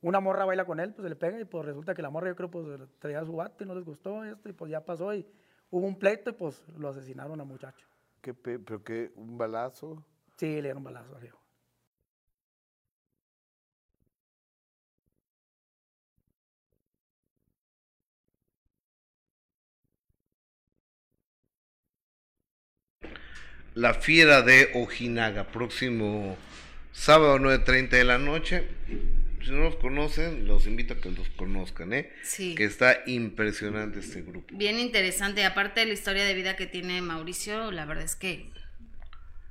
[0.00, 2.28] Una morra baila con él, pues se le pega y pues resulta que la morra
[2.28, 2.66] yo creo pues
[2.98, 5.26] traía su bate y no les gustó esto y pues ya pasó y
[5.68, 7.86] hubo un pleito y pues lo asesinaron al muchacho.
[8.22, 9.12] ¿Qué pe- ¿Pero qué?
[9.14, 10.02] ¿Un balazo?
[10.38, 11.20] Sí, le dieron balazo al
[23.76, 26.38] La Fiera de Ojinaga, próximo
[26.92, 28.64] sábado 9.30 de la noche.
[29.44, 32.10] Si no los conocen, los invito a que los conozcan, ¿eh?
[32.22, 32.54] Sí.
[32.54, 34.56] Que está impresionante este grupo.
[34.56, 35.44] Bien interesante.
[35.44, 38.48] Aparte de la historia de vida que tiene Mauricio, la verdad es que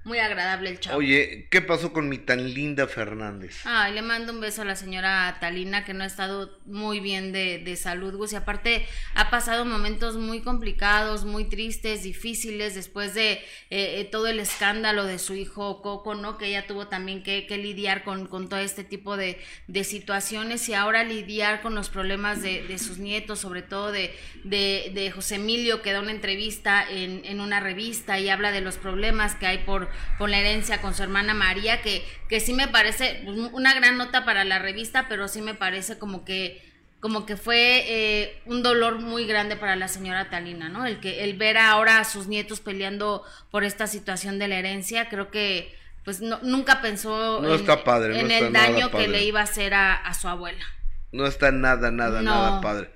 [0.05, 0.99] muy agradable el chavo.
[0.99, 3.61] Oye, ¿qué pasó con mi tan linda Fernández?
[3.65, 7.31] Ay, le mando un beso a la señora Talina, que no ha estado muy bien
[7.31, 13.13] de, de salud, Gus, y aparte ha pasado momentos muy complicados, muy tristes, difíciles, después
[13.15, 13.41] de eh,
[13.71, 16.37] eh, todo el escándalo de su hijo Coco, ¿no?
[16.37, 20.69] Que ella tuvo también que, que lidiar con, con todo este tipo de, de situaciones
[20.69, 25.09] y ahora lidiar con los problemas de, de sus nietos, sobre todo de, de, de
[25.09, 29.33] José Emilio, que da una entrevista en, en una revista y habla de los problemas
[29.35, 33.21] que hay por, por la herencia con su hermana María, que, que sí me parece
[33.23, 36.63] pues, una gran nota para la revista, pero sí me parece como que
[36.99, 40.87] como que fue eh, un dolor muy grande para la señora Talina, ¿no?
[40.87, 45.07] El que el ver ahora a sus nietos peleando por esta situación de la herencia,
[45.07, 49.23] creo que pues no, nunca pensó No en, está padre, en el daño que le
[49.23, 50.65] iba a hacer a, a su abuela.
[51.11, 52.89] No está nada, nada, nada padre.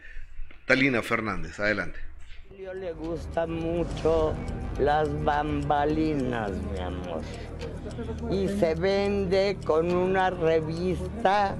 [0.66, 2.00] Talina Fernández, adelante.
[2.70, 4.34] Julio le gustan mucho
[4.80, 7.22] las bambalinas, mi amor.
[8.30, 11.56] Y se vende con una revista,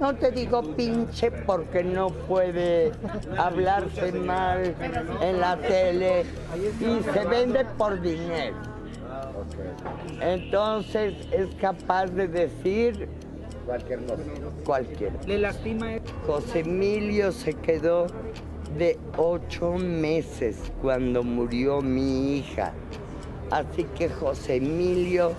[0.00, 2.92] no te digo pinche porque no puede
[3.36, 4.74] hablarse mal
[5.20, 6.24] en la tele,
[6.80, 8.56] y se vende por dinero.
[10.20, 13.08] Entonces es capaz de decir
[13.64, 14.22] cualquier cosa.
[14.64, 15.12] Cualquier.
[15.26, 18.06] Le lastima José Emilio se quedó
[18.78, 22.72] de ocho meses cuando murió mi hija.
[23.50, 25.32] Así que José Emilio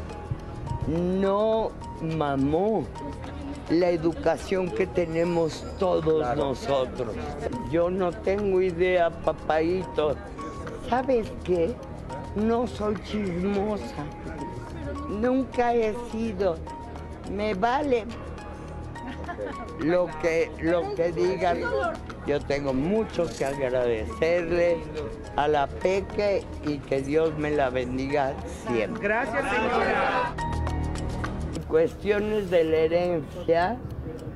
[0.87, 1.71] no
[2.01, 2.83] mamó
[3.69, 7.15] la educación que tenemos todos nosotros.
[7.71, 10.15] Yo no tengo idea, papaito.
[10.89, 11.73] ¿Sabes qué?
[12.35, 14.05] No soy chismosa.
[15.07, 16.57] Nunca he sido.
[17.31, 18.05] Me vale
[19.79, 21.59] lo que, lo que digan.
[22.25, 24.77] Yo tengo mucho que agradecerle
[25.35, 28.33] a la Peque y que Dios me la bendiga
[28.67, 29.01] siempre.
[29.01, 30.35] Gracias, señora.
[31.67, 33.77] Cuestiones de la herencia,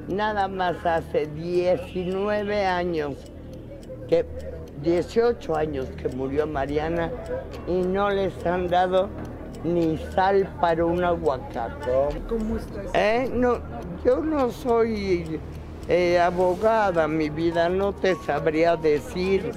[0.07, 3.15] nada más hace 19 años,
[4.07, 4.25] que
[4.83, 7.11] 18 años que murió Mariana
[7.67, 9.09] y no les han dado
[9.63, 11.91] ni sal para un aguacate.
[12.27, 12.85] ¿Cómo estás?
[12.93, 13.57] Eh, no,
[14.03, 15.39] yo no soy
[15.89, 19.51] eh, abogada, mi vida, no te sabría decir,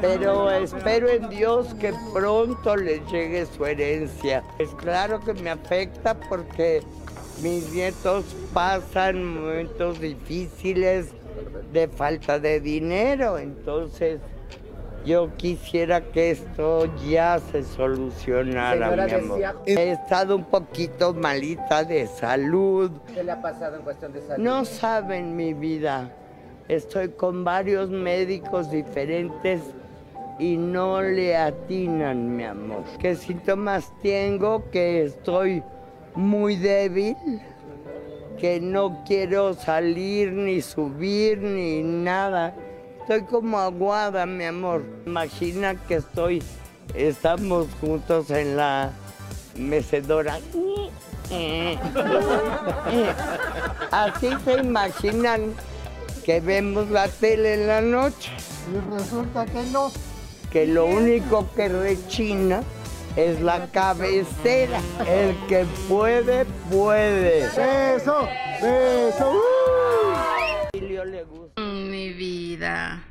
[0.00, 4.44] pero espero en Dios que pronto les llegue su herencia.
[4.58, 6.82] Es claro que me afecta porque
[7.42, 8.24] mis nietos
[8.54, 11.08] pasan momentos difíciles
[11.72, 14.20] de falta de dinero, entonces
[15.06, 19.38] yo quisiera que esto ya se solucionara, Señora, mi amor.
[19.38, 22.90] decía- He estado un poquito malita de salud.
[23.14, 24.44] ¿Qué le ha pasado en cuestión de salud?
[24.44, 26.10] No saben mi vida.
[26.68, 29.60] Estoy con varios médicos diferentes
[30.38, 32.82] y no le atinan, mi amor.
[32.98, 34.68] ¿Qué síntomas tengo?
[34.72, 35.62] Que estoy
[36.16, 37.14] muy débil,
[38.38, 42.54] que no quiero salir ni subir ni nada.
[43.08, 44.82] Estoy como aguada, mi amor.
[45.06, 46.42] Imagina que estoy,
[46.92, 48.90] estamos juntos en la
[49.54, 50.40] mecedora.
[53.92, 55.54] Así se imaginan
[56.24, 58.32] que vemos la tele en la noche.
[58.74, 59.92] Y resulta que no.
[60.50, 62.64] Que lo único que rechina
[63.14, 64.80] es la cabecera.
[65.06, 67.44] El que puede, puede.
[67.44, 68.26] Eso,
[68.58, 69.40] eso.
[70.72, 71.62] Emilio le gusta.
[71.62, 73.04] Mm, Mi vida.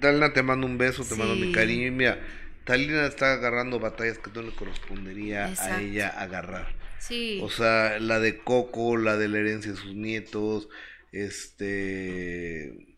[0.00, 1.86] Talina, te mando un beso, te mando mi cariño.
[1.86, 2.20] Y Mira,
[2.64, 6.74] Talina está agarrando batallas que no le correspondería a ella agarrar.
[6.98, 7.40] Sí.
[7.42, 10.68] O sea, la de Coco, la de la herencia de sus nietos,
[11.12, 12.96] este...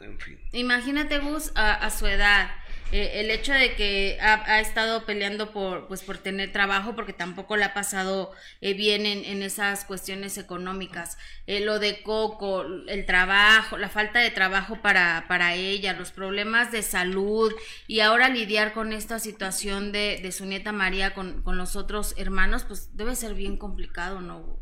[0.00, 0.38] En fin.
[0.52, 2.50] Imagínate, Gus, a, a su edad,
[2.90, 7.56] eh, el hecho de que ha, estado peleando por, pues, por tener trabajo, porque tampoco
[7.56, 11.16] le ha pasado eh, bien en, en, esas cuestiones económicas.
[11.46, 16.70] Eh, lo de Coco, el trabajo, la falta de trabajo para, para ella, los problemas
[16.70, 17.52] de salud
[17.86, 22.14] y ahora lidiar con esta situación de, de su nieta María con, con los otros
[22.18, 24.60] hermanos, pues debe ser bien complicado, ¿no?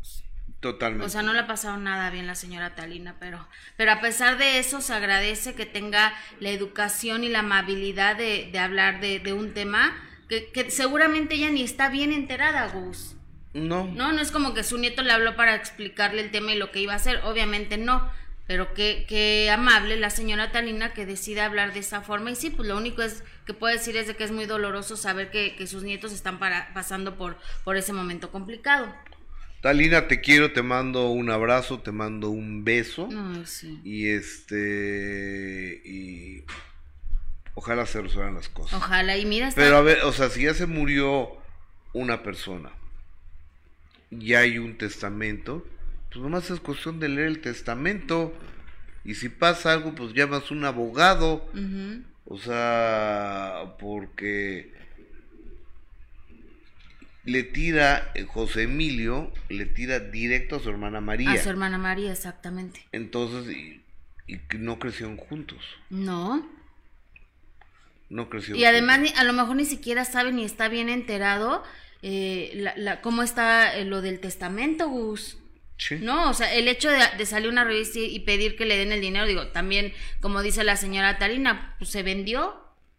[0.61, 1.07] Totalmente.
[1.07, 3.47] O sea, no le ha pasado nada bien la señora Talina, pero,
[3.77, 8.47] pero a pesar de eso se agradece que tenga la educación y la amabilidad de,
[8.51, 9.91] de hablar de, de, un tema
[10.29, 13.15] que, que, seguramente ella ni está bien enterada, Gus.
[13.55, 13.85] No.
[13.85, 16.71] No, no es como que su nieto le habló para explicarle el tema y lo
[16.71, 18.07] que iba a hacer, obviamente no.
[18.45, 22.29] Pero qué, qué amable la señora Talina que decida hablar de esa forma.
[22.29, 24.95] Y sí, pues lo único es que puede decir es de que es muy doloroso
[24.95, 28.93] saber que, que sus nietos están para, pasando por, por ese momento complicado.
[29.61, 33.07] Talina, te quiero, te mando un abrazo, te mando un beso.
[33.15, 33.79] Ay, sí.
[33.83, 35.81] Y este.
[35.85, 36.43] Y.
[37.53, 38.73] Ojalá se resuelvan las cosas.
[38.73, 39.51] Ojalá, y mira.
[39.55, 41.29] Pero a ver, o sea, si ya se murió
[41.93, 42.71] una persona,
[44.09, 45.65] ya hay un testamento,
[46.09, 48.33] pues nomás es cuestión de leer el testamento.
[49.03, 51.47] Y si pasa algo, pues llamas un abogado.
[51.53, 52.03] Uh -huh.
[52.25, 54.73] O sea, porque
[57.23, 61.31] le tira eh, José Emilio, le tira directo a su hermana María.
[61.31, 62.85] A su hermana María, exactamente.
[62.91, 63.81] Entonces, y,
[64.27, 65.59] y no crecieron juntos.
[65.89, 66.49] No.
[68.09, 71.63] No crecieron Y además, a lo mejor ni siquiera sabe ni está bien enterado
[72.01, 75.37] eh, la, la, cómo está eh, lo del testamento, Gus.
[75.77, 75.97] Sí.
[75.99, 78.91] No, o sea, el hecho de, de, salir una revista y pedir que le den
[78.91, 82.55] el dinero, digo, también, como dice la señora Talina, pues se vendió,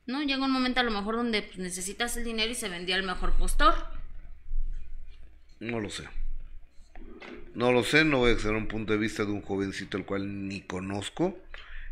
[0.07, 0.23] ¿no?
[0.23, 3.05] Llega un momento a lo mejor donde pues, necesitas el dinero y se vendía el
[3.05, 3.75] mejor postor.
[5.63, 6.05] No lo sé.
[7.55, 10.05] No lo sé, no voy a hacer un punto de vista de un jovencito el
[10.05, 11.39] cual ni conozco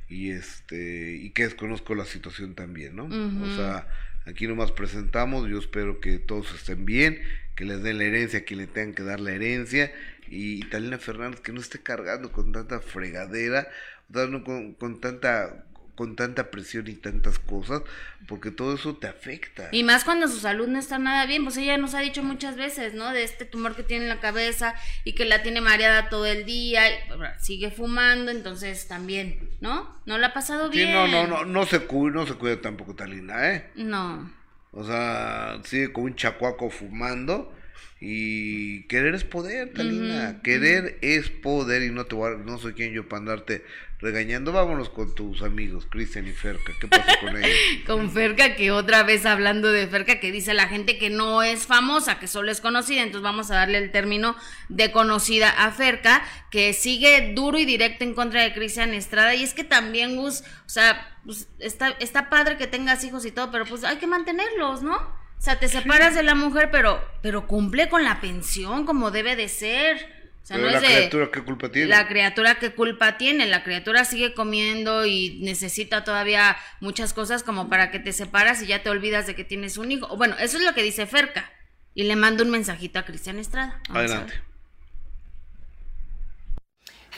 [0.09, 3.05] y este y que desconozco la situación también, ¿no?
[3.05, 3.43] Uh -huh.
[3.43, 3.87] O sea,
[4.27, 7.21] aquí nomás presentamos, yo espero que todos estén bien,
[7.55, 9.93] que les den la herencia, que le tengan que dar la herencia
[10.27, 13.69] y Talina Fernández que no esté cargando con tanta fregadera,
[14.13, 15.65] con, con tanta
[16.01, 17.83] con tanta presión y tantas cosas,
[18.27, 19.69] porque todo eso te afecta.
[19.71, 22.57] Y más cuando su salud no está nada bien, pues ella nos ha dicho muchas
[22.57, 23.13] veces, ¿no?
[23.13, 24.75] De este tumor que tiene en la cabeza
[25.05, 26.95] y que la tiene mareada todo el día, y
[27.39, 29.95] sigue fumando, entonces también, ¿no?
[30.07, 30.87] No la ha pasado bien.
[30.87, 33.71] Sí, no, no, no, no se cuida, no se cuida tampoco Talina, ¿eh?
[33.75, 34.33] No.
[34.73, 37.55] O sea, sigue como un chacuaco fumando
[38.01, 40.31] y querer es poder, Talina.
[40.31, 40.43] Uh -huh.
[40.43, 43.63] Querer es poder y no te voy a, no soy quien yo para andarte
[43.99, 44.53] regañando.
[44.53, 46.73] Vámonos con tus amigos, Cristian y Ferca.
[46.81, 47.51] ¿Qué pasó con ellos?
[47.87, 51.67] con Ferca, que otra vez hablando de Ferca, que dice la gente que no es
[51.67, 53.03] famosa, que solo es conocida.
[53.03, 54.35] Entonces vamos a darle el término
[54.71, 59.35] de conocida a Ferca, que sigue duro y directo en contra de Cristian Estrada.
[59.35, 63.31] Y es que también, Gus, o sea, pues, está, está padre que tengas hijos y
[63.31, 65.20] todo, pero pues hay que mantenerlos, ¿no?
[65.41, 69.37] O sea, te separas de la mujer, pero, pero cumple con la pensión como debe
[69.37, 69.97] de ser.
[70.43, 71.89] O sea, pero no la es de, criatura qué culpa tiene.
[71.89, 73.47] La criatura qué culpa tiene.
[73.47, 78.67] La criatura sigue comiendo y necesita todavía muchas cosas como para que te separas y
[78.67, 80.15] ya te olvidas de que tienes un hijo.
[80.15, 81.51] Bueno, eso es lo que dice Ferca.
[81.95, 83.81] Y le mando un mensajito a Cristian Estrada.
[83.89, 84.35] Vamos Adelante.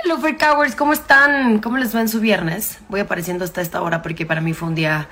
[0.05, 1.59] Hello, Fercowers, ¿cómo están?
[1.59, 2.79] ¿Cómo les va en su viernes?
[2.89, 5.09] Voy apareciendo hasta esta hora porque para mí fue un día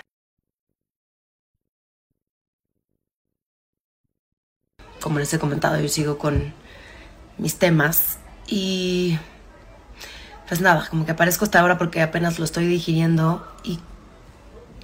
[5.01, 6.53] como les he comentado, yo sigo con
[7.39, 9.19] mis temas y
[10.49, 13.81] pues nada, como que aparezco hasta ahora porque apenas lo estoy digiriendo y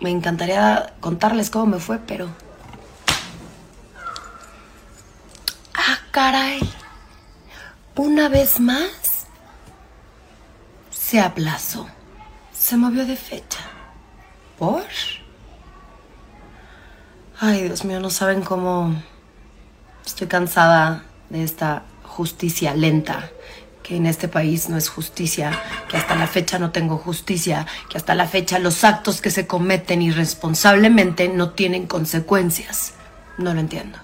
[0.00, 2.28] me encantaría contarles cómo me fue, pero...
[5.74, 6.60] Ah, caray.
[7.96, 9.26] Una vez más
[10.90, 11.88] se aplazó.
[12.52, 13.60] Se movió de fecha.
[14.58, 14.84] ¿Por?
[17.38, 18.94] Ay, Dios mío, no saben cómo...
[20.06, 23.28] Estoy cansada de esta justicia lenta,
[23.82, 25.50] que en este país no es justicia,
[25.88, 29.48] que hasta la fecha no tengo justicia, que hasta la fecha los actos que se
[29.48, 32.94] cometen irresponsablemente no tienen consecuencias.
[33.36, 33.98] No lo entiendo.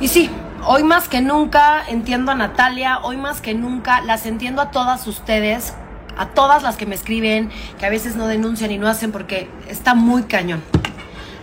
[0.00, 0.30] Y sí,
[0.64, 5.06] hoy más que nunca entiendo a Natalia, hoy más que nunca las entiendo a todas
[5.06, 5.74] ustedes,
[6.16, 9.50] a todas las que me escriben, que a veces no denuncian y no hacen porque
[9.68, 10.62] está muy cañón.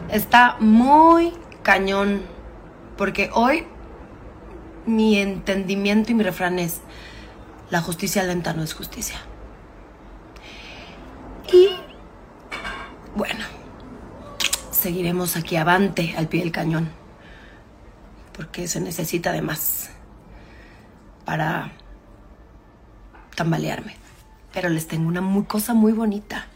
[0.10, 1.34] Está muy
[1.68, 2.22] cañón,
[2.96, 3.66] porque hoy
[4.86, 6.80] mi entendimiento y mi refrán es,
[7.70, 9.18] la justicia lenta no es justicia.
[11.52, 11.72] Y
[13.18, 13.44] bueno,
[14.72, 16.90] seguiremos aquí avante al pie del cañón,
[18.32, 19.90] porque se necesita de más
[21.26, 21.74] para
[23.36, 23.98] tambalearme.
[24.54, 26.48] Pero les tengo una muy, cosa muy bonita.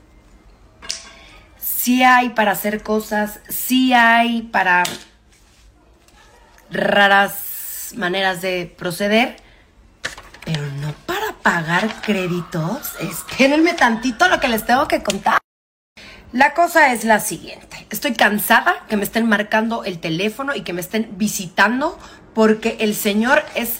[1.81, 4.83] Sí hay para hacer cosas, sí hay para
[6.69, 9.37] raras maneras de proceder,
[10.45, 12.93] pero no para pagar créditos.
[12.99, 15.39] Espérenme tantito lo que les tengo que contar.
[16.31, 17.87] La cosa es la siguiente.
[17.89, 21.97] Estoy cansada que me estén marcando el teléfono y que me estén visitando
[22.35, 23.79] porque el señor es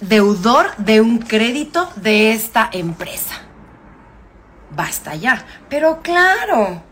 [0.00, 3.34] deudor de un crédito de esta empresa.
[4.70, 5.44] Basta ya.
[5.68, 6.82] Pero claro,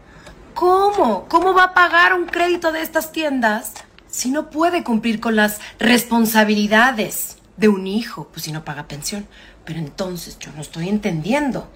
[0.54, 1.26] ¿cómo?
[1.28, 3.74] ¿Cómo va a pagar un crédito de estas tiendas
[4.08, 8.28] si no puede cumplir con las responsabilidades de un hijo?
[8.32, 9.26] Pues si no paga pensión.
[9.64, 11.68] Pero entonces yo no estoy entendiendo.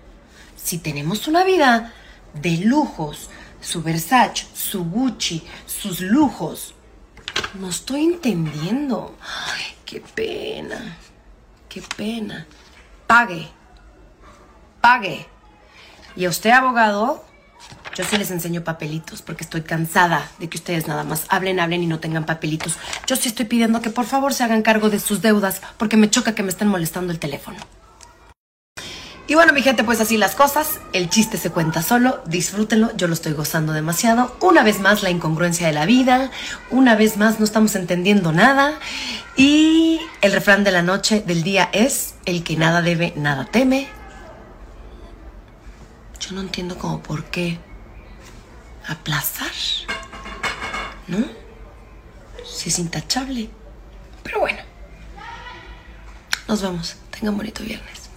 [0.56, 1.92] Si tenemos una vida
[2.34, 3.30] de lujos,
[3.60, 6.74] su Versace, su Gucci, sus lujos,
[7.54, 9.16] no estoy entendiendo.
[9.20, 10.96] Ay, qué pena.
[11.68, 12.46] Qué pena.
[13.06, 13.48] Pague.
[14.80, 15.26] Pague.
[16.16, 17.25] Y a usted, abogado,
[17.94, 21.82] yo sí les enseño papelitos porque estoy cansada de que ustedes nada más hablen, hablen
[21.82, 22.76] y no tengan papelitos.
[23.06, 26.10] Yo sí estoy pidiendo que por favor se hagan cargo de sus deudas porque me
[26.10, 27.58] choca que me estén molestando el teléfono.
[29.28, 30.78] Y bueno, mi gente, pues así las cosas.
[30.92, 32.22] El chiste se cuenta solo.
[32.26, 32.96] Disfrútenlo.
[32.96, 34.36] Yo lo estoy gozando demasiado.
[34.40, 36.30] Una vez más, la incongruencia de la vida.
[36.70, 38.74] Una vez más, no estamos entendiendo nada.
[39.36, 43.88] Y el refrán de la noche, del día es: el que nada debe, nada teme.
[46.20, 47.58] Yo no entiendo como por qué
[48.86, 49.52] aplazar.
[51.06, 51.24] ¿No?
[52.44, 53.48] Si es intachable.
[54.22, 54.58] Pero bueno.
[56.48, 56.96] Nos vemos.
[57.10, 58.10] Tengan bonito viernes.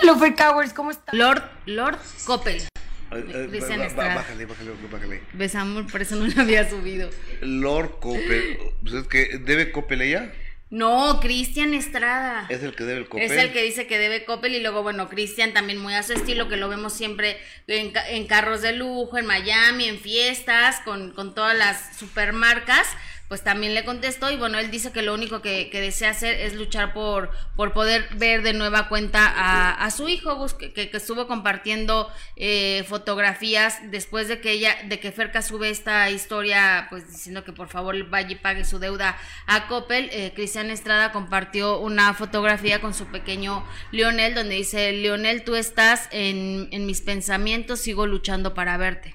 [0.00, 1.18] Hello, Fair Cowards, ¿cómo están?
[1.18, 2.68] Lord, Lord Coppel.
[3.10, 4.14] Estrada.
[4.14, 5.22] Bájale, bájale, bájale.
[5.32, 7.10] Besamos, por eso no lo había subido.
[7.40, 8.58] Lord Coppel.
[8.82, 10.32] Pues es que debe Coppel ella.
[10.70, 12.46] No, Cristian Estrada.
[12.50, 13.24] Es el que debe el Coppel.
[13.24, 16.12] Es el que dice que debe Coppel y luego, bueno, Cristian también muy a su
[16.12, 21.12] estilo, que lo vemos siempre en, en carros de lujo, en Miami, en fiestas, con,
[21.12, 22.86] con todas las supermarcas,
[23.28, 26.54] pues también le contestó y bueno, él dice que lo único que, desea hacer es
[26.54, 31.26] luchar por, por poder ver de nueva cuenta a, a su hijo, que, que- estuvo
[31.28, 37.44] compartiendo eh, fotografías después de que ella, de que Ferca sube esta historia, pues diciendo
[37.44, 42.14] que por favor vaya y pague su deuda a Coppel, eh, Cristian Estrada compartió una
[42.14, 48.06] fotografía con su pequeño Lionel, donde dice, Lionel, tú estás en, en mis pensamientos, sigo
[48.06, 49.14] luchando para verte.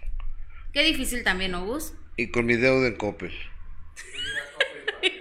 [0.72, 1.94] Qué difícil también, ¿no, Gus?
[2.18, 3.32] Y con mi deuda en Coppel.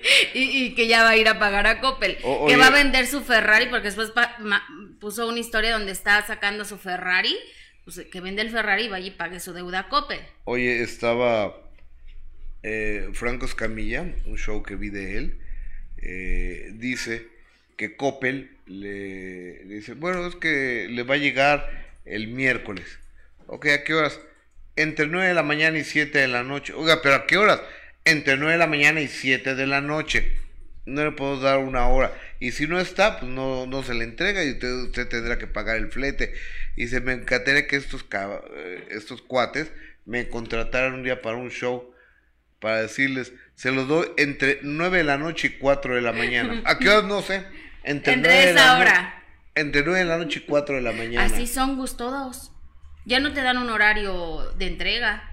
[0.35, 2.19] y, y que ya va a ir a pagar a Coppel.
[2.23, 4.67] O- que va a vender su Ferrari, porque después pa- ma-
[5.01, 7.37] puso una historia donde está sacando su Ferrari.
[7.85, 10.21] Pues que vende el Ferrari y vaya y pague su deuda a Coppel.
[10.45, 11.57] Oye, estaba
[12.63, 15.39] eh, Franco Escamilla, un show que vi de él,
[16.01, 17.27] eh, dice
[17.77, 21.69] que Coppel le, le dice, bueno, es que le va a llegar
[22.05, 22.87] el miércoles.
[23.49, 24.21] Ok, ¿a qué horas?
[24.77, 26.73] Entre 9 de la mañana y 7 de la noche.
[26.75, 27.61] Oiga, pero ¿a qué horas?
[28.05, 30.37] Entre 9 de la mañana y 7 de la noche.
[30.85, 32.13] No le puedo dar una hora.
[32.41, 35.47] Y si no está, pues no, no se le entrega y usted, usted tendrá que
[35.47, 36.35] pagar el flete.
[36.75, 39.71] Y se me encantaría que estos, eh, estos cuates
[40.05, 41.95] me contrataran un día para un show
[42.59, 46.63] para decirles, se los doy entre 9 de la noche y 4 de la mañana.
[46.65, 47.05] ¿A qué horas?
[47.05, 47.45] No sé.
[47.85, 49.25] Entre, Entre 9 de esa la no- hora.
[49.55, 51.25] Entre 9 de la noche y 4 de la mañana.
[51.25, 52.53] Así son, Gus, todos.
[53.05, 55.29] Ya no te dan un horario de entrega.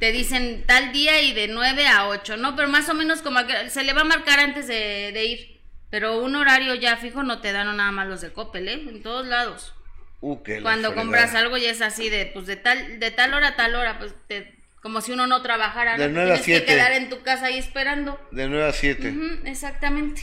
[0.00, 2.54] Te dicen tal día y de 9 a 8, ¿no?
[2.56, 5.60] Pero más o menos como que se le va a marcar antes de, de ir.
[5.90, 8.72] Pero un horario ya fijo no te dan nada más los de Coppel, ¿eh?
[8.88, 9.74] En todos lados.
[10.20, 13.56] Uh, Cuando compras algo ya es así de, pues de tal, de tal hora a
[13.56, 16.14] tal hora, pues te- como si uno no trabajara, De ¿no?
[16.14, 18.18] nueve a Tienes que quedar en tu casa ahí esperando.
[18.32, 19.10] De 9 a 7.
[19.10, 20.22] Ujú, exactamente.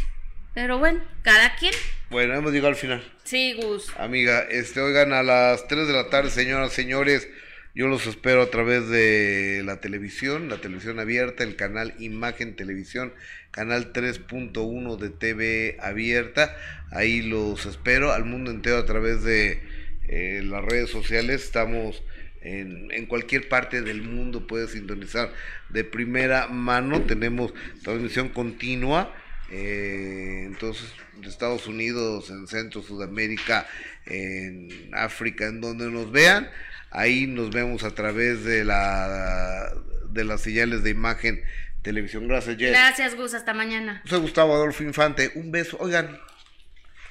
[0.53, 1.73] Pero bueno, cada quien.
[2.09, 3.03] Bueno, hemos llegado al final.
[3.23, 3.91] Sí, Gus.
[3.97, 7.27] Amiga, este, oigan, a las 3 de la tarde, señoras, señores,
[7.73, 13.13] yo los espero a través de la televisión, la televisión abierta, el canal Imagen Televisión,
[13.51, 16.55] canal 3.1 de TV abierta.
[16.91, 19.61] Ahí los espero al mundo entero a través de
[20.07, 21.43] eh, las redes sociales.
[21.43, 22.03] Estamos
[22.41, 25.31] en, en cualquier parte del mundo, puedes sintonizar
[25.69, 27.03] de primera mano.
[27.03, 27.53] Tenemos
[27.83, 29.15] transmisión continua.
[29.51, 33.67] Eh, entonces, de Estados Unidos, en Centro, Sudamérica,
[34.05, 36.49] en África, en donde nos vean,
[36.91, 39.73] ahí nos vemos a través de la
[40.09, 41.41] de las señales de imagen
[41.81, 42.27] televisión.
[42.27, 42.69] Gracias, Jess.
[42.71, 43.33] Gracias, Gus.
[43.33, 44.01] Hasta mañana.
[44.05, 45.31] Soy Gustavo Adolfo Infante.
[45.35, 45.77] Un beso.
[45.79, 46.19] Oigan,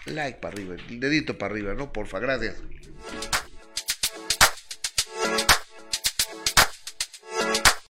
[0.07, 1.93] like para arriba, el dedito para arriba, ¿no?
[1.93, 2.63] Porfa, gracias.